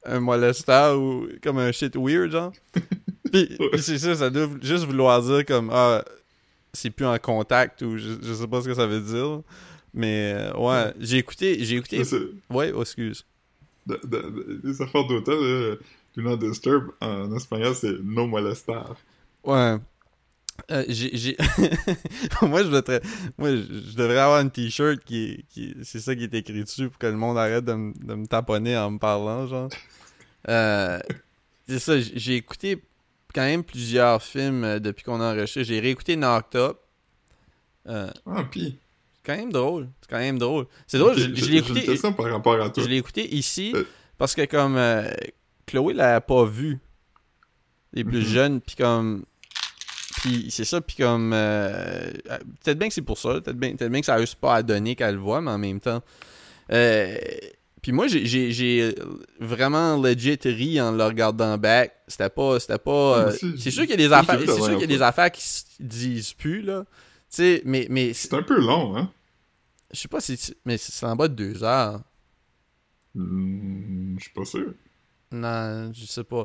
un 0.05 0.21
molesteur 0.21 0.99
ou 1.01 1.27
comme 1.43 1.59
un 1.59 1.73
shit 1.73 1.95
weird, 1.97 2.31
genre. 2.31 2.53
Puis 3.33 3.59
c'est 3.79 3.99
ça, 3.99 4.15
ça 4.15 4.31
doit 4.31 4.49
juste 4.63 4.85
vouloir 4.85 5.23
dire 5.23 5.45
comme, 5.45 5.71
ah, 5.73 6.05
c'est 6.73 6.91
plus 6.91 7.07
en 7.07 7.19
contact 7.19 7.83
ou 7.83 7.97
je, 7.97 8.11
je 8.23 8.35
sais 8.35 8.47
pas 8.47 8.61
ce 8.63 8.69
que 8.69 8.75
ça 8.75 8.87
veut 8.87 9.01
dire. 9.01 9.41
Mais, 9.97 10.35
euh, 10.37 10.53
ouais, 10.59 10.93
j'ai 11.01 11.17
écouté, 11.19 11.65
j'ai 11.65 11.77
écouté, 11.77 12.03
ouais, 12.51 12.71
oh, 12.75 12.83
excuse. 12.83 13.25
de- 13.87 13.99
de- 14.05 14.61
Les 14.63 14.81
affaires 14.83 15.05
Do 15.07 15.23
Not 16.19 16.37
Disturb, 16.37 16.91
en 17.01 17.35
espagnol, 17.35 17.75
c'est 17.75 17.95
No 18.05 18.27
Molestar. 18.27 18.95
Ouais. 19.43 19.77
Euh, 20.71 20.85
j'ai, 20.89 21.37
moi, 22.43 22.63
je 22.63 22.69
devrais, 22.69 23.01
moi, 23.39 23.51
je 23.57 23.95
devrais 23.97 24.19
avoir 24.19 24.41
une 24.41 24.51
t-shirt 24.51 24.99
qui, 25.05 25.45
qui 25.51 25.71
est- 25.71 25.85
c'est 25.85 26.01
ça 26.01 26.15
qui 26.15 26.25
est 26.25 26.35
écrit 26.35 26.63
dessus 26.65 26.89
pour 26.89 26.99
que 26.99 27.07
le 27.07 27.17
monde 27.17 27.37
arrête 27.39 27.65
de, 27.65 27.73
me- 27.75 27.93
de 27.95 28.15
me 28.15 28.27
taponner 28.27 28.77
en 28.77 28.91
me 28.93 28.99
parlant, 28.99 29.47
genre. 29.47 29.69
Euh, 30.49 30.99
c'est 31.69 31.79
ça, 31.79 31.99
j'ai 32.01 32.37
écouté 32.37 32.83
quand 33.35 33.43
même 33.43 33.65
plusieurs 33.65 34.23
films 34.23 34.65
euh, 34.65 34.79
depuis 34.79 35.05
qu'on 35.05 35.21
a 35.21 35.33
enregistré. 35.33 35.65
J'ai 35.65 35.81
réécouté 35.81 36.17
Knocked 36.17 36.57
Up. 36.61 36.79
Euh, 37.89 38.11
Ah, 38.27 38.45
pis. 38.45 38.79
C'est 39.27 39.33
quand 39.33 39.39
même 39.39 39.53
drôle. 39.53 39.89
C'est 40.01 40.11
quand 40.11 40.19
même 40.19 40.39
drôle. 40.39 40.67
C'est 40.87 40.99
drôle, 40.99 41.19
je, 41.19 41.27
l'ai 41.27 41.53
une 41.53 41.65
écouté. 41.65 41.83
question 41.85 42.12
par 42.12 42.31
rapport 42.31 42.61
à 42.61 42.71
toi. 42.71 42.83
Je 42.83 42.89
l'ai 42.89 42.97
écouté 42.99 43.35
ici 43.35 43.73
Euh. 43.75 43.85
parce 44.19 44.35
que 44.35 44.45
comme 44.47 44.77
euh, 44.77 45.09
Chloé 45.67 45.94
l'avait 45.94 46.21
pas 46.25 46.44
vu. 46.44 46.79
Les 47.92 48.05
plus 48.05 48.19
Mhm. 48.21 48.25
jeunes, 48.25 48.61
puis 48.61 48.77
comme. 48.77 49.25
Puis 50.19 50.46
c'est 50.50 50.65
ça, 50.65 50.81
puis 50.81 50.96
comme. 50.96 51.33
euh, 51.35 52.11
peut-être 52.65 52.79
bien 52.79 52.88
que 52.88 52.94
c'est 52.94 53.03
pour 53.03 53.17
ça, 53.19 53.40
peut-être 53.40 53.57
bien, 53.59 53.75
peut-être 53.75 53.90
bien 53.90 54.00
que 54.00 54.07
ça 54.07 54.17
réussit 54.17 54.38
pas 54.38 54.57
à 54.57 54.63
donner 54.63 54.94
qu'elle 54.96 55.15
le 55.15 55.21
voit, 55.21 55.40
mais 55.40 55.50
en 55.50 55.59
même 55.59 55.81
temps. 55.81 56.03
Puis 57.83 57.92
moi, 57.92 58.07
j'ai- 58.09 58.94
vraiment 59.38 59.96
legit 60.00 60.38
ri 60.44 60.81
en 60.81 60.90
le 60.92 61.05
regardant 61.05 61.57
back. 61.57 61.92
C'était 62.09 62.29
pas. 62.29 62.59
C'était 62.61 62.79
pas. 62.79 63.31
C'est 63.59 63.71
sûr 63.71 63.83
qu'il 63.83 63.90
y 63.90 63.94
a 64.05 64.09
des 64.09 64.13
affaires. 64.13 64.38
C'est 64.40 64.46
la 64.46 64.55
sûr 64.55 64.71
qu'il 64.73 64.81
y 64.81 64.85
a 64.85 64.98
des 64.98 65.03
affaires 65.03 65.31
qui 65.31 65.42
se 65.42 65.65
disent 65.81 66.33
plus, 66.33 66.63
là. 66.63 66.85
Mais. 67.65 67.87
mais 67.90 68.13
C'est 68.13 68.35
un 68.35 68.42
peu 68.42 68.59
long, 68.61 68.96
hein? 68.96 69.11
Je 69.97 70.03
sais 70.03 70.09
pas 70.09 70.21
si. 70.21 70.38
Mais 70.65 70.77
c'est 70.77 71.07
en 71.07 71.17
bas 71.17 71.27
de 71.29 71.35
deux 71.35 71.65
heures. 71.65 72.01
Hmm, 73.15 74.17
Je 74.19 74.23
suis 74.25 74.33
pas 74.33 74.44
sûr. 74.44 74.75
Non, 75.33 75.92
je 75.92 76.05
sais 76.05 76.23
pas. 76.25 76.44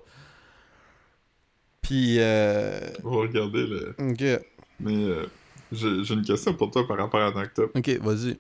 Puis, 1.82 2.18
euh... 2.20 2.80
On 3.04 3.12
va 3.12 3.22
regarder 3.22 3.68
le... 3.68 3.96
Ok. 4.00 4.46
Mais 4.80 4.96
euh, 5.04 5.26
j'ai 5.72 6.14
une 6.14 6.24
question 6.24 6.54
pour 6.54 6.72
toi 6.72 6.88
par 6.88 6.98
rapport 6.98 7.20
à 7.22 7.28
Up. 7.38 7.72
Ok, 7.76 7.90
vas-y. 8.02 8.38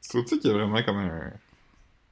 Tu 0.00 0.08
trouves-tu 0.08 0.38
qu'il 0.38 0.50
y 0.50 0.54
a 0.54 0.56
vraiment 0.56 0.82
comme 0.82 0.98
un, 0.98 1.32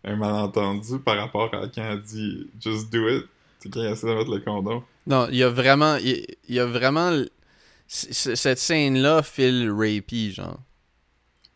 un 0.05 0.16
malentendu 0.16 0.98
par 0.98 1.16
rapport 1.18 1.55
à 1.55 1.68
quand 1.68 1.82
elle 1.82 2.00
dit 2.03 2.50
«Just 2.61 2.90
do 2.92 3.09
it», 3.09 3.26
c'est 3.61 3.72
quand 3.72 3.80
elle 3.82 3.92
essaie 3.92 4.09
de 4.09 4.14
mettre 4.14 4.30
le 4.30 4.40
condom? 4.40 4.82
Non, 5.07 5.28
il 5.30 5.36
y 5.36 5.42
a 5.42 5.48
vraiment... 5.50 5.96
Il 5.96 6.26
y 6.48 6.59
a 6.59 6.66
vraiment... 6.66 7.22
c- 7.86 8.34
Cette 8.36 8.59
scène-là 8.59 9.22
file 9.22 9.70
rapey, 9.70 10.30
genre. 10.30 10.61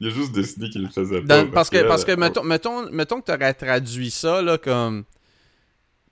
Il 0.01 0.09
a 0.09 0.11
juste 0.11 0.32
décidé 0.32 0.68
qu'il 0.68 0.82
le 0.82 0.88
faisait 0.88 1.22
Dans- 1.22 1.47
pas. 1.47 1.53
parce 1.53 1.70
que, 1.70 1.82
parce 1.88 2.05
que 2.05 2.11
elle- 2.12 2.18
mettons, 2.18 2.42
mettons, 2.42 2.90
mettons 2.90 3.20
que 3.20 3.32
t'aurais 3.32 3.55
traduit 3.55 4.11
ça, 4.11 4.42
là, 4.42 4.59
comme... 4.59 5.05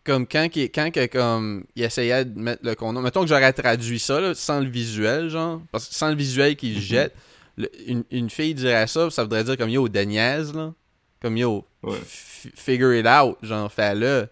comme 0.05 0.26
quand, 0.26 0.49
qu'il- 0.49 0.70
quand 0.70 0.91
que, 0.91 1.07
comme, 1.07 1.64
il 1.76 1.82
essayait 1.82 2.24
de 2.24 2.39
mettre 2.39 2.64
le 2.64 2.74
condom. 2.74 3.01
Mettons 3.03 3.22
que 3.22 3.26
j'aurais 3.28 3.53
traduit 3.53 3.99
ça, 3.99 4.20
là, 4.20 4.35
sans 4.35 4.61
le 4.61 4.68
visuel, 4.68 5.28
genre. 5.28 5.61
Parce 5.72 5.89
que 5.89 5.95
sans 5.95 6.09
le 6.09 6.14
visuel 6.16 6.57
qu'il 6.57 6.74
Mhm. 6.76 6.80
jette, 6.80 7.14
le- 7.57 7.70
une, 7.87 8.05
une 8.11 8.30
fille 8.30 8.55
dirait 8.55 8.87
ça, 8.87 9.11
ça 9.11 9.22
voudrait 9.22 9.45
dire 9.45 9.57
comme 9.57 9.70
yo, 9.70 9.89
Deniez, 9.89 10.43
là. 10.55 10.72
Comme 11.20 11.37
yo, 11.37 11.64
Ouais. 11.82 11.99
figure 12.07 12.95
it 12.95 13.07
out, 13.07 13.37
genre, 13.43 13.70
fais-le. 13.72 14.28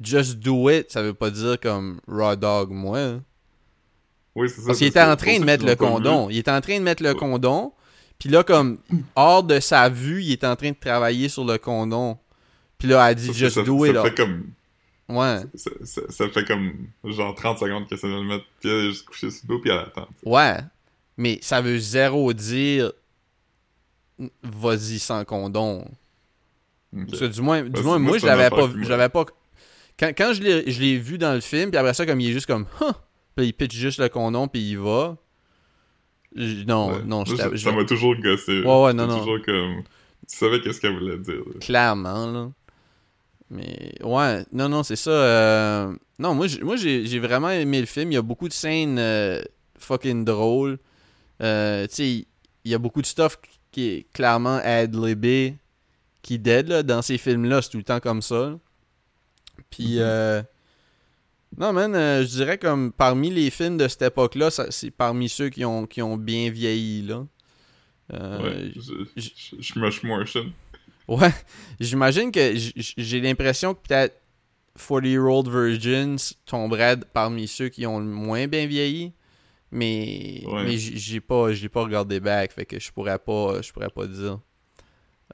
Just 0.00 0.36
do 0.40 0.68
it, 0.70 0.90
ça 0.90 1.02
veut 1.02 1.14
pas 1.14 1.30
dire 1.30 1.58
comme 1.60 2.00
raw 2.08 2.34
dog, 2.36 2.70
moi. 2.70 2.98
hein. 2.98 3.22
Oui, 4.34 4.48
c'est 4.48 4.60
ça. 4.60 4.66
Parce 4.66 4.78
qu'il 4.78 4.88
était 4.88 5.00
en 5.00 5.14
train 5.14 5.38
de 5.38 5.44
mettre 5.44 5.64
le 5.64 5.76
condom. 5.76 6.28
Il 6.30 6.38
était 6.38 6.50
en 6.50 6.60
train 6.60 6.78
de 6.78 6.82
mettre 6.84 7.02
le 7.04 7.14
condom. 7.14 7.72
Puis 8.18 8.28
là, 8.28 8.42
comme, 8.42 8.78
hors 9.16 9.42
de 9.42 9.60
sa 9.60 9.88
vue, 9.88 10.22
il 10.22 10.32
est 10.32 10.44
en 10.44 10.56
train 10.56 10.70
de 10.70 10.76
travailler 10.80 11.28
sur 11.28 11.44
le 11.44 11.58
condom. 11.58 12.16
Puis 12.78 12.88
là, 12.88 13.04
elle 13.06 13.10
a 13.12 13.14
dit 13.14 13.28
que 13.28 13.34
just 13.34 13.54
ça, 13.56 13.62
do 13.62 13.84
ça 13.84 13.90
it. 13.92 13.98
fait 13.98 14.14
comme 14.14 14.46
Ouais. 15.08 15.40
ça, 15.54 15.70
ça- 15.84 16.00
ça 16.10 16.28
fait 16.30 16.44
comme 16.46 16.72
genre 17.04 17.34
30 17.34 17.58
secondes 17.58 17.86
qu'elle 17.86 17.98
essaie 17.98 18.08
de 18.08 18.14
le 18.14 18.22
mettre, 18.24 18.44
puis 18.60 18.70
elle 18.70 18.76
est 18.86 18.88
juste 18.90 19.04
couchée 19.04 19.30
sur 19.30 19.42
le 19.46 19.48
dos, 19.54 19.60
puis 19.60 19.70
elle 19.70 19.78
attend. 19.78 20.06
tu 20.06 20.14
sais. 20.22 20.28
Ouais. 20.30 20.56
Mais 21.18 21.38
ça 21.42 21.60
veut 21.60 21.78
zéro 21.78 22.32
dire 22.32 22.90
vas-y 24.42 24.98
sans 24.98 25.24
condom. 25.24 25.84
Parce 27.08 27.18
que 27.20 27.24
du 27.26 27.40
moins, 27.42 27.62
du 27.62 27.70
que 27.72 27.80
moins 27.80 27.98
moi, 27.98 28.18
je 28.18 28.26
l'avais 28.26 28.50
pas 28.50 28.66
vu. 28.66 28.84
l'avais 28.84 29.08
pas. 29.08 29.24
Quand, 29.98 30.08
quand 30.16 30.32
je 30.32 30.42
l'ai 30.42 30.70
je 30.70 30.80
l'ai 30.80 30.96
vu 30.96 31.18
dans 31.18 31.34
le 31.34 31.40
film, 31.40 31.70
puis 31.70 31.78
après 31.78 31.94
ça, 31.94 32.06
comme 32.06 32.20
il 32.20 32.30
est 32.30 32.32
juste 32.32 32.46
comme 32.46 32.66
Huh! 32.80 32.92
Puis 33.36 33.46
il 33.46 33.52
pitch 33.52 33.74
juste 33.74 33.98
le 33.98 34.08
condom, 34.08 34.46
puis 34.48 34.60
il 34.70 34.78
va. 34.78 35.16
Non, 36.34 36.88
Ouais. 36.92 37.02
non, 37.06 37.24
je 37.24 37.36
ça 37.56 37.72
m'a 37.72 37.84
toujours 37.84 38.16
gossé. 38.16 38.62
Ouais, 38.62 38.84
ouais, 38.84 38.92
non, 38.92 39.06
non. 39.06 39.18
toujours 39.18 39.40
comme. 39.44 39.82
Tu 40.28 40.36
savais 40.36 40.60
qu'est-ce 40.60 40.80
qu'elle 40.80 40.98
voulait 40.98 41.18
dire. 41.18 41.34
là. 41.46 41.60
Clairement, 41.60 42.26
là. 42.32 42.50
Mais 43.50 43.92
ouais, 44.02 44.44
non, 44.52 44.68
non, 44.68 44.82
c'est 44.82 44.96
ça. 44.96 45.10
euh, 45.10 45.94
Non, 46.18 46.34
moi, 46.34 46.46
j'ai- 46.46 46.62
moi 46.62 46.76
j'ai 46.76 47.06
j'ai 47.06 47.18
vraiment 47.18 47.50
aimé 47.50 47.80
le 47.80 47.86
film. 47.86 48.10
Il 48.10 48.14
y 48.14 48.18
a 48.18 48.22
beaucoup 48.22 48.48
de 48.48 48.52
scènes 48.52 48.98
euh, 48.98 49.42
fucking 49.78 50.24
drôles. 50.24 50.78
Euh, 51.42 51.86
tu 51.88 51.94
sais, 51.94 52.10
il 52.64 52.70
y 52.70 52.74
a 52.74 52.78
beaucoup 52.78 53.02
de 53.02 53.06
stuff 53.06 53.36
qui 53.70 53.88
est 53.88 54.06
clairement 54.12 54.60
ad-libé, 54.64 55.56
qui 56.22 56.38
dead, 56.38 56.68
là, 56.68 56.82
dans 56.82 57.02
ces 57.02 57.18
films-là. 57.18 57.62
C'est 57.62 57.70
tout 57.70 57.76
le 57.78 57.82
temps 57.84 58.00
comme 58.00 58.22
ça. 58.22 58.58
Puis, 59.70 59.96
euh, 59.98 60.42
non, 61.58 61.72
man, 61.72 61.94
euh, 61.94 62.22
je 62.22 62.28
dirais 62.28 62.58
comme 62.58 62.92
parmi 62.92 63.30
les 63.30 63.50
films 63.50 63.76
de 63.76 63.88
cette 63.88 64.02
époque-là, 64.02 64.50
c'est 64.50 64.90
parmi 64.90 65.28
ceux 65.28 65.48
qui 65.50 65.64
ont, 65.64 65.86
qui 65.86 66.02
ont 66.02 66.16
bien 66.16 66.50
vieilli, 66.50 67.02
là. 67.02 67.26
Euh, 68.12 68.42
Ouais. 68.42 68.72
Motion. 70.04 70.52
Ouais, 71.08 71.30
j'imagine 71.80 72.30
que 72.32 72.52
j'ai 72.54 73.20
l'impression 73.20 73.74
que 73.74 73.80
peut-être 73.86 74.20
40 74.76 75.04
Year 75.06 75.24
Old 75.24 75.48
Virgins 75.48 76.34
tomberait 76.46 76.98
parmi 77.12 77.46
ceux 77.46 77.68
qui 77.68 77.86
ont 77.86 77.98
le 77.98 78.06
moins 78.06 78.46
bien 78.46 78.66
vieilli. 78.66 79.12
Mais, 79.70 80.42
Ouais. 80.46 80.64
mais 80.64 80.76
j'ai 80.76 81.20
pas, 81.20 81.48
pas 81.72 81.82
regardé 81.82 82.20
back, 82.20 82.52
fait 82.52 82.64
que 82.64 82.78
je 82.78 82.92
pourrais 82.92 83.18
pas, 83.18 83.60
je 83.60 83.72
pourrais 83.72 83.88
pas 83.88 84.06
dire. 84.06 84.38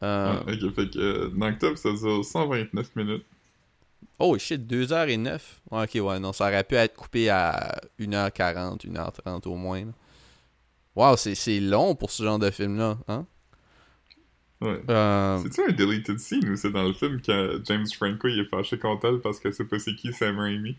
Euh, 0.02 0.40
Ouais, 0.46 0.54
ok, 0.62 0.74
fait 0.74 0.90
que 0.90 0.98
euh, 0.98 1.28
dans 1.36 1.48
Octobre, 1.48 1.76
ça 1.76 1.92
dure 1.92 2.24
129 2.24 2.96
minutes. 2.96 3.24
Oh 4.20 4.38
shit, 4.38 4.66
2h09. 4.66 5.40
Ouais, 5.72 5.84
ok, 5.84 5.94
ouais, 6.06 6.20
non, 6.20 6.32
ça 6.32 6.46
aurait 6.46 6.62
pu 6.64 6.76
être 6.76 6.94
coupé 6.94 7.28
à 7.30 7.80
1h40, 7.98 8.86
1h30 8.86 9.48
au 9.48 9.56
moins. 9.56 9.84
Wow, 10.94 11.16
c'est 11.16 11.34
c'est 11.34 11.60
long 11.60 11.94
pour 11.96 12.10
ce 12.12 12.22
genre 12.22 12.38
de 12.38 12.50
film-là, 12.50 12.98
hein? 13.08 13.26
Ouais. 14.60 14.80
Euh, 14.90 15.38
C'est-tu 15.42 15.62
un 15.62 15.72
deleted 15.72 16.18
scene 16.18 16.48
ou 16.50 16.56
c'est 16.56 16.70
dans 16.70 16.82
le 16.84 16.92
film 16.92 17.20
que 17.22 17.62
James 17.64 17.86
Franco 17.96 18.28
il 18.28 18.40
est 18.40 18.44
fâché 18.44 18.78
contre 18.78 19.06
elle 19.08 19.20
parce 19.20 19.40
que 19.40 19.50
c'est 19.52 19.64
pas 19.64 19.78
c'est 19.78 19.94
qui 19.96 20.12
Sam 20.12 20.38
Raimi? 20.38 20.76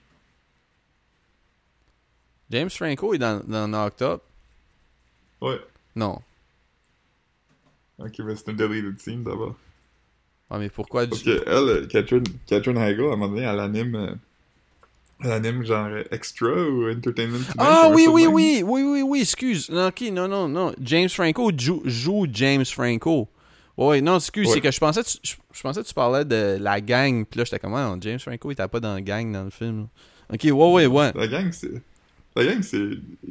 James 2.52 2.70
Franco 2.70 3.14
est 3.16 3.18
dans, 3.18 3.42
dans 3.48 3.68
Knocked 3.68 4.02
Up? 4.04 4.22
Ouais. 5.42 5.60
Non. 5.96 6.22
Ok, 8.00 8.20
mais 8.20 8.36
c'est 8.36 8.50
un 8.50 8.54
deleted 8.54 9.00
scene 9.00 9.24
d'abord. 9.24 9.56
Ouais, 10.52 10.60
mais 10.60 10.70
pourquoi 10.70 11.08
Parce 11.08 11.24
du- 11.24 11.30
que 11.30 11.44
elle, 11.48 11.70
euh, 11.70 11.88
Catherine, 11.88 12.24
Catherine 12.46 12.78
Heigl, 12.78 13.02
à 13.02 13.06
un 13.06 13.10
moment 13.16 13.30
donné, 13.30 13.42
elle 13.44 13.60
anime. 13.60 13.96
euh, 13.96 14.14
Elle 15.24 15.32
anime 15.34 15.64
genre 15.64 15.88
Extra 16.10 16.50
ou 16.50 16.90
Entertainment 16.90 17.38
Tonight, 17.38 17.56
Ah 17.60 17.88
ou 17.92 17.94
oui, 17.96 18.08
oui, 18.10 18.26
oui, 18.28 18.64
oui, 18.66 18.82
oui, 18.84 19.02
oui, 19.04 19.22
excuse. 19.22 19.70
Non, 19.70 19.88
ok, 19.88 20.02
non, 20.12 20.28
non, 20.28 20.48
non. 20.48 20.74
James 20.82 21.10
Franco 21.10 21.52
joue, 21.56 21.82
joue 21.86 22.26
James 22.34 22.66
Franco. 22.66 23.28
Ouais, 23.78 24.02
non, 24.02 24.18
excuse, 24.18 24.48
Ouais. 24.48 24.54
c'est 24.56 24.62
que 24.62 24.72
je 24.72 24.80
pensais, 24.80 25.04
tu, 25.04 25.18
je, 25.24 25.34
je 25.54 25.62
pensais 25.62 25.82
que 25.84 25.88
tu 25.88 25.94
parlais 25.94 26.26
de 26.26 26.58
la 26.60 26.82
gang, 26.82 27.24
puis 27.26 27.38
là, 27.38 27.44
j'étais 27.46 27.60
comme, 27.60 27.76
ah, 27.76 27.96
James 28.02 28.20
Franco, 28.20 28.50
il 28.50 28.54
était 28.54 28.68
pas 28.68 28.80
dans 28.80 28.96
la 28.96 29.02
gang 29.02 29.32
dans 29.32 29.44
le 29.44 29.50
film. 29.52 29.88
Ok, 30.34 30.42
ouais, 30.44 30.52
ouais, 30.52 30.86
ouais. 30.88 31.12
La 31.16 31.28
gang, 31.28 31.52
c'est. 31.52 31.82
La 32.36 32.46
gang, 32.46 32.62
c'est 32.64 32.90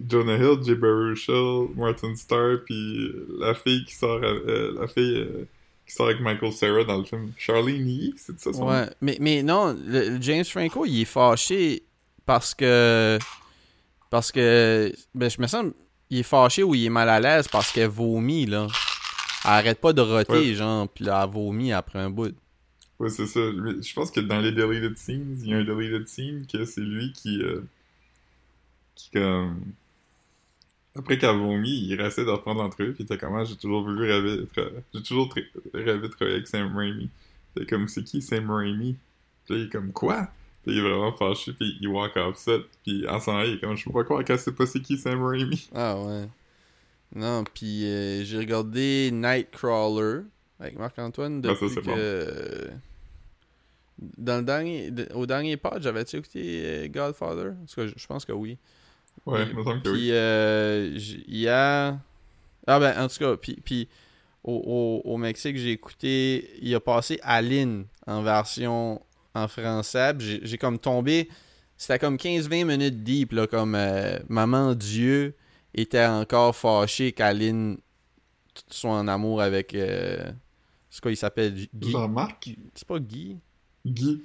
Jonah 0.09 0.37
Hill, 0.37 0.59
Jay 0.65 0.75
Baruchel, 0.77 1.69
Martin 1.77 2.15
Starr, 2.15 2.59
puis 2.65 3.11
la 3.39 3.55
fille 3.55 3.85
qui 3.85 3.95
sort. 3.95 4.21
euh, 4.23 4.75
la 4.81 4.87
fille 4.87 5.17
euh, 5.19 5.45
qui 5.91 5.97
sort 5.97 6.07
avec 6.07 6.21
Michael 6.21 6.53
Cera 6.53 6.85
dans 6.85 6.99
le 6.99 7.05
film. 7.05 7.33
Charlene 7.37 7.89
Yee, 7.89 8.15
c'est 8.17 8.39
ça 8.39 8.53
son 8.53 8.61
nom? 8.61 8.71
Ouais, 8.71 8.89
mais, 9.01 9.17
mais 9.21 9.43
non, 9.43 9.77
le- 9.87 10.11
le 10.17 10.23
James 10.23 10.45
Franco, 10.45 10.87
il 10.87 11.03
est 11.03 11.05
fâché 11.05 11.83
parce 12.25 12.55
que. 12.55 13.19
Parce 14.09 14.33
que. 14.33 14.93
Ben, 15.15 15.29
je 15.31 15.41
me 15.41 15.47
sens. 15.47 15.67
Il 16.11 16.19
est 16.19 16.23
fâché 16.25 16.63
ou 16.63 16.75
il 16.75 16.85
est 16.87 16.91
mal 16.91 17.09
à 17.09 17.21
l'aise 17.21 17.47
parce 17.49 17.71
qu'elle 17.73 17.89
vomit, 17.89 18.47
là. 18.47 18.67
Elle 19.45 19.51
arrête 19.51 19.81
pas 19.81 19.93
de 19.93 20.01
roter, 20.03 20.33
Ouais. 20.33 20.55
genre, 20.55 20.89
puis 20.89 21.05
là, 21.05 21.23
elle 21.25 21.31
vomit 21.33 21.73
après 21.73 21.99
un 21.99 22.11
bout. 22.11 22.35
Ouais, 22.99 23.09
c'est 23.11 23.27
ça. 23.27 23.41
Je 23.41 23.95
pense 23.95 24.11
que 24.11 24.21
dans 24.21 24.41
les 24.41 24.53
deleted 24.53 24.97
scenes, 24.97 25.39
il 25.43 25.49
y 25.51 25.55
a 25.55 25.59
un 25.59 25.65
deleted 25.65 26.07
scene 26.09 26.47
que 26.53 26.65
c'est 26.65 26.81
lui 26.83 27.13
qui. 27.13 27.41
euh, 27.43 27.61
qui 28.95 29.11
comme. 29.11 29.61
Après 30.97 31.19
qu'elle 31.19 31.37
vomit, 31.37 31.87
il 31.89 32.01
essaie 32.01 32.25
de 32.25 32.31
reprendre 32.31 32.63
l'entrevue, 32.63 32.93
puis 32.95 33.03
il 33.05 33.05
était 33.05 33.19
comme 33.19 33.37
Ah, 33.37 33.45
j'ai 33.45 33.57
toujours 33.57 33.83
voulu 33.85 34.11
rêver. 34.11 34.45
J'ai 34.93 35.03
toujours 35.03 35.33
rêvé 35.73 36.01
de 36.03 36.07
travailler 36.09 36.37
avec 36.37 36.49
Sam 36.49 36.77
Raimi. 36.77 37.09
C'est 37.57 37.69
comme 37.69 37.87
c'est 37.89 38.03
qui 38.05 38.21
Sam 38.23 38.51
Raimi? 38.51 38.97
Puis 39.45 39.55
là, 39.55 39.61
il 39.61 39.67
est 39.67 39.71
comme 39.71 39.93
quoi? 39.93 40.29
Puis 40.63 40.73
il 40.73 40.79
est 40.79 40.83
vraiment 40.83 41.13
fâché, 41.17 41.53
puis 41.53 41.77
il 41.81 41.89
walk 41.89 42.17
off 42.17 42.37
set, 42.37 42.63
puis 42.85 43.09
en 43.09 43.19
s'en 43.21 43.41
il 43.43 43.55
est 43.55 43.61
comme 43.61 43.77
je 43.77 43.85
peux 43.85 43.93
pas 43.93 44.05
croire 44.05 44.25
qu'elle 44.25 44.39
sait 44.39 44.53
pas 44.53 44.67
c'est 44.67 44.81
qui 44.81 44.99
Sam 44.99 45.23
Raimi. 45.25 45.69
Ah 45.75 45.99
ouais. 46.01 46.29
Non, 47.15 47.45
puis 47.45 47.85
euh, 47.87 48.23
j'ai 48.25 48.39
regardé 48.39 49.11
Nightcrawler 49.13 50.23
avec 50.61 50.79
Marc-Antoine 50.79 51.41
Ah, 51.45 51.55
ça, 51.55 51.67
depuis 51.67 51.75
c'est 51.75 51.83
que... 51.83 52.71
Dans 54.19 54.39
le 54.39 54.43
dernier... 54.45 54.91
de- 54.91 55.09
Au 55.15 55.27
dernier 55.27 55.57
pod, 55.57 55.83
j'avais-tu 55.83 56.17
écouté 56.17 56.63
euh, 56.65 56.89
Godfather? 56.89 57.53
Parce 57.61 57.75
que 57.75 57.87
je, 57.87 57.95
je 57.97 58.07
pense 58.07 58.25
que 58.25 58.33
oui. 58.33 58.59
Ouais, 59.27 59.45
Puis- 59.47 59.83
que 59.83 59.89
oui. 59.91 60.09
Euh, 60.13 60.99
y 61.29 61.47
a... 61.49 61.99
Ah 62.67 62.79
ben, 62.81 62.99
en 63.03 63.09
tout 63.09 63.19
cas, 63.19 63.37
puis, 63.37 63.57
puis 63.65 63.89
au, 64.45 65.03
au, 65.05 65.11
au 65.13 65.17
Mexique, 65.17 65.57
j'ai 65.57 65.73
écouté... 65.73 66.51
Il 66.63 66.75
a 66.75 66.81
passé 66.81 67.19
Aline 67.23 67.85
en 68.07 68.23
version 68.23 69.01
en 69.35 69.49
français. 69.49 70.15
J'ai 70.19 70.59
comme 70.59 70.79
tombé... 70.79 71.29
C'était 71.77 71.99
comme 71.99 72.17
15-20 72.17 72.65
minutes 72.67 73.03
deep, 73.03 73.33
là, 73.33 73.47
comme 73.47 73.75
euh, 73.75 74.19
Maman 74.29 74.75
Dieu 74.75 75.35
était 75.75 76.05
encore 76.05 76.55
fâché 76.55 77.13
qu'Aline 77.13 77.79
soit 78.69 78.91
en 78.93 79.09
amour 79.09 79.41
avec... 79.41 79.75
euh, 79.75 80.31
c'est 80.91 81.01
quoi, 81.01 81.11
il 81.13 81.17
s'appelle? 81.17 81.55
Guy? 81.75 81.91
Jean-Marc? 81.93 82.51
C'est 82.75 82.87
pas 82.87 82.99
Guy? 82.99 83.39
Guy. 83.87 84.21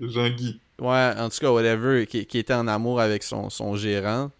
Jean-Guy. 0.00 0.60
Ouais, 0.80 1.12
en 1.16 1.28
tout 1.30 1.38
cas, 1.38 1.50
whatever, 1.50 2.06
qui, 2.06 2.26
qui 2.26 2.38
était 2.38 2.52
en 2.54 2.66
amour 2.68 3.00
avec 3.00 3.22
son, 3.22 3.48
son 3.48 3.76
gérant. 3.76 4.30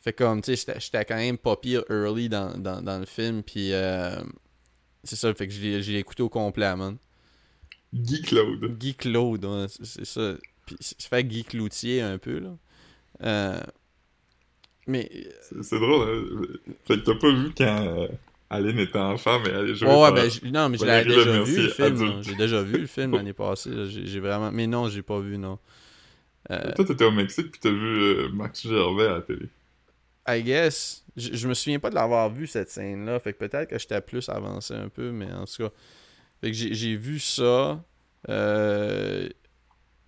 Fait 0.00 0.12
comme, 0.12 0.42
tu 0.42 0.56
sais, 0.56 0.74
j'étais- 0.78 1.04
quand 1.04 1.16
même 1.16 1.38
pas 1.38 1.56
pire 1.56 1.84
early 1.90 2.28
dans, 2.28 2.56
dans, 2.56 2.80
dans 2.82 2.98
le 2.98 3.06
film, 3.06 3.42
puis 3.42 3.72
euh, 3.72 4.16
c'est 5.04 5.16
ça, 5.16 5.32
fait 5.34 5.48
que 5.48 5.54
l'ai 5.54 5.80
l'ai 5.82 5.98
écouté 5.98 6.22
au 6.22 6.28
complet, 6.28 6.74
man. 6.76 6.96
Guy 7.92 8.22
Claude. 8.22 8.76
Guy 8.78 8.94
Claude, 8.94 9.44
ouais, 9.44 9.66
c'est 9.82 10.04
ça. 10.04 10.34
Puis 10.66 10.76
ça 10.80 10.94
fait 11.08 11.24
Guy 11.24 11.44
Cloutier 11.44 12.02
un 12.02 12.18
peu, 12.18 12.38
là. 12.38 12.56
Euh, 13.22 13.60
mais, 14.86 15.10
C'est 15.62 15.78
drôle, 15.78 16.08
hein? 16.08 16.72
Fait 16.86 16.96
que 16.98 17.04
t'as 17.04 17.14
pas 17.14 17.30
vu 17.30 17.52
quand 17.56 17.86
euh, 17.86 18.08
Aline 18.48 18.78
était 18.78 18.98
enfant, 18.98 19.38
mais 19.40 19.50
elle 19.50 19.70
est 19.70 19.74
jouée 19.74 19.88
ouais, 19.88 20.02
ouais, 20.02 20.12
ben, 20.12 20.30
je- 20.30 20.46
non, 20.46 20.68
mais 20.70 20.78
je 20.78 20.84
l'avais 20.86 21.04
déjà 21.04 21.42
vu, 21.42 21.56
le 21.62 21.68
film. 21.68 22.22
J'ai 22.22 22.34
déjà 22.36 22.62
vu 22.62 22.78
le 22.78 22.86
film 22.86 23.12
l'année 23.16 23.32
passée. 23.34 23.70
J'ai 23.88 24.06
j'ai 24.06 24.20
vraiment... 24.20 24.50
Mais 24.50 24.66
non, 24.66 24.88
j'ai 24.88 25.02
pas 25.02 25.18
vu, 25.20 25.36
non. 25.36 25.58
Euh, 26.50 26.72
Toi, 26.74 26.84
t'étais 26.86 27.04
au 27.04 27.10
Mexique 27.10 27.50
pis 27.52 27.60
t'as 27.60 27.70
vu 27.70 27.76
euh, 27.98 28.28
Max 28.32 28.66
Gervais 28.66 29.06
à 29.06 29.14
la 29.16 29.20
télé. 29.20 29.48
I 30.28 30.42
guess. 30.42 31.04
Je, 31.16 31.30
je 31.34 31.48
me 31.48 31.54
souviens 31.54 31.78
pas 31.80 31.90
de 31.90 31.94
l'avoir 31.96 32.30
vu 32.30 32.46
cette 32.46 32.70
scène-là. 32.70 33.18
Fait 33.20 33.32
que 33.32 33.38
peut-être 33.38 33.70
que 33.70 33.78
j'étais 33.78 34.00
plus 34.00 34.28
avancé 34.28 34.74
un 34.74 34.88
peu, 34.88 35.10
mais 35.10 35.32
en 35.32 35.44
tout 35.44 35.64
cas. 35.64 35.70
Fait 36.40 36.50
que 36.50 36.56
j'ai 36.56 36.94
vu 36.96 37.18
ça. 37.18 37.82
Euh, 38.28 39.28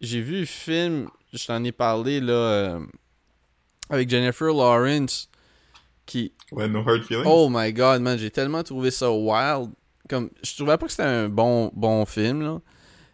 j'ai 0.00 0.20
vu 0.20 0.40
le 0.40 0.44
film, 0.46 1.08
je 1.32 1.46
t'en 1.46 1.62
ai 1.64 1.72
parlé 1.72 2.20
là, 2.20 2.32
euh, 2.32 2.80
avec 3.88 4.08
Jennifer 4.08 4.48
Lawrence. 4.48 5.28
Qui. 6.06 6.32
Ouais, 6.52 6.68
No 6.68 6.80
Hard 6.80 7.02
Feelings. 7.02 7.24
Oh 7.26 7.48
my 7.50 7.72
god, 7.72 8.02
man, 8.02 8.18
j'ai 8.18 8.30
tellement 8.30 8.62
trouvé 8.62 8.90
ça 8.90 9.10
wild. 9.12 9.70
Comme, 10.08 10.30
je 10.42 10.54
trouvais 10.56 10.76
pas 10.76 10.86
que 10.86 10.92
c'était 10.92 11.04
un 11.04 11.28
bon, 11.28 11.70
bon 11.74 12.04
film, 12.04 12.42
là. 12.42 12.60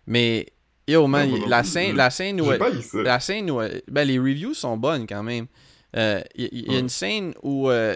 Mais 0.07 0.47
Yo, 0.89 1.07
man, 1.07 1.25
Non, 1.29 1.31
moi 1.33 1.39
non 1.41 1.49
la 1.49 1.65
scène, 1.65 1.97
la 1.97 2.11
scène 2.11 2.41
où... 2.41 2.51
Elle-. 2.53 2.61
La 3.03 3.19
scène 3.21 3.51
où... 3.51 3.61
elle- 3.61 3.83
Ben, 3.89 4.07
les 4.07 4.19
reviews 4.19 4.55
sont 4.55 4.77
bonnes, 4.77 5.07
quand 5.07 5.23
même. 5.23 5.47
Euh, 5.97 6.21
Il 6.35 6.45
y, 6.45 6.49
il 6.53 6.73
y 6.73 6.77
a 6.77 6.79
une 6.79 6.89
scène 6.89 7.35
où... 7.43 7.71
euh, 7.71 7.95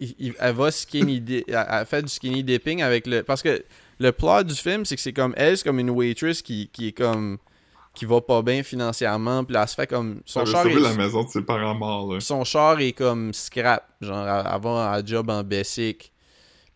il- 0.00 0.34
elle 0.38 0.54
va 0.54 0.70
skinny... 0.70 1.20
di- 1.20 1.44
elle, 1.48 1.66
elle 1.70 1.86
fait 1.86 2.02
du 2.02 2.08
skinny 2.08 2.44
dipping 2.44 2.82
avec 2.82 3.06
le... 3.06 3.22
Parce 3.22 3.42
que 3.42 3.64
le 3.98 4.12
plot 4.12 4.44
du 4.44 4.54
film, 4.54 4.84
c'est 4.84 4.94
que 4.96 5.02
c'est 5.02 5.12
comme... 5.12 5.34
Elle, 5.36 5.56
c'est 5.58 5.64
comme 5.64 5.80
une 5.80 5.90
waitress 5.90 6.42
qui, 6.42 6.68
qui 6.72 6.88
est 6.88 6.92
comme... 6.92 7.38
Qui 7.94 8.04
va 8.04 8.20
pas 8.20 8.42
bien 8.42 8.62
financièrement, 8.62 9.42
puis 9.42 9.54
là, 9.54 9.62
elle 9.62 9.68
se 9.68 9.74
fait 9.74 9.88
comme... 9.88 10.20
Son 10.24 10.44
char, 10.44 10.64
est, 10.68 10.74
la 10.74 10.94
maison 10.94 11.24
de 11.24 11.28
ses 11.30 11.42
parents 11.42 11.74
morts, 11.74 12.14
là. 12.14 12.20
son 12.20 12.44
char 12.44 12.78
est 12.80 12.92
comme 12.92 13.34
scrap. 13.34 13.88
Genre, 14.00 14.16
avant, 14.24 14.78
un 14.78 15.04
job 15.04 15.28
en 15.30 15.42
basic. 15.42 16.12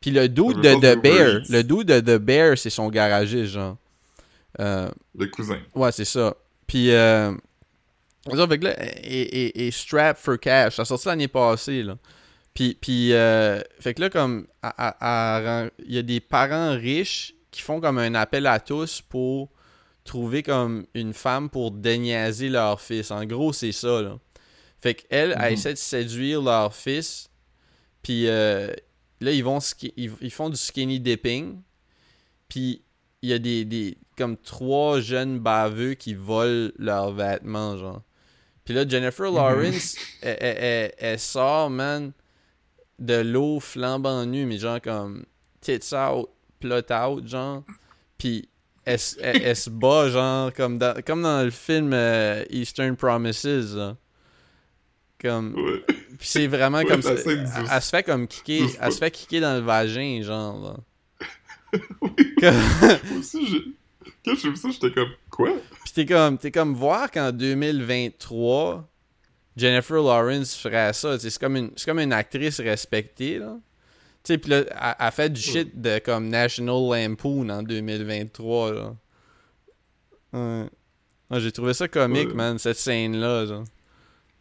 Puis 0.01 0.11
le 0.11 0.23
veut 0.23 0.29
de 0.29 0.75
The 0.81 1.01
Bear... 1.01 1.41
Le 1.49 1.63
dude 1.63 1.87
de 1.87 2.01
The 2.01 2.19
Bear, 2.21 2.59
c'est 2.59 2.71
son 2.71 2.89
garagiste, 2.89 3.53
genre. 3.53 3.77
Euh, 4.59 4.91
Le 5.17 5.27
cousin. 5.27 5.59
Ouais, 5.77 5.93
c'est 5.93 6.05
ça. 6.05 6.35
Puis, 6.67 6.91
euh, 6.91 7.33
fait 8.31 8.59
que 8.59 8.65
là, 8.65 8.75
et, 9.03 9.21
et, 9.23 9.67
et 9.67 9.71
Strap 9.71 10.17
for 10.19 10.39
Cash, 10.39 10.77
ça 10.77 10.83
a 10.83 10.85
sorti 10.85 11.09
l'année 11.09 11.29
passée, 11.29 11.83
là. 11.83 11.97
Puis, 12.55 12.77
puis 12.81 13.13
euh, 13.15 13.61
fait 13.81 13.95
que 13.95 14.03
là, 14.03 14.11
comme, 14.11 14.47
il 14.63 15.95
y 15.95 15.99
a 15.99 16.03
des 16.03 16.21
parents 16.21 16.73
riches 16.77 17.35
qui 17.51 17.63
font 17.63 17.81
comme 17.81 17.99
un 17.99 18.15
appel 18.15 18.47
à 18.47 18.61
tous 18.61 19.01
pour 19.01 19.49
trouver 20.05 20.43
comme 20.43 20.85
une 20.95 21.15
femme 21.15 21.49
pour 21.49 21.71
déniaiser 21.71 22.49
leur 22.51 22.81
fils. 22.81 23.11
En 23.11 23.25
gros, 23.25 23.53
c'est 23.53 23.73
ça, 23.73 24.03
là. 24.03 24.19
Fait 24.81 24.95
qu'elle, 24.95 25.33
elle 25.39 25.47
Mhm. 25.47 25.53
essaie 25.53 25.73
de 25.73 25.79
séduire 25.79 26.43
leur 26.43 26.75
fils, 26.75 27.31
puis 28.03 28.27
euh, 28.29 28.69
là, 29.21 29.31
ils 29.31 29.45
vont, 29.45 29.59
ils, 29.97 30.13
ils 30.21 30.31
font 30.31 30.51
du 30.51 30.57
skinny 30.57 30.99
dipping, 31.01 31.61
puis 32.49 32.83
il 33.23 33.31
y 33.31 33.33
a 33.33 33.39
des, 33.39 33.65
des 33.65 33.97
comme 34.19 34.37
trois 34.37 35.01
jeunes 35.01 35.39
baveux 35.39 35.95
qui 35.95 36.15
volent 36.15 36.71
leurs 36.79 37.13
vêtements, 37.13 37.79
genre. 37.79 38.03
Puis 38.65 38.75
là, 38.75 38.87
Jennifer 38.87 39.31
Lawrence, 39.31 39.97
elle, 40.23 40.37
elle- 40.41 40.57
elle- 40.59 40.95
elle 40.99 41.19
sort, 41.19 41.69
man, 41.71 42.13
de 42.99 43.15
l'eau 43.21 43.59
flambant 43.61 44.25
nue, 44.25 44.47
mais 44.47 44.59
genre 44.59 44.81
comme 44.81 45.25
tits 45.61 45.95
out, 45.95 46.29
plot 46.61 46.93
out, 46.93 47.27
genre. 47.27 47.65
Puis 48.19 48.49
elle, 48.85 48.99
elle- 49.21 49.43
elle 49.43 49.57
se 49.57 49.71
bat, 49.71 50.09
genre, 50.11 50.53
comme 50.53 50.79
dans, 50.79 50.95
comme 51.05 51.23
dans 51.23 51.43
le 51.45 51.51
film 51.51 51.93
euh, 51.93 52.45
Eastern 52.51 52.95
Promises, 52.97 53.45
là. 53.77 53.97
Comme... 55.21 55.55
Ouais. 55.55 55.85
Puis 56.19 56.29
c'est 56.29 56.47
vraiment 56.49 56.79
Ouais, 56.79 56.85
comme 56.85 57.01
ça. 57.03 57.13
Elle, 57.15 57.83
se 57.83 57.89
fait 57.91 58.03
comme 58.03 58.27
kicker, 58.27 58.69
elle 58.81 58.93
se 58.93 58.99
fait 58.99 59.11
kicker 59.11 59.41
dans 59.41 59.55
le 59.55 59.61
vagin, 59.61 60.21
genre, 60.23 60.61
là. 61.73 61.79
Oui. 62.01 62.11
Comme- 62.41 62.55
Moi 63.11 63.19
aussi, 63.19 63.47
j'ai... 63.47 63.63
Quand 64.25 64.35
j'ai 64.37 64.51
vu 64.51 64.57
ça, 64.57 64.69
j'étais 64.71 64.91
comme, 64.93 65.11
quoi? 65.33 65.51
Puis 65.85 65.93
t'es 65.95 66.07
comme, 66.07 66.39
t'es 66.39 66.51
comme 66.53 66.75
voir 66.75 67.11
qu'en 67.11 67.33
2023, 67.33 68.89
Jennifer 69.57 69.97
Lawrence 70.03 70.55
ferait 70.57 70.93
ça. 70.93 71.19
C'est 71.19 71.37
comme, 71.39 71.57
une, 71.57 71.71
c'est 71.77 71.87
comme 71.87 71.99
une 71.99 72.13
actrice 72.13 72.61
respectée, 72.61 73.39
là. 73.39 73.57
Tu 74.25 74.35
sais, 74.35 74.39
puis 74.39 74.51
là, 74.51 74.59
elle, 74.71 74.95
elle 75.07 75.13
fait 75.13 75.31
du 75.31 75.41
shit 75.41 75.81
de 75.81 75.99
comme 75.99 76.29
National 76.29 76.77
Lampoon 77.09 77.49
en 77.51 77.63
2023, 77.65 78.73
là. 78.73 78.95
Ouais. 80.33 80.65
Ouais, 81.31 81.41
j'ai 81.41 81.51
trouvé 81.53 81.75
ça 81.75 81.89
comique, 81.89 82.29
Ouais. 82.29 82.35
man, 82.35 82.59
cette 82.59 82.77
scène-là, 82.77 83.47
genre. 83.47 83.65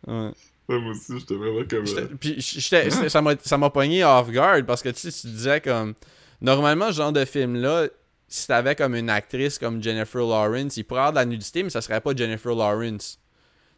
Ouais. 0.08 0.32
Ouais, 0.70 0.80
moi 0.80 0.92
aussi, 0.92 1.20
j'étais 1.20 1.36
vraiment 1.36 1.64
comme... 1.70 1.86
Euh, 1.98 2.08
Puis 2.20 2.36
j'étais- 2.40 2.90
ça 3.10 3.22
m'a 3.22 3.36
ça 3.42 3.58
m'a 3.58 3.70
pogné 3.70 4.04
off 4.06 4.32
guard 4.32 4.64
parce 4.66 4.82
que 4.82 4.90
tu 4.90 5.12
sais, 5.12 5.22
tu 5.22 5.28
disais 5.34 5.60
comme. 5.62 5.96
Normalement, 6.40 6.88
ce 6.88 6.98
genre 6.98 7.12
de 7.12 7.26
film-là, 7.26 7.88
si 8.34 8.48
t'avais 8.48 8.76
comme 8.76 8.96
une 8.96 9.10
actrice 9.10 9.60
comme 9.60 9.84
Jennifer 9.84 10.22
Lawrence, 10.22 10.78
il 10.78 10.84
pourrait 10.86 11.02
avoir 11.02 11.12
de 11.14 11.18
la 11.18 11.26
nudité, 11.26 11.64
mais 11.64 11.70
ça 11.70 11.82
serait 11.82 12.00
pas 12.02 12.16
Jennifer 12.16 12.56
Lawrence. 12.56 13.20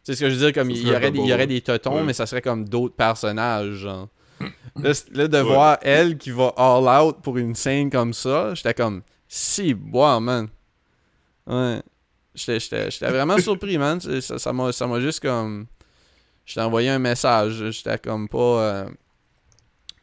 Tu 0.04 0.12
sais 0.12 0.16
ce 0.16 0.20
que 0.20 0.30
je 0.30 0.34
veux 0.36 0.40
dire? 0.40 0.52
Comme 0.52 0.70
il 0.70 0.86
y 0.86 0.90
aurait, 0.94 1.10
des, 1.10 1.18
il 1.18 1.26
y 1.26 1.32
aurait 1.32 1.46
des 1.46 1.60
totons, 1.60 1.96
Ouais. 1.96 2.02
mais 2.04 2.12
ça 2.12 2.24
serait 2.26 2.40
comme 2.42 2.68
d'autres 2.68 2.94
personnages, 2.94 3.72
genre. 3.74 4.08
Là, 4.76 4.92
de 5.28 5.36
Ouais. 5.36 5.42
voir 5.42 5.78
elle 5.82 6.16
qui 6.18 6.30
va 6.30 6.52
all 6.56 6.86
out 7.02 7.16
pour 7.22 7.36
une 7.38 7.54
scène 7.54 7.90
comme 7.90 8.12
ça, 8.12 8.54
j'étais 8.54 8.74
comme 8.74 9.02
si 9.28 9.74
bois, 9.74 10.20
man. 10.20 10.48
Ouais. 11.46 11.82
J'étais- 12.34 12.60
J'étais 12.60 12.90
j'étais 12.90 13.10
vraiment 13.10 13.38
surpris, 13.38 13.76
man. 13.78 14.00
Ça 14.00 14.52
m'a 14.52 14.72
ça 14.72 15.00
juste 15.00 15.20
comme. 15.20 15.66
Je 16.44 16.54
t'ai 16.54 16.60
envoyé 16.60 16.90
un 16.90 16.98
message. 16.98 17.70
J'étais 17.70 17.98
comme 17.98 18.28
pas. 18.28 18.38
euh, 18.38 18.88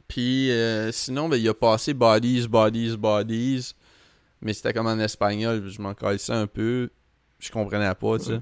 Puis 0.08 0.52
euh, 0.52 0.92
sinon, 0.92 1.30
ben, 1.30 1.38
il 1.38 1.48
a 1.48 1.54
passé 1.54 1.94
Bodies, 1.94 2.48
Bodies, 2.48 2.98
Bodies. 2.98 3.74
Mais 4.42 4.54
c'était 4.54 4.74
comme 4.74 4.88
en 4.88 4.98
espagnol. 5.00 5.68
Je 5.70 5.82
m'en 5.82 5.94
calissais 5.94 6.34
un 6.34 6.48
peu. 6.48 6.90
Je 7.40 7.50
comprenais 7.52 7.94
pas, 7.96 8.18
tu 8.20 8.26
sais. 8.26 8.42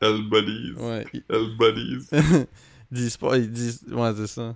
Elle 0.00 0.28
buddies. 0.28 0.72
Ouais. 0.76 1.06
Ils 1.14 1.22
Elle 1.28 1.56
buddies. 1.58 1.98
disent 2.90 3.16
pas. 3.16 3.38
Ils 3.38 3.50
disent. 3.50 3.84
Ouais, 3.90 4.10
c'est 4.16 4.26
ça. 4.26 4.54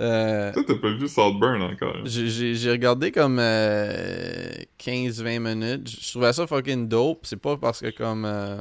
Euh, 0.00 0.52
Toi, 0.54 0.62
t'as 0.66 0.76
pas 0.76 0.90
vu 0.92 1.06
Saltburn 1.06 1.60
encore? 1.62 1.96
hein? 1.96 2.02
J'ai 2.06 2.70
regardé 2.70 3.10
comme 3.12 3.38
euh, 3.38 4.50
15-20 4.78 5.38
minutes. 5.40 5.90
Je 6.00 6.10
trouvais 6.12 6.32
ça 6.32 6.46
fucking 6.46 6.88
dope. 6.88 7.20
C'est 7.26 7.36
pas 7.36 7.56
parce 7.56 7.80
que 7.80 7.90
comme. 7.90 8.24
euh, 8.24 8.56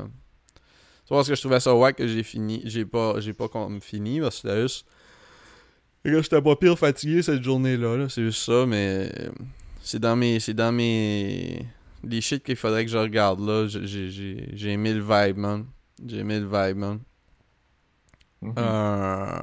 c'est 1.05 1.09
pas 1.09 1.15
parce 1.15 1.29
que 1.29 1.35
je 1.35 1.39
trouvais 1.41 1.59
ça 1.59 1.73
wack 1.75 1.95
que 1.97 2.07
j'ai 2.07 2.23
fini. 2.23 2.61
J'ai 2.65 2.85
pas, 2.85 3.19
j'ai 3.19 3.33
pas 3.33 3.47
comme 3.47 3.79
fini. 3.81 4.19
Parce 4.19 4.41
que 4.41 4.47
c'était 4.49 4.61
juste. 4.63 4.85
Les 6.03 6.11
gars, 6.11 6.21
j'étais 6.21 6.41
pas 6.41 6.55
pire 6.55 6.77
fatigué 6.79 7.21
cette 7.21 7.43
journée-là. 7.43 7.95
là. 7.97 8.09
C'est 8.09 8.23
juste 8.23 8.43
ça, 8.43 8.65
mais. 8.65 9.11
C'est 9.83 9.99
dans 9.99 10.15
mes. 10.15 10.39
C'est 10.39 10.53
dans 10.53 10.71
mes. 10.71 11.65
Les 12.03 12.21
shit 12.21 12.43
qu'il 12.43 12.55
faudrait 12.55 12.85
que 12.85 12.91
je 12.91 12.97
regarde 12.97 13.39
là. 13.41 13.67
J'ai- 13.67 14.09
j'ai- 14.09 14.49
j'ai 14.53 14.69
aimé 14.71 14.93
le 14.93 15.01
vibe, 15.01 15.37
man. 15.37 15.65
J'ai 16.05 16.17
aimé 16.19 16.39
le 16.39 16.45
vibe, 16.45 16.77
man. 16.77 16.99
Mhm. 18.41 18.53
Euh. 18.57 19.39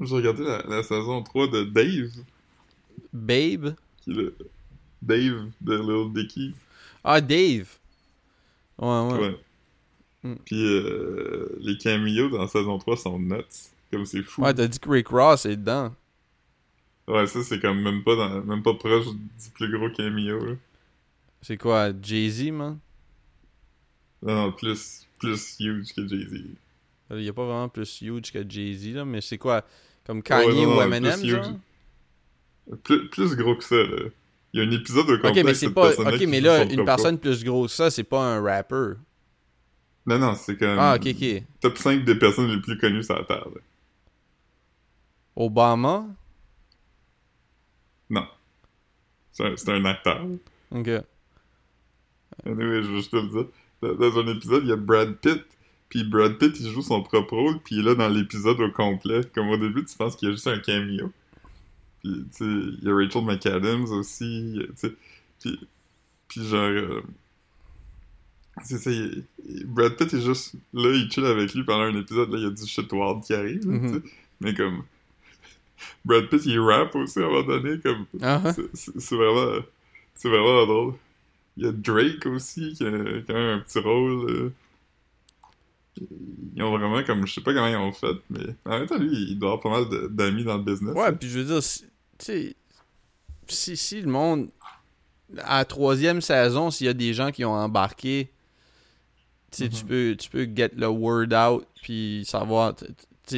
J'ai 0.00 0.14
regardé 0.14 0.44
la, 0.44 0.62
la 0.68 0.82
saison 0.84 1.22
3 1.24 1.48
de 1.48 1.64
Dave, 1.64 2.12
Babe? 3.12 3.74
qui 4.02 4.10
le... 4.12 4.36
Dave 5.02 5.50
de 5.60 5.74
Little 5.76 6.12
Dicky. 6.14 6.54
Ah, 7.02 7.20
Dave. 7.20 7.68
Ouais, 8.78 8.86
ouais. 9.12 9.18
Ouais. 9.18 9.40
Mm. 10.22 10.34
Puis 10.44 10.64
euh, 10.64 11.48
les 11.60 11.76
cameos 11.78 12.28
dans 12.28 12.38
la 12.42 12.48
saison 12.48 12.78
3 12.78 12.96
sont 12.96 13.18
nuts. 13.18 13.42
Comme 13.90 14.04
c'est 14.06 14.22
fou. 14.22 14.42
Ouais, 14.42 14.54
t'as 14.54 14.68
dit 14.68 14.78
que 14.78 14.88
Rick 14.88 15.08
Ross 15.08 15.46
est 15.46 15.56
dedans. 15.56 15.92
Ouais, 17.08 17.26
ça 17.26 17.42
c'est 17.42 17.58
comme 17.58 17.80
même 17.80 18.04
pas 18.04 18.16
dans, 18.16 18.42
même 18.42 18.62
pas 18.62 18.74
proche 18.74 19.06
du 19.06 19.50
plus 19.54 19.70
gros 19.70 19.90
cameo. 19.90 20.44
Là. 20.44 20.52
C'est 21.40 21.56
quoi, 21.56 21.90
Jay-Z, 22.02 22.50
man? 22.50 22.78
Non, 24.22 24.34
non, 24.34 24.52
plus, 24.52 25.06
plus 25.18 25.56
huge 25.58 25.94
que 25.94 26.06
Jay-Z. 26.06 26.44
Il 27.10 27.22
y 27.22 27.28
a 27.28 27.32
pas 27.32 27.46
vraiment 27.46 27.68
plus 27.70 28.02
huge 28.02 28.30
que 28.30 28.44
Jay-Z, 28.46 28.94
là, 28.94 29.04
mais 29.04 29.22
c'est 29.22 29.38
quoi? 29.38 29.64
Comme 30.04 30.18
Ouais, 30.18 30.22
Kanye 30.22 30.66
non, 30.66 30.76
ou 30.76 30.82
Eminem, 30.82 31.18
plus 31.18 31.30
genre? 31.30 31.52
Plus, 32.84 33.08
plus 33.08 33.36
gros 33.36 33.56
que 33.56 33.64
ça, 33.64 33.76
là. 33.76 34.10
Il 34.52 34.60
y 34.60 34.64
a 34.64 34.66
un 34.66 34.70
épisode 34.70 35.08
au 35.08 35.16
complet 35.18 35.40
Ok, 35.40 35.46
mais 35.46 35.54
c'est 35.54 35.70
pas... 35.70 35.92
Ok, 35.92 36.20
mais 36.26 36.40
là, 36.40 36.64
une 36.64 36.84
personne 36.84 37.18
plus 37.18 37.44
grosse 37.44 37.72
que 37.72 37.76
ça, 37.76 37.90
c'est 37.90 38.04
pas 38.04 38.20
un 38.20 38.42
rapper. 38.42 38.94
Non, 40.06 40.18
non, 40.18 40.34
c'est 40.34 40.56
comme... 40.56 40.78
Ah, 40.78 40.96
ok, 40.96 41.06
ok. 41.06 41.42
Top 41.60 41.78
5 41.78 42.04
des 42.04 42.14
personnes 42.14 42.50
les 42.50 42.60
plus 42.60 42.76
connues 42.76 43.02
sur 43.02 43.14
la 43.14 43.24
Terre, 43.24 43.46
là. 43.54 43.60
Obama? 45.36 46.06
Non. 48.10 48.26
C'est 49.30 49.68
un, 49.70 49.84
acteur. 49.84 50.24
Ok. 50.70 50.88
Anyway, 52.46 52.82
je 52.82 52.88
veux 52.88 52.96
juste 52.96 53.10
te 53.10 53.16
le 53.16 53.28
dire. 53.28 53.46
Dans, 53.82 53.94
dans 53.94 54.18
un 54.18 54.26
épisode, 54.34 54.62
il 54.64 54.68
y 54.70 54.72
a 54.72 54.76
Brad 54.76 55.14
Pitt. 55.16 55.44
Puis 55.88 56.04
Brad 56.04 56.38
Pitt, 56.38 56.58
il 56.60 56.70
joue 56.70 56.82
son 56.82 57.02
propre 57.02 57.34
rôle. 57.36 57.58
Puis 57.60 57.82
là, 57.82 57.94
dans 57.94 58.08
l'épisode 58.08 58.60
au 58.60 58.70
complet, 58.70 59.22
comme 59.34 59.48
au 59.48 59.56
début, 59.56 59.84
tu 59.84 59.96
penses 59.96 60.16
qu'il 60.16 60.28
y 60.28 60.30
a 60.30 60.34
juste 60.34 60.46
un 60.46 60.58
cameo. 60.58 61.12
Puis, 62.02 62.24
tu 62.30 62.36
sais, 62.36 62.44
il 62.44 62.80
y 62.82 62.88
a 62.90 62.94
Rachel 62.94 63.24
McAdams 63.24 63.90
aussi. 63.92 64.58
Tu 64.58 64.72
sais. 64.76 64.92
Puis, 65.40 65.60
puis 66.28 66.44
genre... 66.46 66.60
euh, 66.68 67.02
c'est 68.64 68.78
ça, 68.78 68.90
il- 68.90 69.24
il- 69.48 69.66
Brad 69.66 69.96
Pitt 69.96 70.12
est 70.14 70.20
juste... 70.20 70.54
Là, 70.74 70.90
il 70.94 71.10
chill 71.10 71.24
avec 71.24 71.54
lui 71.54 71.64
pendant 71.64 71.84
un 71.84 71.96
épisode. 71.96 72.30
Là, 72.32 72.38
il 72.38 72.44
y 72.44 72.46
a 72.46 72.50
du 72.50 72.66
shit 72.66 72.92
wild 72.92 73.22
qui 73.24 73.34
arrive. 73.34 73.66
là, 73.70 73.78
Mhm. 73.78 73.94
sais. 74.02 74.10
Mais 74.40 74.54
comme... 74.54 74.82
Brad 76.04 76.28
Pitt, 76.28 76.44
il 76.46 76.58
rap 76.60 76.94
aussi 76.94 77.18
à 77.20 77.22
un 77.22 77.28
moment 77.28 77.42
donné. 77.42 77.78
Comme... 77.80 78.06
Ah, 78.22 78.40
hein? 78.44 78.54
C'est- 78.74 79.14
vraiment... 79.14 79.62
C'est 80.14 80.28
vraiment 80.28 80.66
drôle. 80.66 80.94
Il 81.56 81.64
y 81.64 81.68
a 81.68 81.72
Drake 81.72 82.26
aussi 82.26 82.72
qui 82.74 82.84
a, 82.84 83.20
qui 83.22 83.32
a 83.32 83.36
un 83.36 83.58
petit 83.60 83.78
rôle. 83.78 84.30
euh. 84.30 84.52
Ils 86.54 86.62
ont 86.62 86.76
vraiment 86.76 87.02
comme... 87.02 87.26
Je 87.26 87.34
sais 87.34 87.40
pas 87.40 87.52
comment 87.52 87.66
ils 87.68 87.76
ont 87.76 87.92
fait, 87.92 88.16
mais 88.30 88.54
en 88.64 88.78
même 88.78 88.86
temps, 88.86 88.98
lui, 88.98 89.10
il 89.30 89.38
doit 89.38 89.52
avoir 89.54 89.62
pas 89.62 89.90
mal 89.98 90.08
d'amis 90.10 90.44
dans 90.44 90.56
le 90.56 90.62
business. 90.62 90.94
Ouais, 90.94 91.06
là. 91.06 91.12
puis 91.12 91.28
je 91.28 91.38
veux 91.40 91.44
dire, 91.44 91.62
si- 91.62 91.82
tu 92.18 92.24
sais, 92.26 92.56
si, 93.48 93.76
si 93.76 94.00
le 94.02 94.10
monde, 94.10 94.48
à 95.38 95.58
la 95.58 95.64
troisième 95.64 96.20
saison, 96.20 96.70
s'il 96.70 96.86
y 96.86 96.90
a 96.90 96.94
des 96.94 97.14
gens 97.14 97.30
qui 97.32 97.44
ont 97.44 97.52
embarqué, 97.54 98.30
tu 99.50 99.58
sais, 99.64 99.68
tu 99.68 99.82
Mhm. 99.82 99.88
peux, 99.88 100.16
tu 100.18 100.30
peux 100.30 100.48
get 100.54 100.70
le 100.76 100.88
word 100.88 101.32
out, 101.32 101.66
puis 101.82 102.22
savoir, 102.26 102.74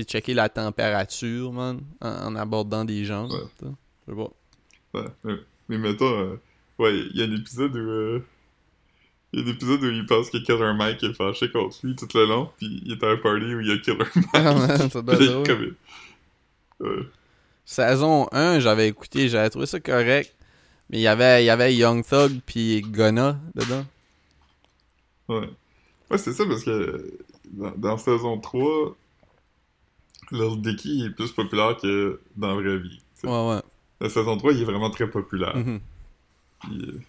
checker 0.04 0.34
la 0.34 0.48
température, 0.48 1.52
man, 1.52 1.80
en, 2.00 2.08
en 2.08 2.36
abordant 2.36 2.84
des 2.84 3.04
gens. 3.04 3.28
Ouais. 3.28 3.38
Je 3.62 3.66
sais 4.12 4.16
pas. 4.16 4.30
Ouais, 5.00 5.06
mais, 5.24 5.34
mais 5.68 5.78
mettons, 5.78 6.18
euh, 6.18 6.40
ouais, 6.78 6.98
il 6.98 7.16
y 7.16 7.22
a 7.22 7.26
un 7.26 7.34
épisode 7.36 7.74
où, 7.76 7.78
euh, 7.78 8.20
Il 9.32 9.40
y 9.40 9.42
a 9.42 9.44
des 9.46 9.50
épisodes 9.52 9.82
où 9.82 9.86
il 9.90 10.04
pense 10.06 10.30
que 10.30 10.38
Killer 10.38 10.72
Mike 10.76 11.02
est 11.04 11.12
fâché 11.14 11.50
contre 11.50 11.76
lui 11.84 11.94
tout 11.94 12.08
le 12.14 12.26
long, 12.26 12.50
puis 12.58 12.82
il 12.84 12.92
est 12.92 13.04
à 13.04 13.10
un 13.10 13.16
party 13.16 13.54
où 13.54 13.60
il 13.60 13.68
y 13.68 13.72
a 13.72 13.78
Killer 13.78 13.98
Mike. 13.98 14.26
Ah, 14.34 14.54
man, 14.54 14.90
ça 14.90 15.02
doit 15.02 15.14
être 15.20 15.46
comme- 15.46 15.74
Ouais. 16.80 17.02
Saison 17.64 18.26
1, 18.32 18.58
j'avais 18.58 18.88
écouté, 18.88 19.28
j'avais 19.28 19.50
trouvé 19.50 19.66
ça 19.66 19.78
correct. 19.78 20.34
Mais 20.88 20.98
il 20.98 21.02
y 21.02 21.06
avait, 21.06 21.44
il 21.44 21.46
y 21.46 21.50
avait 21.50 21.72
Young 21.76 22.04
Thug 22.04 22.40
puis 22.44 22.80
Gunna 22.80 23.38
dedans. 23.54 23.84
Ouais. 25.28 25.48
Ouais, 26.10 26.18
c'est 26.18 26.32
ça, 26.32 26.44
parce 26.46 26.64
que 26.64 27.12
dans, 27.52 27.70
dans 27.76 27.96
saison 27.96 28.38
3, 28.40 28.96
Lil 30.32 30.60
Dicky 30.62 31.04
est 31.06 31.10
plus 31.10 31.32
populaire 31.32 31.76
que 31.76 32.20
dans 32.36 32.48
la 32.48 32.54
vraie 32.54 32.78
vie. 32.78 33.00
Ouais, 33.24 33.30
ouais. 33.30 33.62
La 34.00 34.08
saison 34.08 34.36
3, 34.36 34.52
il 34.52 34.62
est 34.62 34.64
vraiment 34.64 34.90
très 34.90 35.08
populaire. 35.10 35.56
Mhm. 35.56 35.80
Puis, 36.60 36.82
euh, 36.88 37.00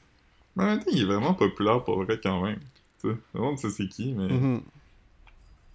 Mais 0.56 0.64
en 0.64 0.68
même 0.68 0.80
temps, 0.80 0.92
il 0.92 1.02
est 1.02 1.06
vraiment 1.06 1.34
populaire 1.34 1.84
pour 1.84 2.04
vrai 2.04 2.20
quand 2.22 2.42
même. 2.44 2.60
Tu 3.02 3.10
sais, 3.10 3.16
le 3.34 3.40
monde 3.40 3.58
sait 3.58 3.70
c'est 3.70 3.88
qui, 3.88 4.14
mais 4.14 4.28
Mhm. 4.28 4.62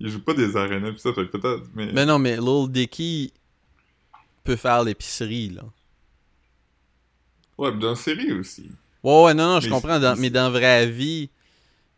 il 0.01 0.09
joue 0.11 0.21
pas 0.21 0.35
des 0.35 0.57
arénas 0.57 0.93
pis 0.93 1.01
ça, 1.01 1.13
fait 1.15 1.25
peut-être. 1.27 1.63
Mais... 1.75 1.93
Mais 1.93 2.05
non, 2.05 2.19
mais 2.19 2.37
Lil 2.37 2.69
Dicky 2.69 3.33
peut 4.45 4.57
faire 4.57 4.83
l'épicerie, 4.85 5.51
là. 5.51 5.63
Ouais, 7.59 7.73
pis 7.73 7.79
dans 7.79 7.91
la 7.91 7.97
série 7.97 8.33
aussi. 8.33 8.71
Ouais, 9.03 9.25
ouais, 9.25 9.35
non, 9.35 9.47
non, 9.55 9.61
je 9.61 9.67
Mais 9.69 9.73
comprends. 9.73 9.99
dans- 10.01 10.17
mais 10.17 10.31
dans 10.31 10.43
la 10.45 10.59
vraie 10.59 10.91
vie, 10.91 11.31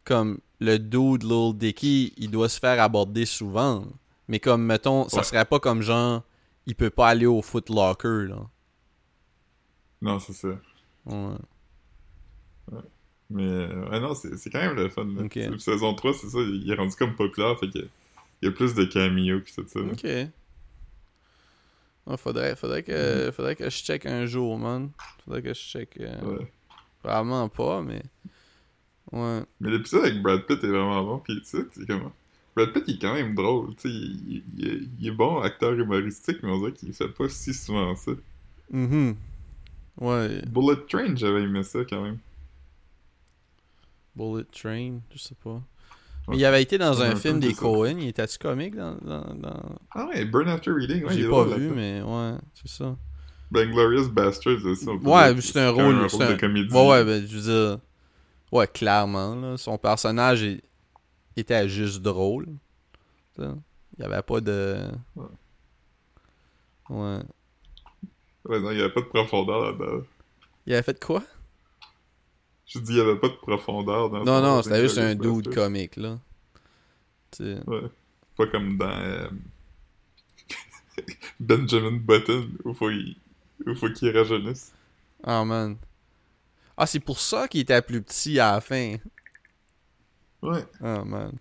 comme 0.05 0.39
le 0.61 0.79
dude 0.79 1.25
Lil 1.25 1.55
Dicky, 1.57 2.13
il 2.17 2.31
doit 2.31 2.49
se 2.49 2.59
faire 2.61 2.81
aborder 2.81 3.27
souvent. 3.27 3.85
Mais 4.29 4.41
comme, 4.41 4.62
mettons, 4.64 5.09
ça 5.09 5.18
Ouais. 5.18 5.24
serait 5.24 5.45
pas 5.45 5.59
comme 5.59 5.81
genre, 5.83 6.22
il 6.66 6.74
peut 6.74 6.91
pas 6.91 7.09
aller 7.09 7.26
au 7.26 7.41
Foot 7.43 7.70
Locker, 7.70 8.26
là. 8.29 8.47
Non, 10.03 10.18
c'est 10.20 10.33
ça. 10.35 10.49
Ouais. 11.07 11.35
Mais 13.31 13.43
euh, 13.47 13.89
ouais, 13.91 14.01
non, 14.01 14.14
c'est 14.14 14.51
quand 14.51 14.61
même 14.61 14.74
le 14.76 14.89
fun. 14.89 15.05
Là. 15.05 15.24
Sais, 15.33 15.59
Saison 15.59 15.95
3, 15.95 16.14
c'est 16.14 16.29
ça, 16.29 16.39
il 16.41 16.70
est 16.70 16.74
rendu 16.74 16.95
comme 16.97 17.14
populaire, 17.14 17.59
fait 17.59 17.68
que 17.70 17.79
il 18.41 18.47
y 18.47 18.49
a 18.49 18.53
plus 18.53 18.74
de 18.74 18.85
cameos 18.85 19.41
pis 19.41 19.53
tout 19.55 19.64
ça. 19.66 19.81
là. 19.81 19.93
Ok. 19.93 20.05
Ouais, 22.07 22.16
faudrait, 22.16 22.57
faudrait, 22.57 22.83
que, 22.83 23.31
faudrait 23.33 23.57
que 23.57 23.64
je 23.68 23.76
check 23.76 24.07
un 24.07 24.24
jour, 24.26 24.57
man. 24.59 24.91
Faudrait 25.24 25.43
que 25.43 25.49
je 25.53 25.61
check. 25.61 25.99
euh, 26.01 26.20
Ouais. 26.39 26.53
Probablement 27.03 27.49
pas, 27.49 27.83
mais. 27.83 28.03
Ouais. 29.12 29.43
Mais 29.61 29.70
l'épisode 29.70 30.05
avec 30.05 30.22
Brad 30.22 30.47
Pitt 30.47 30.62
est 30.64 30.68
vraiment 30.68 31.03
bon, 31.05 31.18
pis 31.18 31.37
tu 31.41 31.45
sais, 31.45 31.66
c'est 31.72 31.87
Brad 32.65 32.73
Pitt, 32.73 32.85
il 32.89 32.95
est 32.95 32.99
quand 32.99 33.15
même 33.15 33.35
drôle, 33.35 33.75
tu 33.77 33.83
sais, 33.83 33.89
il, 33.89 34.43
il- 34.59 34.89
il 35.01 35.07
est- 35.09 35.11
bon 35.13 35.41
acteur 35.41 35.73
humoristique, 35.73 36.39
mais 36.43 36.51
on 36.51 36.59
dirait 36.59 36.73
qu'il 36.73 36.93
fait 36.93 37.09
pas 37.09 37.29
si 37.29 37.55
souvent 37.55 37.95
ça. 37.97 38.13
Mhm. 38.71 39.17
Ouais. 40.01 40.43
Bullet 40.47 40.77
Train, 40.89 41.17
j'avais 41.17 41.43
aimé 41.43 41.63
ça 41.63 41.81
quand 41.89 42.03
même. 42.03 42.19
Bullet 44.17 44.45
Train, 44.53 44.99
je 45.15 45.19
sais 45.19 45.35
pas. 45.43 45.61
Mais 46.29 46.35
Ouais. 46.35 46.41
il 46.41 46.45
avait 46.45 46.63
été 46.63 46.77
dans 46.77 47.01
un 47.03 47.13
un 47.13 47.17
film 47.17 47.41
des. 47.41 47.55
Cohen. 47.55 47.97
Il 47.99 48.09
était-tu 48.09 48.39
comique 48.39 48.77
dans. 48.77 48.97
dans, 48.97 49.35
dans... 49.35 49.77
Ah 49.93 50.07
ouais, 50.09 50.25
Burn 50.27 50.49
After 50.49 50.73
Reading, 50.73 51.05
ouais, 51.05 51.15
J'ai 51.15 51.23
pas 51.25 51.45
drôle 51.45 51.55
vu, 51.59 51.71
mais 51.71 52.03
ouais, 52.03 52.33
c'est 52.55 52.69
ça. 52.71 52.97
Ben 53.51 53.71
Glorious 53.71 54.11
Bastards 54.11 54.65
aussi. 54.67 54.87
on 54.89 54.99
peut 54.99 55.09
Ouais, 55.09 55.41
c'est 55.41 55.59
un 55.61 55.71
rôle. 55.71 55.95
un- 55.95 56.03
de 56.07 56.39
comédie. 56.39 56.71
Ouais, 56.75 56.87
ouais, 56.89 57.05
ben, 57.05 57.27
je 57.27 57.37
veux 57.39 57.43
dire. 57.69 57.79
Ouais, 58.53 58.67
clairement, 58.67 59.35
là. 59.37 59.57
Son 59.57 59.79
personnage 59.79 60.43
est- 60.43 60.61
était 61.41 61.68
juste 61.68 62.03
drôle. 62.03 62.47
Il 63.39 63.55
y 63.99 64.03
avait 64.03 64.22
pas 64.22 64.41
de. 64.41 64.91
Ouais. 65.16 65.26
Ouais. 66.91 67.20
Ouais, 68.45 68.61
non, 68.61 68.70
il 68.70 68.78
y 68.78 68.82
avait 68.82 68.93
pas 68.93 69.01
de 69.01 69.07
profondeur 69.07 69.61
là-dedans. 69.61 70.05
Il 70.66 70.72
avait 70.72 70.82
fait 70.82 71.03
quoi? 71.03 71.22
Je 72.66 72.78
dis, 72.78 72.93
il 72.93 72.99
y 72.99 73.01
avait 73.01 73.16
pas 73.16 73.28
de 73.28 73.34
profondeur 73.34 74.11
dans 74.11 74.24
Non, 74.24 74.41
non, 74.41 74.62
c'était 74.62 74.82
juste 74.82 74.99
un 74.99 75.14
dude 75.14 75.55
comique, 75.55 75.97
là. 75.97 76.18
Tu 77.30 77.45
sais. 77.45 77.61
Ouais. 77.66 77.82
Pas 78.36 78.47
comme 78.47 78.76
dans 78.76 78.89
euh, 78.89 79.28
Benjamin 81.41 81.97
Button, 81.97 82.49
où 82.64 82.74
faut 82.74 82.91
il, 82.91 83.16
où 83.66 83.74
faut 83.74 83.91
qu'il 83.91 84.16
rajeunisse. 84.16 84.72
Ah, 85.22 85.45
man. 85.45 85.76
Ah, 86.76 86.86
c'est 86.86 87.01
pour 87.01 87.18
ça 87.18 87.49
qu'il 87.49 87.61
était 87.61 87.82
plus 87.82 88.03
petit 88.03 88.39
à 88.39 88.53
la 88.53 88.61
fin. 88.61 88.97
Ouais. 90.43 90.64
Ah, 90.80 91.05
man. 91.05 91.32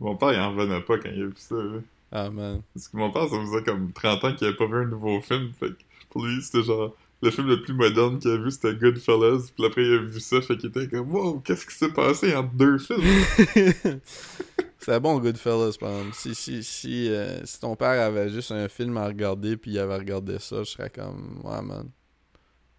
Mon 0.00 0.16
père, 0.16 0.32
il 0.32 0.40
en 0.40 0.50
revenait 0.50 0.80
pas 0.80 0.98
quand 0.98 1.10
il 1.14 1.22
a 1.22 1.26
vu 1.26 1.32
ça. 1.36 1.54
là. 1.54 1.78
Ah, 2.10 2.30
man. 2.30 2.62
Parce 2.74 2.88
que 2.88 2.96
mon 2.96 3.10
père, 3.10 3.28
ça 3.28 3.40
faisait 3.40 3.62
comme 3.62 3.92
30 3.92 4.24
ans 4.24 4.34
qu'il 4.34 4.46
avait 4.46 4.56
pas 4.56 4.66
vu 4.66 4.76
un 4.76 4.86
nouveau 4.86 5.20
film. 5.20 5.52
Fait 5.58 5.68
que 5.68 5.82
pour 6.10 6.24
lui, 6.24 6.42
c'était 6.42 6.62
genre... 6.64 6.94
Le 7.24 7.30
film 7.30 7.46
le 7.46 7.62
plus 7.62 7.72
moderne 7.72 8.18
qu'il 8.18 8.32
a 8.32 8.36
vu, 8.36 8.50
c'était 8.50 8.74
Goodfellas. 8.74 9.52
Puis 9.54 9.64
après, 9.64 9.84
il 9.84 9.92
a 9.92 9.98
vu 9.98 10.18
ça, 10.18 10.40
fait 10.42 10.56
qu'il 10.56 10.70
était 10.70 10.88
comme 10.88 11.12
«Wow, 11.14 11.38
qu'est-ce 11.38 11.64
qui 11.64 11.74
s'est 11.74 11.92
passé 11.92 12.34
entre 12.34 12.52
deux 12.54 12.78
films? 12.78 13.00
C'est 14.80 14.98
bon, 14.98 15.20
Goodfellas, 15.20 15.76
par 15.78 15.90
exemple. 15.92 16.14
Si, 16.16 16.34
si, 16.34 16.64
si, 16.64 17.08
euh, 17.08 17.46
si 17.46 17.60
ton 17.60 17.76
père 17.76 18.04
avait 18.04 18.28
juste 18.28 18.50
un 18.50 18.68
film 18.68 18.96
à 18.96 19.06
regarder 19.06 19.56
puis 19.56 19.70
il 19.70 19.78
avait 19.78 19.96
regardé 19.96 20.40
ça, 20.40 20.64
je 20.64 20.70
serais 20.70 20.90
comme, 20.90 21.40
ouais, 21.44 21.62
man. 21.62 21.88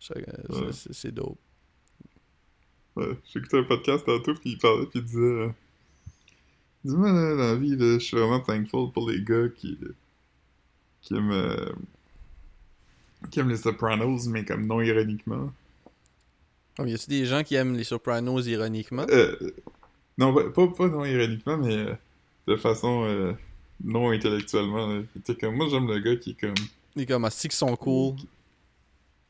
Ouais. 0.09 0.71
C'est 0.71 1.13
dope. 1.13 1.39
Ouais, 2.96 3.18
J'écoutais 3.34 3.58
un 3.60 3.64
podcast 3.64 4.06
tantôt, 4.06 4.34
puis 4.36 4.52
il 4.52 4.58
parlait, 4.58 4.86
puis 4.86 5.00
il 5.00 5.06
disait... 5.06 5.20
euh, 5.20 5.50
Dis-moi, 6.86 7.12
là, 7.12 7.36
dans 7.36 7.44
la 7.44 7.56
vie, 7.56 7.76
là, 7.76 7.98
je 7.98 8.04
suis 8.04 8.18
vraiment 8.18 8.39
thankful 8.39 8.91
pour 8.91 9.10
les 9.10 9.22
gars 9.24 9.50
qui... 9.56 9.78
qui 11.02 11.16
aiment... 11.16 11.32
euh, 11.32 11.72
qui 13.32 13.39
aiment 13.39 13.50
les 13.50 13.58
Sopranos, 13.58 14.28
mais 14.28 14.44
comme 14.46 14.66
non 14.68 14.82
ironiquement. 14.82 15.52
Comme, 16.76 16.88
y 16.88 16.94
a-tu 16.94 17.10
des 17.10 17.26
gens 17.26 17.44
qui 17.44 17.56
aiment 17.56 17.76
les 17.76 17.84
Sopranos 17.84 18.41
ironiquement? 18.41 19.06
Euh, 19.10 19.36
non, 20.18 20.34
pas, 20.34 20.50
pas, 20.50 20.68
pas 20.68 20.88
non 20.88 21.06
ironiquement, 21.06 21.58
mais 21.58 21.76
euh, 21.76 21.94
de 22.48 22.56
façon 22.58 23.06
euh, 23.06 23.34
non 23.84 24.12
intellectuellement. 24.12 24.88
là. 24.88 25.02
Il 25.28 25.38
comme, 25.38 25.56
moi 25.56 25.68
j'aime 25.70 25.88
le 25.88 26.00
gars 26.00 26.16
qui 26.18 26.32
est 26.32 26.39
comme... 26.39 26.54
Les 26.96 27.06
comme, 27.06 27.28
qui 27.30 27.56
sont 27.56 27.76
cool. 27.76 28.16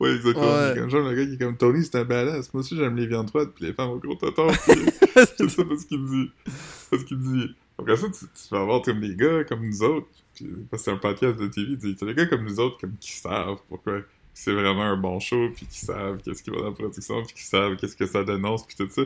Ouais, 0.00 0.14
exactement. 0.14 0.46
Ouais. 0.46 0.74
J'aime 0.88 1.08
le 1.08 1.14
gars 1.14 1.24
qui 1.26 1.34
est 1.34 1.38
comme 1.38 1.56
Tony, 1.56 1.84
c'est 1.84 1.96
un 1.96 2.04
badass. 2.04 2.52
Moi 2.52 2.60
aussi 2.62 2.76
j'aime 2.76 2.96
les 2.96 3.06
viandes 3.06 3.28
froides, 3.30 3.50
puis 3.54 3.66
les 3.66 3.72
femmes 3.72 3.90
au 3.90 3.98
gros 3.98 4.16
puis- 4.16 4.32
c'est 5.14 5.48
ça 5.50 5.64
parce 5.64 5.84
qu'il 5.84 6.04
dit. 6.04 6.30
Parce 6.90 7.04
qu'il 7.04 7.18
dit. 7.18 7.54
Après 7.78 7.96
ça, 7.96 8.06
tu, 8.08 8.24
tu 8.26 8.48
vas 8.54 8.60
avoir 8.60 8.82
comme 8.82 9.00
des 9.00 9.14
gars 9.14 9.44
comme 9.44 9.64
nous 9.66 9.82
autres. 9.82 10.06
Puis, 10.34 10.46
parce 10.70 10.82
que 10.82 10.84
c'est 10.86 10.90
un 10.90 10.96
podcast 10.98 11.38
de 11.38 11.46
TV. 11.46 11.76
Dit 11.76 11.94
T'as 11.96 12.06
des 12.06 12.14
gars 12.14 12.26
comme 12.26 12.44
nous 12.44 12.58
autres 12.60 12.78
comme 12.80 12.94
qui 13.00 13.12
savent 13.12 13.58
pourquoi 13.68 14.00
c'est 14.36 14.52
vraiment 14.52 14.82
un 14.82 14.96
bon 14.96 15.20
show, 15.20 15.48
puis 15.54 15.64
qui 15.66 15.78
savent 15.78 16.18
qu'est-ce 16.24 16.42
qui 16.42 16.50
va 16.50 16.56
dans 16.56 16.64
la 16.66 16.72
production, 16.72 17.22
puis 17.22 17.34
qui 17.34 17.44
savent 17.44 17.76
qu'est-ce 17.76 17.94
que 17.96 18.06
ça 18.06 18.24
dénonce, 18.24 18.66
puis 18.66 18.74
tout 18.76 18.88
ça. 18.90 19.02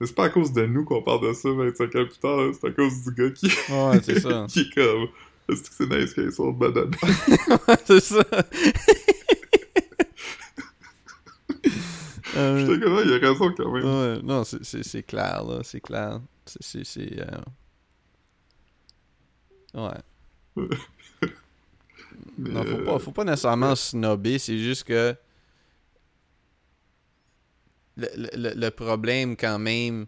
C'est 0.00 0.14
pas 0.14 0.26
à 0.26 0.28
cause 0.30 0.52
de 0.52 0.64
nous 0.64 0.84
qu'on 0.84 1.02
parle 1.02 1.26
de 1.28 1.32
ça 1.32 1.50
25 1.50 1.94
ans 1.96 2.04
plus 2.06 2.18
tard, 2.20 2.38
hein, 2.38 2.52
c'est 2.58 2.68
à 2.68 2.70
cause 2.70 3.02
du 3.02 3.10
gars 3.12 3.30
qui, 3.30 3.46
Ouais, 3.48 4.00
c'est 4.02 4.20
ça. 4.20 4.46
qui 4.48 4.60
est 4.60 4.74
comme. 4.74 5.08
Est-ce 5.48 5.62
que 5.62 5.68
c'est 5.76 5.88
nice 5.90 6.14
qu'ils 6.14 6.30
sont 6.30 6.52
banane? 6.52 6.92
c'est 7.84 8.00
ça. 8.00 8.24
Euh, 12.36 12.58
J'étais 12.66 12.80
comme, 12.84 13.00
il 13.04 13.12
a 13.12 13.18
raison 13.18 13.52
quand 13.56 13.70
même. 13.72 13.84
ouais, 13.84 14.22
non, 14.22 14.44
c'est- 14.44 15.02
clair, 15.02 15.44
là. 15.44 15.60
C'est 15.64 15.80
clair. 15.80 16.20
C'est. 16.46 17.18
euh, 17.20 17.40
Ouais. 19.74 20.00
Non, 22.38 22.64
faut 22.64 22.76
euh, 22.76 22.84
pas, 22.84 22.98
faut 22.98 23.12
pas 23.12 23.24
nécessairement 23.24 23.74
snobber, 23.76 24.38
c'est 24.38 24.58
juste 24.58 24.84
que 24.84 25.14
le, 27.96 28.08
le- 28.36 28.54
le 28.54 28.70
problème 28.70 29.36
quand 29.36 29.58
même, 29.58 30.06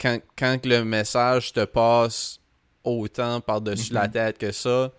quand, 0.00 0.18
quand 0.36 0.64
le 0.66 0.84
message 0.84 1.52
te 1.52 1.64
passe 1.64 2.40
autant 2.84 3.40
par-dessus 3.40 3.92
la 3.92 4.06
Mhm. 4.06 4.12
tête 4.12 4.38
que 4.38 4.52
ça, 4.52 4.92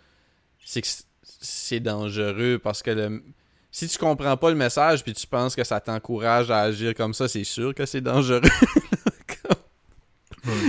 c'est 0.64 0.82
que 0.82 0.88
c'est 1.24 1.80
dangereux 1.80 2.60
parce 2.60 2.82
que 2.84 2.92
le, 2.92 3.24
si 3.78 3.88
tu 3.88 3.98
comprends 4.00 4.36
pas 4.38 4.50
le 4.50 4.56
message 4.56 5.04
puis 5.04 5.14
tu 5.14 5.28
penses 5.28 5.56
que 5.56 5.64
ça 5.64 5.80
t'encourage 5.80 6.50
à 6.50 6.62
agir 6.62 6.96
comme 6.96 7.14
ça, 7.14 7.28
c'est 7.28 7.44
sûr 7.44 7.76
que 7.76 7.86
c'est 7.86 8.02
dangereux. 8.02 8.42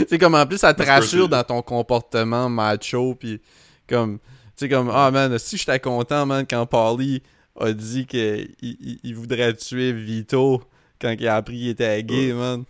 C'est 0.09 0.19
comme 0.19 0.35
en 0.35 0.45
plus 0.47 0.59
ça 0.59 0.75
te 0.75 0.83
rassure 0.83 1.29
dans 1.29 1.45
ton 1.45 1.63
comportement 1.63 2.49
macho 2.49 3.15
puis 3.15 3.41
comme 3.89 4.19
tu 4.19 4.25
sais 4.57 4.69
comme 4.69 4.91
ah 4.93 5.11
man 5.11 5.39
si 5.39 5.57
j'étais 5.57 5.79
content 5.79 6.27
man 6.27 6.45
quand 6.49 6.67
Paulie 6.67 7.23
a 7.61 7.73
dit 7.73 8.05
que 8.07 8.41
il, 8.61 8.77
il- 8.81 9.01
il 9.05 9.15
voudrait 9.15 9.55
tuer 9.55 9.93
Vito 9.93 10.63
quand 11.01 11.15
il 11.19 11.29
a 11.29 11.37
appris 11.37 11.59
qu'il 11.59 11.69
était 11.69 12.03
gay 12.03 12.33
man. 12.33 12.65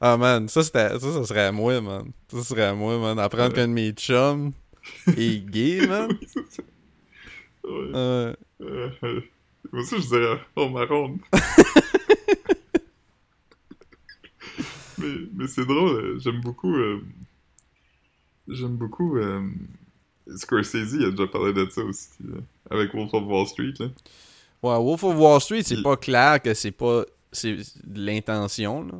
Ah 0.00 0.16
man, 0.16 0.46
ça 0.48 0.62
c'était 0.62 0.90
ça 0.98 1.12
ça 1.12 1.24
serait 1.24 1.52
moi 1.52 1.80
man. 1.80 2.10
Ça 2.30 2.42
serait 2.42 2.74
moi 2.74 2.98
man 2.98 3.18
apprendre 3.18 3.54
qu'un 3.54 3.68
de 3.68 3.72
mes 3.72 3.92
chums 3.92 4.52
est 5.16 5.38
gay 5.50 5.86
man. 5.88 6.08
Ouais. 7.64 7.92
Euh, 7.94 8.34
moi 9.70 9.82
aussi, 9.82 10.00
je 10.00 10.08
dirais 10.08 10.40
oh 10.56 10.68
marron. 10.68 11.18
mais 14.98 15.14
mais 15.34 15.46
c'est 15.46 15.64
drôle, 15.64 15.96
euh, 15.96 16.18
j'aime 16.18 16.40
beaucoup. 16.40 16.74
euh, 16.76 17.00
j'aime 18.48 18.76
beaucoup. 18.76 19.16
euh, 19.16 19.42
Scorsese, 20.36 20.92
il 20.94 21.04
a 21.06 21.10
déjà 21.10 21.26
parlé 21.26 21.52
de 21.52 21.68
ça 21.70 21.82
aussi, 21.82 22.08
euh, 22.28 22.40
avec 22.70 22.92
Wolf 22.94 23.12
of 23.14 23.24
Wall 23.26 23.46
Street. 23.46 23.74
Là. 23.78 23.86
ouais, 24.62 24.76
Wolf 24.84 25.02
of 25.04 25.16
Wall 25.16 25.40
Street, 25.40 25.62
c'est 25.64 25.74
Il- 25.76 25.82
pas 25.82 25.96
clair 25.96 26.40
que 26.40 26.54
c'est 26.54 26.70
pas 26.70 27.04
c'est 27.32 27.56
l'intention, 27.94 28.84
là. 28.84 28.98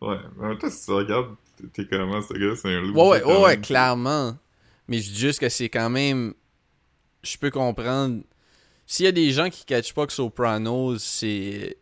Ouais, 0.00 0.16
mais 0.38 0.44
en 0.46 0.48
même 0.48 0.58
temps, 0.58 0.70
si 0.70 0.86
tu 0.86 0.90
regardes, 0.92 1.34
t'es- 1.56 1.66
t'es 1.68 1.86
comment 1.86 2.22
ce 2.22 2.32
gars, 2.32 2.56
c'est 2.56 2.74
un 2.74 2.80
loup. 2.80 2.94
Ouais, 2.94 3.22
ouais, 3.22 3.24
ouais, 3.24 3.42
ouais, 3.42 3.60
clairement. 3.60 4.36
Mais 4.88 4.98
je 4.98 5.10
dis 5.10 5.18
juste 5.18 5.38
que 5.40 5.48
c'est 5.50 5.68
quand 5.68 5.90
même. 5.90 6.32
Je 7.22 7.36
peux 7.36 7.50
comprendre. 7.50 8.22
S'il 8.92 9.04
y 9.04 9.08
a 9.08 9.12
des 9.12 9.30
gens 9.30 9.48
qui 9.50 9.64
catchent 9.64 9.94
pas 9.94 10.04
que 10.04 10.12
Sopranos, 10.12 10.98
c'est. 10.98 11.76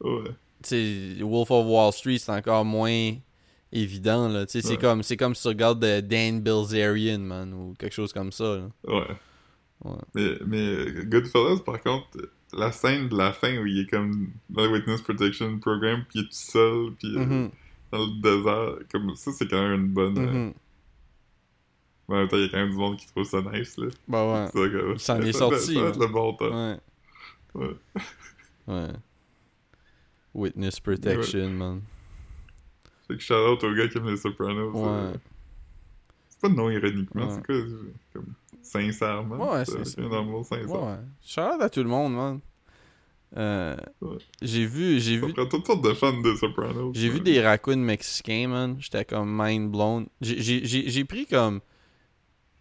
Ouais. 0.00 0.30
Tu 0.64 1.16
sais, 1.18 1.22
Wolf 1.22 1.48
of 1.52 1.64
Wall 1.66 1.92
Street, 1.92 2.18
c'est 2.18 2.32
encore 2.32 2.64
moins 2.64 3.12
évident, 3.70 4.28
là. 4.28 4.44
Tu 4.44 4.52
sais, 4.52 4.60
c'est 4.62 4.70
Ouais. 4.74 4.78
comme, 4.78 5.02
comme 5.18 5.34
si 5.36 5.42
tu 5.42 5.48
regardes 5.48 5.84
euh, 5.84 6.00
Dan 6.00 6.40
Bilzerian, 6.40 7.20
man, 7.20 7.52
ou 7.54 7.74
quelque 7.78 7.92
chose 7.92 8.12
comme 8.12 8.32
ça, 8.32 8.56
là. 8.56 8.68
Ouais. 8.88 9.06
Ouais. 9.84 9.92
Mais, 10.14 10.30
mais 10.46 11.04
Goodfellas, 11.04 11.60
par 11.64 11.80
contre, 11.80 12.08
la 12.52 12.72
scène 12.72 13.08
de 13.08 13.16
la 13.16 13.32
fin 13.32 13.56
où 13.58 13.66
il 13.66 13.80
est 13.82 13.86
comme 13.90 14.30
dans 14.50 14.64
le 14.64 14.72
Witness 14.72 15.02
Protection 15.02 15.58
Program, 15.60 16.04
puis 16.08 16.18
il 16.18 16.22
est 16.22 16.24
tout 16.24 16.30
seul, 16.32 16.90
puis 16.98 17.14
euh, 17.16 17.24
Mhm, 17.26 17.50
dans 17.92 17.98
le 18.06 18.20
désert, 18.22 18.88
comme 18.90 19.14
ça, 19.14 19.30
c'est 19.30 19.46
quand 19.48 19.62
même 19.62 19.82
une 19.82 19.88
bonne. 19.88 20.18
euh, 20.18 20.32
mhm. 20.32 20.54
Mais 22.08 22.14
en 22.16 22.18
même 22.20 22.28
temps, 22.28 22.36
il 22.36 22.42
y 22.42 22.46
a 22.46 22.48
quand 22.48 22.56
même 22.58 22.70
du 22.70 22.76
monde 22.76 22.96
qui 22.96 23.06
trouve 23.06 23.24
ça 23.24 23.40
nice, 23.42 23.76
là. 23.78 23.86
Bah 24.08 24.46
ouais. 24.52 24.68
Ça, 24.98 25.16
ça- 25.16 25.18
est 25.20 25.32
ça- 25.32 25.38
sorti, 25.38 25.74
Ça 25.74 25.82
ouais. 25.82 25.92
le 25.98 26.06
bon 26.06 26.32
temps. 26.34 26.50
Ouais. 26.50 26.78
Ouais. 27.54 27.76
Ouais. 28.66 28.88
Witness 30.34 30.80
Protection, 30.80 31.50
man. 31.50 31.82
Fait 33.06 33.16
que 33.16 33.22
shout 33.22 33.34
out 33.34 33.62
au 33.62 33.74
gars 33.74 33.86
qui 33.88 33.98
aime 33.98 34.08
les 34.08 34.16
Sopranos. 34.16 34.72
Ouais. 34.72 34.82
euh, 34.88 35.14
C'est 36.28 36.40
pas 36.40 36.48
non 36.48 36.70
ironiquement, 36.70 37.26
Ouais. 37.28 37.34
c'est 37.34 37.46
quoi, 37.46 37.56
comme 38.12 38.34
sincèrement. 38.62 39.52
Ouais, 39.52 39.64
c'est 39.64 39.98
un 40.00 40.12
amour 40.12 40.44
sincère. 40.44 40.70
Ouais. 40.70 40.96
Shout 41.24 41.40
out 41.40 41.60
à 41.62 41.68
tout 41.70 41.82
le 41.82 41.88
monde, 41.88 42.14
man. 42.14 42.40
Euh. 43.36 43.76
J'ai 44.42 44.64
vu, 44.64 45.00
j'ai 45.00 45.16
vu, 45.18 45.32
toutes 45.34 45.66
sortes 45.66 45.82
de 45.84 45.92
fans 45.92 46.20
de 46.20 46.34
Sopranos. 46.36 46.92
j'ai 46.94 47.08
vu 47.08 47.20
des 47.20 47.40
raccoons 47.40 47.76
mexicains, 47.76 48.48
man. 48.48 48.76
J'étais 48.78 49.04
comme 49.04 49.30
mind 49.36 49.70
blown. 49.70 50.06
J'ai 50.20 51.04
pris 51.04 51.26
comme, 51.26 51.60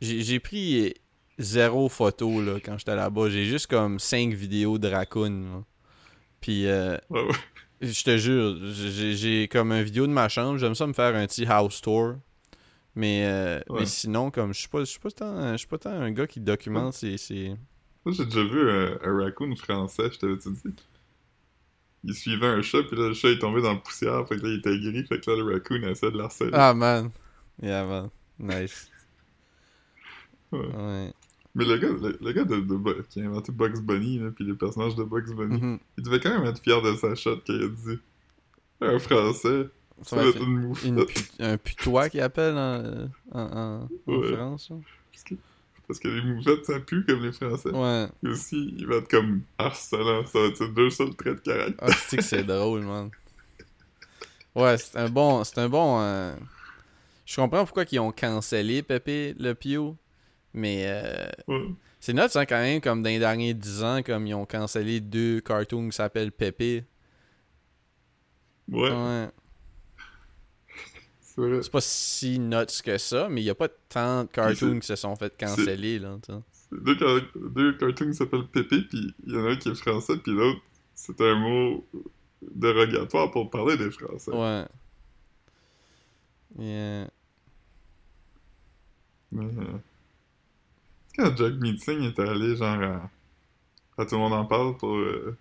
j'ai 0.03 0.39
pris 0.39 0.93
zéro 1.39 1.89
photo 1.89 2.41
là 2.41 2.59
quand 2.63 2.77
j'étais 2.77 2.95
là-bas. 2.95 3.29
J'ai 3.29 3.45
juste 3.45 3.67
comme 3.67 3.99
cinq 3.99 4.33
vidéos 4.33 4.77
de 4.77 4.87
raccoons. 4.87 5.43
là. 5.51 5.63
Puis 6.41 6.67
euh, 6.67 6.97
je 7.81 8.03
te 8.03 8.17
jure, 8.17 8.57
j'ai 8.73 9.15
j'ai 9.15 9.47
comme 9.47 9.71
une 9.71 9.83
vidéo 9.83 10.07
de 10.07 10.11
ma 10.11 10.29
chambre. 10.29 10.57
J'aime 10.57 10.75
ça 10.75 10.87
me 10.87 10.93
faire 10.93 11.15
un 11.15 11.25
petit 11.27 11.45
house 11.45 11.81
tour. 11.81 12.15
Mais, 12.95 13.25
euh, 13.25 13.59
Ouais. 13.69 13.79
mais 13.79 13.85
sinon, 13.87 14.29
comme 14.29 14.53
je 14.53 14.59
suis 14.59 14.69
pas, 14.69 14.81
je 14.81 14.85
suis 14.85 14.99
pas 14.99 15.09
tant, 15.09 15.53
je 15.53 15.57
suis 15.57 15.67
pas 15.67 15.79
tant 15.79 15.89
un 15.89 16.11
gars 16.11 16.27
qui 16.27 16.39
documente 16.39 16.93
ses, 16.93 17.17
ses- 17.17 17.55
Moi, 18.05 18.13
j'ai 18.15 18.25
déjà 18.25 18.43
vu 18.43 18.69
un, 18.69 18.99
un 19.03 19.23
raccoon 19.23 19.55
français, 19.55 20.11
je 20.13 20.19
t'avais-tu 20.19 20.51
dit? 20.51 20.75
Il 22.03 22.13
suivait 22.13 22.45
un 22.47 22.61
chat, 22.61 22.83
puis 22.83 22.95
là, 22.95 23.07
le 23.07 23.13
chat 23.15 23.29
est 23.29 23.39
tombé 23.39 23.61
dans 23.63 23.73
la 23.73 23.79
poussière, 23.79 24.27
fait 24.27 24.35
que 24.37 24.43
là, 24.45 24.49
il 24.49 24.59
était 24.59 24.77
gris, 24.77 25.03
fait 25.07 25.19
que 25.19 25.31
là, 25.31 25.37
le 25.37 25.53
raccoon 25.53 25.81
essaie 25.89 26.11
de 26.11 26.17
l'harceler. 26.17 26.51
Ah 26.53 26.73
man, 26.75 27.09
yeah 27.63 27.83
man, 27.83 28.09
nice. 28.37 28.91
Ouais. 30.53 31.13
Mais 31.55 31.65
le 31.65 31.77
gars, 31.77 31.89
le, 31.89 32.17
le 32.19 32.31
gars 32.31 32.43
de, 32.45 33.01
qui 33.09 33.21
a 33.21 33.25
inventé 33.25 33.51
Bugs 33.51 33.79
Bunny, 33.81 34.19
là, 34.19 34.31
puis 34.35 34.43
les 34.45 34.53
personnages 34.53 34.95
de 34.95 35.03
Bugs 35.03 35.33
Bunny, 35.35 35.59
Mhm. 35.61 35.79
il 35.97 36.03
devait 36.03 36.19
quand 36.19 36.31
même 36.37 36.45
être 36.47 36.61
fier 36.61 36.81
de 36.81 36.95
sa 36.95 37.13
shot 37.15 37.37
qu'il 37.45 37.61
a 37.63 37.67
dit. 37.67 37.99
Un 38.81 38.97
français, 38.99 39.67
Ça 40.01 40.09
ça 40.09 40.15
va 40.17 40.25
être 40.29 40.41
une 40.41 40.59
moufette. 40.67 40.85
une 40.89 41.05
pu- 41.05 41.23
un 41.39 41.57
putois 41.57 42.09
qui 42.09 42.19
appelle 42.19 42.55
en, 42.57 43.07
en, 43.31 43.39
en, 43.41 43.89
en 44.07 44.11
Ouais. 44.19 44.33
France. 44.33 44.71
Parce, 45.11 45.23
que, 45.23 45.35
parce 45.87 45.99
que 45.99 46.07
les 46.07 46.21
moufettes, 46.23 46.65
ça 46.65 46.79
pue 46.79 47.05
comme 47.05 47.21
les 47.23 47.31
français. 47.31 47.69
Ouais. 47.69 48.07
Et 48.23 48.27
aussi, 48.29 48.73
il 48.77 48.87
va 48.87 48.95
être 48.95 49.07
comme 49.09 49.41
harcelant, 49.59 50.25
ça 50.25 50.39
va 50.39 50.45
être 50.47 50.65
deux 50.73 50.89
seuls 50.89 51.15
traits 51.15 51.35
de 51.45 51.51
caractère. 51.51 51.75
Ah, 51.87 51.91
c'est 52.07 52.17
que 52.17 52.23
c'est 52.23 52.43
drôle, 52.43 52.81
man? 52.81 53.09
Ouais, 54.55 54.77
c'est 54.77 54.97
un 54.97 55.09
bon. 55.09 55.43
C'est 55.43 55.57
un 55.59 55.69
bon. 55.69 55.99
euh, 56.01 56.35
Je 57.25 57.35
comprends 57.35 57.63
pourquoi 57.65 57.85
ils 57.91 57.99
ont 57.99 58.11
cancellé 58.11 58.81
Pepe 58.83 59.35
Le 59.39 59.53
Pew. 59.53 59.95
Mais 60.53 60.83
euh, 60.87 61.27
c'est 61.99 62.13
note, 62.13 62.35
hein, 62.35 62.45
quand 62.45 62.59
même, 62.59 62.79
comme 62.81 63.01
dans 63.01 63.09
les 63.09 63.19
derniers 63.19 63.53
10 63.53 63.83
ans, 63.83 64.03
comme 64.03 64.27
ils 64.27 64.33
ont 64.35 64.45
cancellé 64.45 64.99
deux 64.99 65.41
cartoons 65.41 65.89
qui 65.89 65.95
s'appellent 65.95 66.31
Pepe. 66.31 66.85
Ouais, 68.69 68.89
Ouais. 68.91 69.29
c'est 71.21 71.41
vrai. 71.41 71.63
C'est 71.63 71.71
pas 71.71 71.81
si 71.81 72.39
nuts 72.39 72.81
que 72.83 72.97
ça, 72.97 73.27
mais 73.29 73.41
il 73.41 73.45
y 73.45 73.49
a 73.49 73.55
pas 73.55 73.67
tant 73.89 74.23
de 74.23 74.29
cartoons 74.29 74.79
qui 74.79 74.87
se 74.87 74.95
sont 74.95 75.15
fait 75.15 75.35
canceller, 75.37 75.99
là, 75.99 76.17
Deux, 76.71 76.95
car- 76.95 77.19
deux 77.35 77.77
cartoons 77.77 78.07
qui 78.11 78.13
s'appellent 78.15 78.47
Pépé, 78.47 78.81
puis 78.83 79.13
il 79.25 79.33
y 79.33 79.37
en 79.37 79.45
a 79.45 79.49
un 79.51 79.55
qui 79.55 79.69
est 79.69 79.75
français, 79.75 80.17
puis 80.17 80.31
l'autre, 80.33 80.61
c'est 80.93 81.19
un 81.21 81.35
mot 81.35 81.85
dérogatoire 82.41 83.31
pour 83.31 83.49
parler 83.49 83.75
des 83.77 83.89
Français. 83.89 84.31
Ouais. 84.31 84.65
Yeah. 86.59 87.07
Euh, 89.35 89.77
quand 91.15 91.35
Jack 91.37 91.53
Meeting 91.55 92.03
était 92.03 92.27
allé, 92.27 92.55
genre, 92.55 92.81
à, 92.81 93.09
à 93.97 94.05
Tout 94.05 94.15
le 94.15 94.21
monde 94.21 94.33
en 94.33 94.45
parle 94.45 94.77
pour 94.77 94.95
euh, 94.95 95.37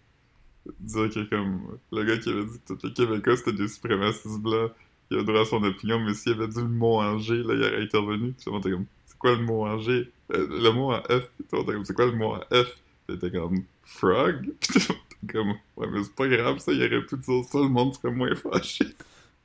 dire 0.81 1.11
que, 1.11 1.29
comme, 1.29 1.79
le 1.93 2.05
gars 2.05 2.19
qui 2.19 2.31
avait 2.31 2.45
dit 2.45 2.59
que 2.67 2.75
tous 2.75 2.87
les 2.87 2.93
Québécois 2.93 3.37
c'était 3.37 3.53
des 3.53 3.69
suprémacistes 3.69 4.41
blancs, 4.41 4.73
il 5.11 5.19
a 5.19 5.23
droit 5.25 5.41
à 5.43 5.45
son 5.45 5.63
opinion, 5.63 6.01
mais 6.01 6.15
s'il 6.15 6.33
avait 6.33 6.49
dit 6.49 6.61
le 6.61 6.69
mot 6.69 7.01
en 7.01 7.19
G, 7.19 7.35
là, 7.43 7.55
il 7.55 7.63
aurait 7.63 7.83
intervenu. 7.83 8.33
Puis 8.33 8.45
tout 8.45 8.51
le 8.51 8.53
monde 8.53 8.67
était 8.67 8.75
comme, 8.75 8.87
c'est 9.07 9.19
quoi 9.19 9.33
le 9.33 9.43
mot 9.43 9.67
en 9.67 9.79
G? 9.79 10.11
Euh, 10.33 10.47
Le 10.51 10.71
mot 10.71 10.93
en 10.93 11.03
F. 11.03 11.29
Puis 11.37 11.45
tout 11.51 11.57
le 11.57 11.59
monde 11.59 11.65
était 11.69 11.73
comme, 11.75 11.85
c'est 11.85 11.95
quoi 11.95 12.07
le 12.07 12.13
mot 12.13 12.35
en 12.35 12.41
F? 12.41 12.49
Puis 12.51 13.11
il 13.11 13.15
était 13.17 13.31
comme, 13.31 13.63
frog? 13.83 14.51
Puis 14.61 14.81
tout 14.81 14.81
le 14.89 14.95
monde 14.95 15.03
était 15.23 15.33
comme, 15.33 15.51
ouais, 15.77 15.87
mais 15.91 16.05
c'est 16.05 16.15
pas 16.15 16.29
grave, 16.29 16.59
ça, 16.59 16.73
il 16.73 16.83
aurait 16.83 17.07
pu 17.07 17.17
dire 17.17 17.45
ça, 17.45 17.59
le 17.59 17.69
monde 17.69 17.95
serait 17.95 18.13
moins 18.13 18.35
fâché. 18.35 18.87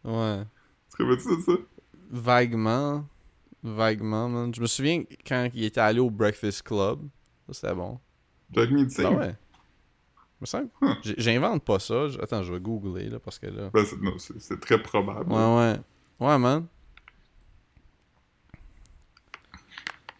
Ouais. 0.04 0.44
Tu 0.96 1.06
de 1.06 1.42
ça? 1.42 1.52
Vaguement. 2.10 3.06
Vaguement, 3.64 4.30
man. 4.30 4.54
Je 4.54 4.62
me 4.62 4.68
souviens 4.68 5.04
quand 5.26 5.50
il 5.54 5.64
était 5.66 5.80
allé 5.82 6.00
au 6.00 6.10
Breakfast 6.10 6.62
Club. 6.64 7.02
Ça, 7.48 7.54
c'était 7.54 7.76
bon. 7.76 8.00
Jack 8.52 8.70
Meeting 8.72 9.06
Ah 9.06 9.12
ouais. 9.12 9.36
Me 10.40 10.46
semble. 10.46 10.70
Huh. 10.82 10.94
J'invente 11.18 11.64
pas 11.64 11.80
ça. 11.80 12.06
Attends, 12.22 12.44
je 12.44 12.54
vais 12.54 12.60
googler, 12.60 13.10
là, 13.10 13.20
parce 13.20 13.40
que 13.40 13.48
là. 13.48 13.70
Ben, 13.74 13.84
c'est, 13.86 14.00
non, 14.02 14.18
c'est, 14.20 14.40
c'est 14.40 14.60
très 14.60 14.82
probable. 14.82 15.32
Ouais, 15.32 15.56
ouais. 15.58 15.80
Ouais, 16.20 16.38
man. 16.38 16.68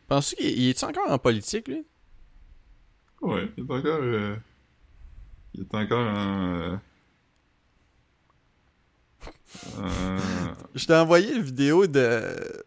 Penses-tu 0.08 0.36
qu'il 0.38 0.60
il 0.60 0.70
est 0.70 0.84
encore 0.84 1.12
en 1.12 1.20
politique, 1.20 1.68
lui? 1.68 1.86
Ouais, 3.22 3.52
il 3.58 3.64
est 3.66 3.72
encore. 3.72 4.00
euh, 4.02 4.36
Il 5.54 5.62
est 5.62 5.76
encore 5.76 6.00
en. 6.08 6.56
euh, 6.56 6.78
en- 9.78 10.18
Je 10.76 10.86
t'ai 10.86 10.96
envoyé 10.96 11.34
une 11.36 11.42
vidéo 11.44 11.88
de. 11.88 12.66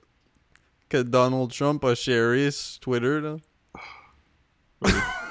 Que 0.90 1.02
Donald 1.02 1.50
Trump 1.50 1.82
a 1.84 1.94
sharé 1.94 2.50
sur 2.50 2.80
Twitter, 2.80 3.20
là? 3.20 3.36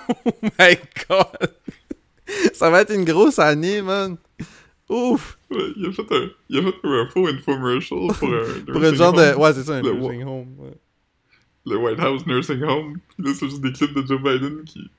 Oh 0.10 0.32
my 0.42 0.76
god! 1.08 1.52
Ça 2.54 2.70
va 2.72 2.82
être 2.82 2.92
une 2.94 3.06
grosse 3.06 3.38
année, 3.38 3.82
man! 3.84 4.18
Ouf! 4.90 5.38
Ouais, 5.52 5.58
il 5.78 5.86
a 5.86 5.92
fait 5.92 6.12
un, 6.12 6.30
il 6.50 6.58
a 6.58 6.62
fait 6.64 6.78
un 6.84 7.06
faux 7.08 7.28
infomercial 7.28 8.08
pour 8.18 8.28
un. 8.34 8.44
Pour 8.74 8.84
un 8.84 8.94
genre 8.96 9.14
de. 9.14 9.22
home, 9.22 9.40
Ouais, 9.42 9.54
c'est 9.54 9.64
ça, 9.64 9.74
un 9.76 9.82
Le 9.84 9.94
nursing 9.94 10.24
home. 10.24 10.56
ouais. 10.58 10.74
Le 11.66 11.78
White 11.78 12.00
House 12.00 12.26
Nursing 12.26 12.64
Home. 12.64 12.98
Puis 13.16 13.28
là, 13.28 13.34
c'est 13.40 13.48
juste 13.48 13.62
des 13.62 13.72
clips 13.72 13.94
de 13.94 14.04
Joe 14.08 14.20
Biden 14.20 14.64
qui. 14.64 14.90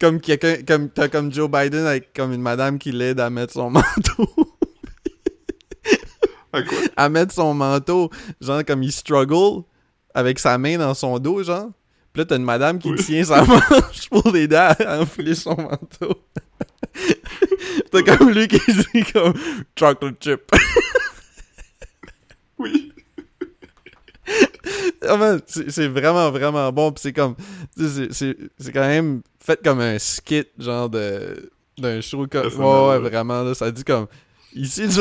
Comme 0.00 0.20
quelqu'un. 0.20 0.56
Comme, 0.66 0.90
t'as 0.90 1.08
comme 1.08 1.32
Joe 1.32 1.48
Biden 1.48 1.86
avec 1.86 2.12
comme 2.12 2.32
une 2.32 2.42
madame 2.42 2.78
qui 2.80 2.90
l'aide 2.90 3.20
à 3.20 3.30
mettre 3.30 3.52
son 3.52 3.70
manteau. 3.70 4.51
À 6.96 7.08
mettre 7.08 7.32
son 7.34 7.54
manteau, 7.54 8.10
genre 8.40 8.64
comme 8.64 8.82
il 8.82 8.92
struggle 8.92 9.62
avec 10.14 10.38
sa 10.38 10.58
main 10.58 10.78
dans 10.78 10.94
son 10.94 11.18
dos, 11.18 11.42
genre. 11.42 11.70
Puis 12.12 12.20
là, 12.20 12.26
t'as 12.26 12.36
une 12.36 12.44
madame 12.44 12.78
qui 12.78 12.90
Oui. 12.90 13.02
tient 13.02 13.24
sa 13.24 13.42
manche 13.46 14.08
pour 14.10 14.30
l'aider 14.32 14.56
à 14.56 14.72
à 14.86 15.00
enfiler 15.00 15.34
son 15.34 15.56
manteau. 15.56 16.22
t'as 17.90 18.02
comme 18.02 18.30
lui 18.30 18.48
qui 18.48 18.60
dit 18.68 19.04
comme 19.12 19.32
chocolate 19.78 20.22
chip. 20.22 20.42
Oui. 22.58 22.92
Ah, 25.08 25.36
c'est 25.46 25.88
vraiment, 25.88 26.30
vraiment 26.30 26.70
bon. 26.72 26.92
Puis 26.92 27.02
c'est 27.02 27.12
comme. 27.12 27.34
tu 27.76 27.88
sais, 28.12 28.36
C'est 28.58 28.72
quand 28.72 28.86
même 28.86 29.20
fait 29.40 29.60
comme 29.62 29.80
un 29.80 29.98
skit, 29.98 30.46
genre 30.58 30.88
de. 30.88 31.50
D'un 31.76 32.00
show 32.00 32.26
comme. 32.30 32.46
Ouais, 32.46 32.88
ouais. 32.90 32.98
vraiment, 32.98 33.42
là. 33.42 33.52
Ça 33.54 33.70
dit 33.70 33.82
comme. 33.84 34.06
Ici, 34.54 34.84
tu- 34.88 35.00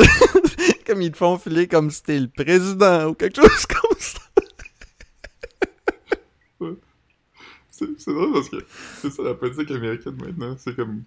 comme 0.92 1.02
ils 1.02 1.12
te 1.12 1.18
font 1.18 1.38
filer 1.38 1.68
comme 1.68 1.90
si 1.90 2.04
t'es 2.04 2.20
le 2.20 2.28
président 2.28 3.08
ou 3.08 3.14
quelque 3.14 3.42
chose 3.42 3.66
comme 3.68 4.00
ça. 4.00 4.20
C'est, 7.70 7.88
c'est 7.98 8.14
drôle 8.14 8.34
parce 8.34 8.50
que 8.50 8.58
c'est 9.02 9.10
ça 9.10 9.24
la 9.24 9.34
politique 9.34 9.72
américaine 9.72 10.16
maintenant. 10.16 10.56
C'est 10.58 10.76
comme 10.76 11.04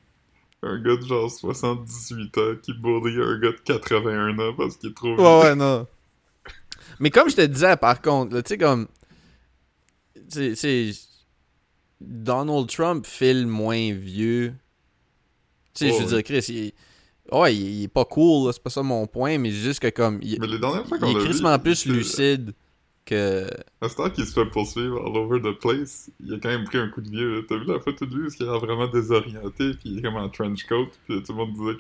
un 0.62 0.80
gars 0.80 0.97
de 0.97 1.05
genre 1.05 1.30
78 1.30 2.39
ans 2.39 2.55
qui 2.62 2.72
bully 2.72 3.22
un 3.22 3.39
gars 3.39 3.53
de 3.53 3.61
81 3.64 4.39
ans 4.39 4.55
parce 4.57 4.76
qu'il 4.76 4.91
est 4.91 4.95
trop 4.95 5.14
vieux. 5.14 5.24
Ouais, 5.24 5.43
ouais, 5.43 5.55
non. 5.55 5.87
Mais 6.99 7.11
comme 7.11 7.28
je 7.28 7.37
te 7.37 7.43
disais, 7.43 7.76
par 7.76 8.01
contre, 8.01 8.41
tu 8.41 8.49
sais, 8.49 8.59
comme. 8.59 8.89
Tu 10.32 10.57
sais, 10.57 10.91
Donald 12.01 12.68
Trump 12.68 13.07
file 13.07 13.47
moins 13.47 13.93
vieux 13.93 14.55
sais, 15.74 15.89
je 15.93 16.03
veux 16.03 16.07
dire. 16.07 16.22
Chris, 16.22 16.45
il 16.49 16.72
est... 17.31 17.35
Ouais, 17.35 17.55
il, 17.55 17.81
il 17.81 17.83
est 17.85 17.89
pas 17.89 18.05
cool, 18.05 18.53
c'est 18.53 18.62
pas 18.62 18.70
ça 18.70 18.83
mon 18.83 19.07
point, 19.07 19.39
mais 19.39 19.51
juste 19.51 19.81
que 19.81 19.89
comme... 19.89 20.18
Il, 20.22 20.39
Mais 20.41 20.47
les 20.47 20.59
dernières 20.59 20.87
fois 20.87 20.97
il 20.97 21.01
qu'on 21.01 21.11
est 21.11 21.14
l'a 21.14 21.18
vu, 21.20 21.25
crissement 21.27 21.59
plus 21.59 21.87
lucide 21.87 22.55
que... 23.05 23.47
Temps 23.97 24.11
qu'il 24.11 24.27
se 24.27 24.33
fait 24.33 24.47
poursuivre 24.47 24.99
all 25.05 25.16
over 25.16 25.41
the 25.41 25.59
place, 25.59 26.11
il 26.20 26.35
a 26.35 26.39
quand 26.39 26.49
même 26.49 26.64
pris 26.64 26.79
un 26.79 26.89
coup 26.89 27.01
de 27.01 27.11
vieux. 27.11 27.45
T'as 27.49 27.57
vu 27.57 27.64
la 27.66 27.81
photo 27.81 28.07
de 28.07 28.14
lui, 28.14 28.22
parce 28.25 28.37
qu'il 28.37 28.49
a 28.49 28.59
vraiment 28.59 28.87
désorienté, 28.89 29.72
puis 29.75 29.83
il 29.85 29.99
est 29.99 30.03
comme 30.03 30.16
en 30.16 30.29
trench 30.29 30.64
coat, 30.66 30.89
puis 31.07 31.22
tout 31.22 31.33
le 31.33 31.39
monde 31.39 31.53
disait 31.53 31.77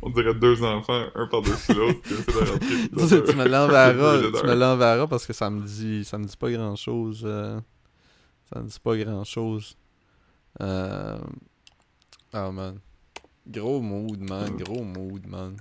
qu'on 0.00 0.10
dirait 0.10 0.34
deux 0.34 0.62
enfants, 0.62 1.04
un 1.14 1.26
par-dessus 1.26 1.72
l'autre, 1.74 2.00
qui 2.02 2.12
essaient 2.14 2.32
de 2.32 2.50
rentrer. 2.50 3.22
tu 3.32 3.36
me 3.36 3.48
l'enverras, 3.48 4.18
tu 4.20 4.46
me 4.46 4.54
l'enverras 4.54 5.06
parce 5.06 5.26
que 5.26 5.32
ça 5.32 5.48
me 5.48 5.62
dit 5.62 6.04
ça 6.04 6.18
me 6.18 6.24
dit 6.24 6.36
pas 6.36 6.50
grand 6.50 6.76
chose. 6.76 7.20
ça 7.20 8.60
me 8.60 8.68
dit 8.68 8.80
pas 8.82 8.96
grand 8.96 9.24
chose. 9.24 9.76
Euh... 10.60 11.18
Oh 12.34 12.52
man. 12.52 12.78
Gros 13.46 13.80
mood 13.80 14.20
man, 14.20 14.56
gros 14.56 14.82
mood 14.84 15.26
man. 15.26 15.56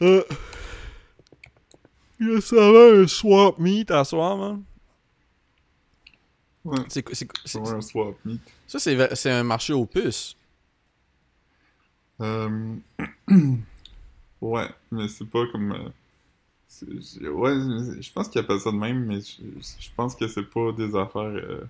Euh... 0.00 0.22
Il 2.20 2.40
ça 2.40 2.56
va 2.72 2.92
un 3.02 3.06
swap 3.06 3.58
meet 3.58 3.90
à 3.90 4.04
soir 4.04 4.36
man? 4.36 4.62
Ouais, 6.64 6.78
C'est 6.88 7.58
un 7.58 7.80
swap 7.80 8.14
meet. 8.24 8.40
ça 8.66 8.78
c'est 8.78 9.30
un 9.30 9.42
marché 9.42 9.72
aux 9.72 9.86
puces. 9.86 10.36
Euh... 12.20 12.76
ouais, 14.40 14.68
mais 14.90 15.08
c'est 15.08 15.24
pas 15.28 15.46
comme... 15.50 15.72
euh, 15.72 15.88
Ouais, 17.30 17.52
je 18.00 18.12
pense 18.12 18.28
qu'il 18.28 18.40
appelle 18.40 18.60
ça 18.60 18.70
de 18.70 18.76
même, 18.76 19.04
mais 19.04 19.20
je, 19.20 19.42
je 19.78 19.88
pense 19.94 20.14
que 20.14 20.26
c'est 20.28 20.44
pas 20.48 20.72
des 20.72 20.94
affaires... 20.96 21.22
euh, 21.22 21.64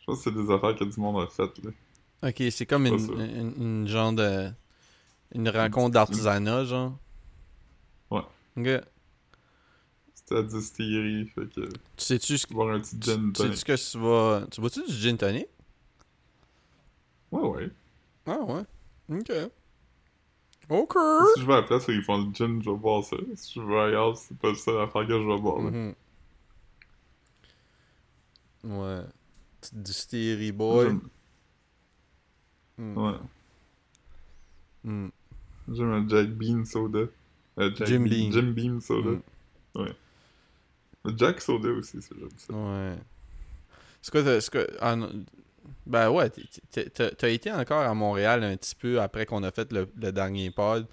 Je 0.00 0.04
pense 0.06 0.18
que 0.18 0.24
c'est 0.30 0.32
des 0.36 0.50
affaires 0.50 0.74
que 0.74 0.84
du 0.84 1.00
monde 1.00 1.22
a 1.22 1.26
faites, 1.28 1.62
là. 1.64 1.70
Ok, 2.22 2.42
c'est 2.50 2.66
comme 2.66 2.86
une, 2.86 2.98
ça. 2.98 3.12
une, 3.12 3.54
une 3.58 3.88
genre 3.88 4.12
de 4.12 4.50
une 5.34 5.48
rencontre 5.48 5.90
d'artisanat 5.92 6.64
genre. 6.64 6.96
Ouais. 8.10 8.22
Ok. 8.56 8.84
C'était 10.14 10.36
à 10.36 10.42
distillerie, 10.42 11.26
fait 11.26 11.46
que... 11.54 11.68
Tu 11.68 12.04
sais-tu 12.04 12.36
ce 12.38 12.46
Boire 12.48 12.74
un 12.74 12.80
petit 12.80 12.96
gin 13.00 13.32
Tu 13.32 13.42
tonic. 13.42 13.54
sais-tu 13.56 13.64
que 13.72 13.90
tu 13.92 13.98
vas. 13.98 14.46
Tu 14.50 14.60
bois-tu 14.60 14.84
du 14.84 14.92
gin 14.92 15.16
tonic? 15.16 15.46
Ouais, 17.30 17.42
ouais. 17.48 17.70
Ah 18.26 18.38
ouais. 18.40 18.62
Ok. 19.10 19.32
Ok. 20.70 20.92
Si 21.34 21.40
je 21.40 21.46
vais 21.46 21.52
à 21.54 21.56
la 21.56 21.62
place 21.62 21.88
où 21.88 21.92
ils 21.92 22.02
font 22.02 22.18
le 22.18 22.32
gin, 22.34 22.60
je 22.62 22.68
vais 22.70 22.76
boire 22.76 23.04
ça. 23.04 23.16
Si 23.36 23.54
je 23.54 23.60
vais 23.62 23.78
ailleurs, 23.80 24.16
c'est 24.16 24.36
pas 24.36 24.54
ça 24.54 24.72
l'affaire 24.72 25.06
que 25.06 25.12
je 25.18 25.26
vais 25.26 25.38
boire. 25.40 25.58
là. 25.62 25.70
Mhm. 25.70 25.94
Ouais. 28.64 29.02
Petite 29.60 29.82
distillerie 29.82 30.52
boy. 30.52 30.98
J'aime- 32.78 32.94
Mm. 32.94 32.98
Ouais. 32.98 33.14
Mm. 34.84 35.08
J'aime 35.72 35.90
un 35.92 36.08
Jack 36.08 36.28
Bean 36.30 36.64
soda. 36.64 37.00
Euh, 37.58 37.70
Jack 37.74 37.88
Jim 37.88 38.04
Bean. 38.04 38.30
Jim 38.32 38.52
Beam 38.52 38.80
soda. 38.80 39.10
Mm. 39.74 39.84
Le 41.04 41.16
Jack 41.16 41.40
soda 41.40 41.68
aussi, 41.70 42.00
c'est 42.00 42.14
j'aime 42.18 42.28
ça. 42.36 42.52
Ouais. 42.54 42.96
C'est 44.00 44.50
quoi. 44.50 44.64
ah 44.80 44.96
non, 44.96 45.10
Ben 45.86 46.10
ouais, 46.10 46.30
t'as 46.70 47.28
été 47.28 47.52
encore 47.52 47.82
à 47.82 47.94
Montréal 47.94 48.44
un 48.44 48.56
petit 48.56 48.74
peu 48.74 49.00
après 49.00 49.26
qu'on 49.26 49.42
a 49.42 49.50
fait 49.50 49.72
le, 49.72 49.88
le 50.00 50.12
dernier 50.12 50.50
pod. 50.50 50.86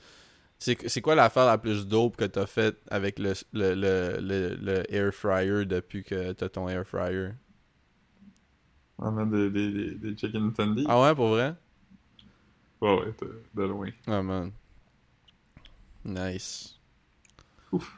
C'est 0.57 1.01
quoi 1.01 1.15
l'affaire 1.15 1.45
la 1.45 1.57
plus 1.57 1.85
dope 1.85 2.15
que 2.17 2.25
t'as 2.25 2.45
faite 2.47 2.77
avec 2.89 3.19
le, 3.19 3.33
le, 3.53 3.75
le, 3.75 4.17
le, 4.21 4.55
le 4.55 4.93
air 4.93 5.13
fryer 5.13 5.65
depuis 5.65 6.03
que 6.03 6.31
t'as 6.33 6.49
ton 6.49 6.67
air 6.69 6.85
fryer? 6.87 7.29
On 8.97 9.17
a 9.17 9.25
des, 9.25 9.49
des, 9.49 9.71
des, 9.71 9.91
des 9.95 10.17
chicken 10.17 10.53
tendies. 10.53 10.85
Ah 10.87 11.01
ouais, 11.01 11.13
pour 11.13 11.29
vrai? 11.29 11.53
Ouais, 12.85 12.99
ouais, 12.99 13.13
de, 13.21 13.41
de 13.55 13.63
loin. 13.63 13.89
Ah 14.07 14.21
man. 14.21 14.51
Nice. 16.03 16.77
Ouf. 17.71 17.97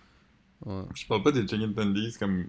Ouais. 0.65 0.83
Je 0.95 1.05
parle 1.07 1.23
pas 1.23 1.31
des 1.31 1.45
chicken 1.47 1.73
tendies 1.73 2.15
comme 2.17 2.47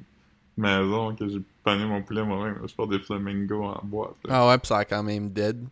maison 0.56 1.14
que 1.16 1.28
j'ai 1.28 1.40
pané 1.64 1.84
mon 1.84 2.02
poulet 2.02 2.24
moi-même. 2.24 2.60
Je 2.66 2.74
parle 2.74 2.90
des 2.90 3.00
flamingos 3.00 3.64
en 3.64 3.84
boîte. 3.84 4.14
là. 4.24 4.30
Ah 4.42 4.48
ouais, 4.48 4.58
pis 4.58 4.68
ça 4.68 4.78
a 4.78 4.84
quand 4.84 5.02
même 5.02 5.30
dead. 5.30 5.66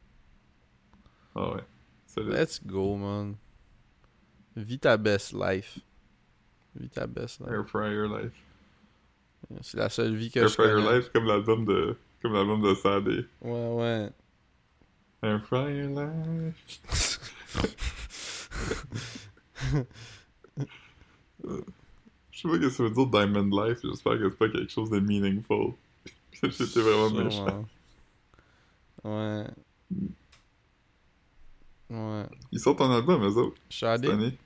Ah 1.35 1.53
ouais. 1.55 1.63
Let's 2.19 2.61
go, 2.65 2.97
man. 2.97 3.37
Vis 4.57 4.79
ta 4.79 4.97
best 4.97 5.33
life. 5.35 5.79
Vis 6.75 6.89
ta 6.89 7.07
best 7.07 7.41
life. 7.41 7.51
Air 7.51 7.67
Fryer 7.69 8.09
Life. 8.09 8.33
C'est 9.61 9.77
la 9.77 9.89
seule 9.91 10.17
vie 10.17 10.31
que 10.31 10.41
Air 10.41 10.49
je 10.49 10.55
Fryer 10.55 10.73
connais. 10.73 10.97
Life 10.99 11.11
comme 11.13 11.27
l'album 11.27 11.65
de 11.65 11.97
comme 12.23 12.33
l'album 12.33 12.61
de 12.63 12.75
Sadé. 12.75 13.27
Ouais, 13.43 13.69
ouais. 13.75 14.11
Fryer 15.23 15.89
Life. 15.89 16.81
Je 22.33 22.41
sais 22.41 22.49
pas 22.49 22.55
ce 22.55 22.59
que 22.61 22.71
ça 22.71 22.83
veut 22.83 22.91
dire 22.91 23.07
Diamond 23.07 23.65
Life, 23.65 23.79
j'espère 23.83 24.19
que 24.19 24.29
c'est 24.31 24.37
pas 24.39 24.49
quelque 24.49 24.71
chose 24.71 24.91
de 24.91 25.01
meaningful. 25.01 25.75
J'étais 26.43 26.81
vraiment 26.81 27.11
méchant. 27.11 27.65
Ouais. 29.05 29.47
Ouais. 31.89 32.27
Ils 32.53 32.61
sortent 32.61 32.81
un 32.81 32.91
album, 32.91 33.23
eux 33.23 33.37
autres, 33.37 33.57
cette 33.71 33.79
Shadé, 33.79 34.09
année. 34.11 34.37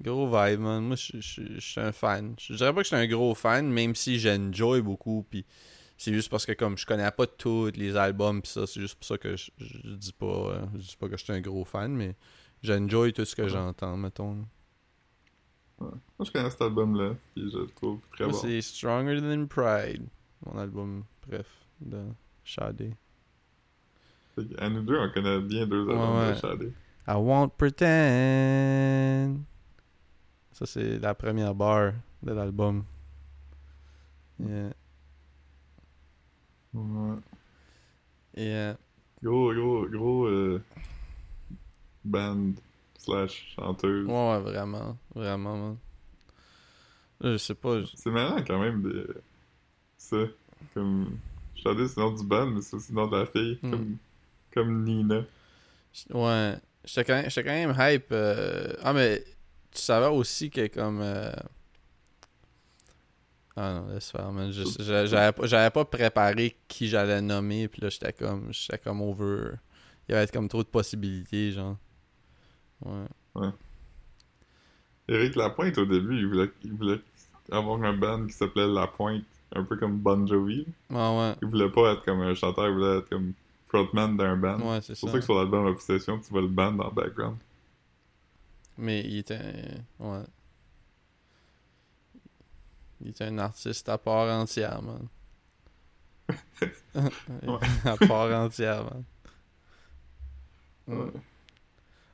gros 0.00 0.26
vibe, 0.26 0.60
man. 0.60 0.82
Moi, 0.82 0.96
je 0.96 1.20
suis 1.20 1.80
un 1.80 1.92
fan. 1.92 2.34
Je 2.38 2.54
dirais 2.54 2.72
pas 2.72 2.80
que 2.80 2.84
je 2.88 2.88
suis 2.88 2.96
un 2.96 3.06
gros 3.06 3.34
fan, 3.34 3.70
même 3.70 3.94
si 3.94 4.18
j'enjoy 4.18 4.80
beaucoup, 4.80 5.24
puis 5.30 5.44
c'est 6.02 6.12
juste 6.14 6.30
parce 6.30 6.44
que 6.46 6.52
comme 6.52 6.76
je 6.76 6.84
connais 6.86 7.10
pas 7.10 7.26
tous 7.26 7.70
les 7.76 7.96
albums, 7.96 8.42
puis 8.42 8.50
ça, 8.50 8.66
c'est 8.66 8.80
juste 8.80 8.96
pour 8.96 9.04
ça 9.04 9.18
que 9.18 9.36
je, 9.36 9.50
je 9.58 9.88
dis 9.94 10.12
pas 10.12 10.26
euh, 10.26 10.66
je 10.74 10.78
dis 10.80 10.96
pas 10.98 11.08
que 11.08 11.16
je 11.16 11.22
suis 11.24 11.32
un 11.32 11.40
gros 11.40 11.64
fan, 11.64 11.92
mais 11.94 12.16
j'enjoy 12.62 13.12
tout 13.12 13.24
ce 13.24 13.36
que 13.36 13.42
Ouais. 13.42 13.48
j'entends, 13.48 13.96
mettons. 13.96 14.44
Moi, 15.80 15.92
je 16.24 16.30
connais 16.30 16.50
cet 16.50 16.62
album-là, 16.62 17.14
puis 17.34 17.50
je 17.50 17.58
le 17.58 17.66
trouve 17.68 18.00
très 18.12 18.24
Moi, 18.24 18.32
bon. 18.32 18.38
c'est 18.38 18.60
Stronger 18.62 19.20
Than 19.20 19.46
Pride, 19.46 20.06
mon 20.46 20.58
album, 20.58 21.04
bref, 21.26 21.46
de 21.80 22.04
Shadé. 22.44 22.94
À 24.58 24.68
nous 24.70 24.82
deux, 24.82 24.96
on 24.98 25.10
connaît 25.10 25.40
bien 25.40 25.66
deux 25.66 25.84
Ouais, 25.84 25.92
albums 25.92 26.18
ouais. 26.18 26.32
de 26.34 26.38
Shadé. 26.38 26.72
I 27.08 27.14
won't 27.16 27.50
pretend. 27.58 29.40
Ça, 30.52 30.66
c'est 30.66 30.98
la 31.00 31.14
première 31.14 31.54
barre 31.54 31.94
de 32.22 32.32
l'album. 32.32 32.84
Yeah. 34.38 34.72
Ouais. 36.74 37.16
Yeah. 38.36 38.76
Gros, 39.22 39.52
gros, 39.54 39.86
gros 39.88 40.26
euh, 40.26 40.62
band 42.04 42.52
slash 42.98 43.54
chanteuse. 43.56 44.06
Ouais, 44.06 44.12
ouais, 44.12 44.40
vraiment. 44.40 44.96
Vraiment, 45.14 45.56
man. 45.56 45.76
Là, 47.20 47.32
Je 47.32 47.36
sais 47.36 47.54
pas. 47.54 47.80
je- 47.82 47.86
C'est 47.94 48.10
marrant 48.10 48.42
quand 48.46 48.58
même 48.58 48.82
de 48.82 49.22
ça. 49.96 50.16
Comme. 50.74 51.18
Shadé, 51.54 51.86
c'est 51.86 52.00
le 52.00 52.06
nom 52.06 52.12
du 52.16 52.24
band, 52.24 52.46
mais 52.46 52.60
c'est 52.62 52.74
aussi 52.76 52.90
le 52.92 52.96
nom 52.96 53.06
de 53.06 53.16
la 53.16 53.26
fille. 53.26 53.58
Mm. 53.62 53.70
Comme, 53.70 53.96
comme 54.54 54.84
Nina. 54.84 55.22
Ouais. 56.10 56.56
J'étais 56.84 57.04
quand, 57.04 57.14
même- 57.14 57.30
j'étais 57.30 57.44
quand 57.44 57.50
même 57.54 57.76
hype. 57.78 58.06
euh, 58.10 58.72
Ah, 58.82 58.92
mais 58.92 59.22
tu 59.70 59.80
savais 59.80 60.06
aussi 60.06 60.50
que 60.50 60.66
comme. 60.68 61.00
euh, 61.00 61.30
Ah 63.56 63.74
non, 63.74 63.92
laisse 63.92 64.10
faire, 64.10 64.32
man. 64.32 64.50
J'avais 64.50 65.70
pas, 65.70 65.84
préparé 65.84 66.56
qui 66.68 66.88
j'allais 66.88 67.20
nommer, 67.20 67.68
puis 67.68 67.82
là, 67.82 67.88
j'étais 67.90 68.12
comme. 68.12 68.48
J'étais 68.52 68.78
comme 68.78 69.00
over. 69.02 69.50
Il 70.08 70.12
y 70.12 70.14
avait 70.14 70.26
comme 70.28 70.48
trop 70.48 70.62
de 70.62 70.68
possibilités, 70.68 71.52
genre. 71.52 71.76
Ouais. 72.84 73.48
Éric 75.08 75.36
Lapointe, 75.36 75.76
au 75.78 75.84
début, 75.86 76.18
il 76.18 76.26
voulait, 76.26 76.50
il 76.64 76.72
voulait 76.72 77.00
avoir 77.50 77.82
un 77.82 77.92
band 77.92 78.26
qui 78.26 78.32
s'appelait 78.32 78.66
La 78.66 78.86
Pointe, 78.86 79.24
un 79.54 79.64
peu 79.64 79.76
comme 79.76 79.98
Bon 79.98 80.26
Jovi. 80.26 80.66
Ouais, 80.90 80.96
ouais. 81.18 81.34
Il 81.42 81.48
voulait 81.48 81.70
pas 81.70 81.92
être 81.92 82.04
comme 82.04 82.20
un 82.22 82.34
chanteur, 82.34 82.68
il 82.68 82.74
voulait 82.74 82.98
être 82.98 83.08
comme 83.08 83.32
frontman 83.68 84.16
d'un 84.16 84.36
band. 84.36 84.60
Ouais, 84.60 84.80
c'est 84.80 84.94
C'est 84.94 85.00
pour 85.00 85.10
ça. 85.10 85.14
ça 85.14 85.18
que 85.18 85.24
sur 85.24 85.34
l'album 85.34 85.66
Obsession, 85.66 86.18
tu 86.18 86.30
vois 86.30 86.40
le 86.42 86.48
band 86.48 86.78
en 86.78 86.90
background. 86.90 87.36
Mais 88.78 89.00
il 89.00 89.18
était. 89.18 89.38
Ouais. 89.98 90.22
Il 93.02 93.08
était 93.10 93.24
un 93.24 93.38
artiste 93.38 93.88
à 93.88 93.98
part 93.98 94.28
entière, 94.30 94.80
man. 94.82 95.06
à 97.84 97.96
part 98.06 98.32
entière, 98.44 98.84
man. 98.84 99.04
Ouais. 100.88 101.12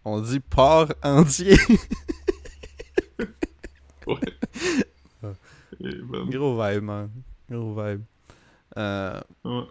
On 0.04 0.20
dit 0.20 0.40
part 0.40 0.88
entier. 1.02 1.56
Ouais. 4.06 4.16
Ben, 5.20 6.30
Gros 6.30 6.56
vibe, 6.62 6.82
man. 6.82 7.10
Gros 7.50 7.74
vibe. 7.74 8.02
Euh, 8.78 9.20
ouais. 9.44 9.64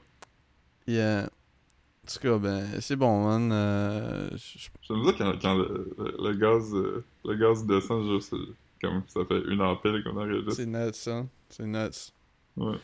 yeah. 0.86 1.24
En 1.24 2.12
tout 2.14 2.20
cas, 2.20 2.38
ben, 2.38 2.80
c'est 2.80 2.96
bon, 2.96 3.26
man. 3.28 3.52
Euh, 3.52 4.30
je- 4.36 4.70
J'aime 4.84 5.04
ça 5.06 5.14
quand, 5.18 5.34
quand 5.42 5.56
le, 5.56 5.92
le, 5.98 6.16
le 6.30 6.34
gaz 6.36 6.72
euh, 6.76 7.04
le 7.26 7.36
gaz 7.36 7.66
descend 7.66 8.06
juste 8.08 8.34
euh, 8.34 8.54
comme 8.82 9.04
ça 9.08 9.22
fait 9.28 9.42
une 9.48 9.62
heure 9.62 9.82
pile 9.82 10.04
qu'on 10.04 10.18
enregistre. 10.18 10.52
c'est 10.54 10.66
nuts, 10.66 10.94
ça. 10.94 11.26
C'est 11.50 11.66
nuts. 11.66 12.12
Ouais. 12.58 12.78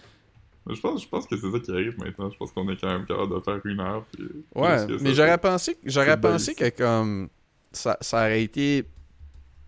Je 0.69 0.79
pense, 0.79 1.03
je 1.03 1.07
pense 1.09 1.27
que 1.27 1.35
c'est 1.35 1.51
ça 1.51 1.59
qui 1.59 1.71
arrive 1.71 1.97
maintenant. 1.99 2.29
Je 2.29 2.37
pense 2.37 2.51
qu'on 2.53 2.67
est 2.69 2.77
quand 2.79 2.87
même 2.89 3.05
capable 3.05 3.35
de 3.35 3.39
faire 3.41 3.59
une 3.65 3.79
heure. 3.81 4.05
Puis, 4.13 4.25
Ouais, 4.55 4.87
mais 5.01 5.13
j'aurais 5.13 5.37
pensé, 5.37 5.77
j'aurais 5.83 6.19
pensé 6.19 6.55
que 6.55 6.69
comme 6.69 7.29
ça, 7.71 7.97
ça 7.99 8.17
aurait 8.19 8.43
été 8.43 8.85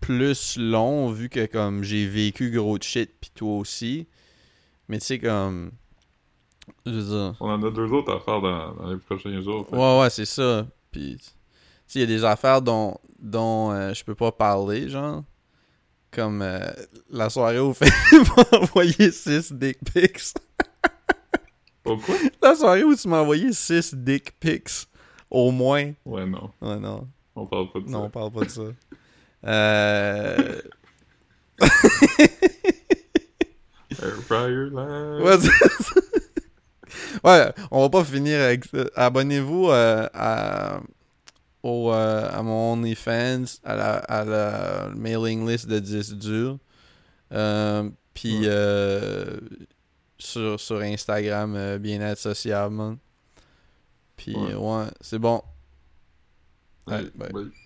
plus 0.00 0.56
long 0.56 1.10
vu 1.10 1.28
que 1.28 1.44
comme 1.46 1.82
j'ai 1.82 2.06
vécu 2.06 2.50
gros 2.50 2.78
de 2.78 2.82
shit 2.82 3.10
pis 3.20 3.30
toi 3.30 3.56
aussi. 3.58 4.06
Mais 4.88 4.98
tu 4.98 5.06
sais 5.06 5.18
comme 5.18 5.72
je 6.86 6.92
veux 6.92 7.02
dire 7.02 7.36
On 7.40 7.50
en 7.50 7.62
a 7.62 7.70
deux 7.70 7.92
autres 7.92 8.14
à 8.14 8.20
faire 8.20 8.40
dans, 8.40 8.72
dans 8.74 8.90
les 8.92 8.98
prochains 8.98 9.40
jours. 9.42 9.66
fait. 9.68 9.76
Ouais 9.76 10.00
ouais, 10.00 10.10
c'est 10.10 10.24
ça. 10.24 10.66
Puis 10.92 11.16
tu 11.18 11.24
sais 11.86 11.98
il 11.98 12.00
y 12.00 12.04
a 12.04 12.06
des 12.06 12.24
affaires 12.24 12.62
dont 12.62 12.96
dont 13.18 13.72
euh, 13.72 13.92
je 13.92 14.02
peux 14.04 14.14
pas 14.14 14.32
parler 14.32 14.88
genre 14.88 15.24
comme 16.10 16.42
euh, 16.42 16.60
la 17.10 17.28
soirée 17.30 17.58
où 17.60 17.74
Philippe 17.74 18.28
m'a 18.36 18.58
envoyé 18.58 19.10
6 19.10 19.52
dick 19.52 19.78
pics. 19.92 20.34
Pourquoi? 21.82 22.14
La 22.42 22.54
soirée 22.54 22.84
où 22.84 22.94
tu 22.94 23.08
m'as 23.08 23.20
envoyé 23.20 23.52
6 23.52 23.94
dick 23.94 24.38
pics 24.40 24.86
au 25.30 25.50
moins. 25.50 25.92
Ouais, 26.04 26.26
non. 26.26 26.50
Ouais 26.60 26.76
non. 26.78 27.06
On 27.34 27.46
parle 27.46 27.70
pas 27.70 27.80
de 27.80 27.88
Non, 27.88 28.00
on 28.00 28.04
ça. 28.04 28.10
parle 28.10 28.32
pas 28.32 28.40
de 28.44 28.50
ça. 28.50 28.62
Euh... 29.44 30.60
Ouais, 35.20 35.36
ouais, 37.24 37.52
on 37.70 37.82
va 37.82 37.88
pas 37.90 38.04
finir 38.04 38.40
avec 38.40 38.64
ça. 38.64 38.84
Abonnez-vous 38.94 39.68
euh, 39.68 40.08
à, 40.14 40.80
au, 41.66 41.92
euh, 41.92 42.28
à 42.32 42.42
mon 42.42 42.72
OnlyFans, 42.74 43.44
à 43.64 43.74
la, 43.74 43.94
à 43.96 44.24
la 44.24 44.88
mailing 44.94 45.46
list 45.48 45.66
de 45.66 45.78
10 45.78 46.14
durs. 46.14 46.58
Euh, 47.32 47.90
Puis 48.14 48.40
Ouais. 48.40 48.46
euh, 48.48 49.38
sur, 50.18 50.58
sur 50.58 50.80
Instagram, 50.80 51.54
euh, 51.56 51.78
bien-être 51.78 52.18
sociable, 52.18 52.74
man. 52.74 52.98
Puis 54.16 54.34
Ouais. 54.34 54.54
ouais, 54.54 54.84
c'est 55.00 55.18
bon. 55.18 55.42
Allez, 56.86 57.10
bye. 57.14 57.32
bye. 57.32 57.65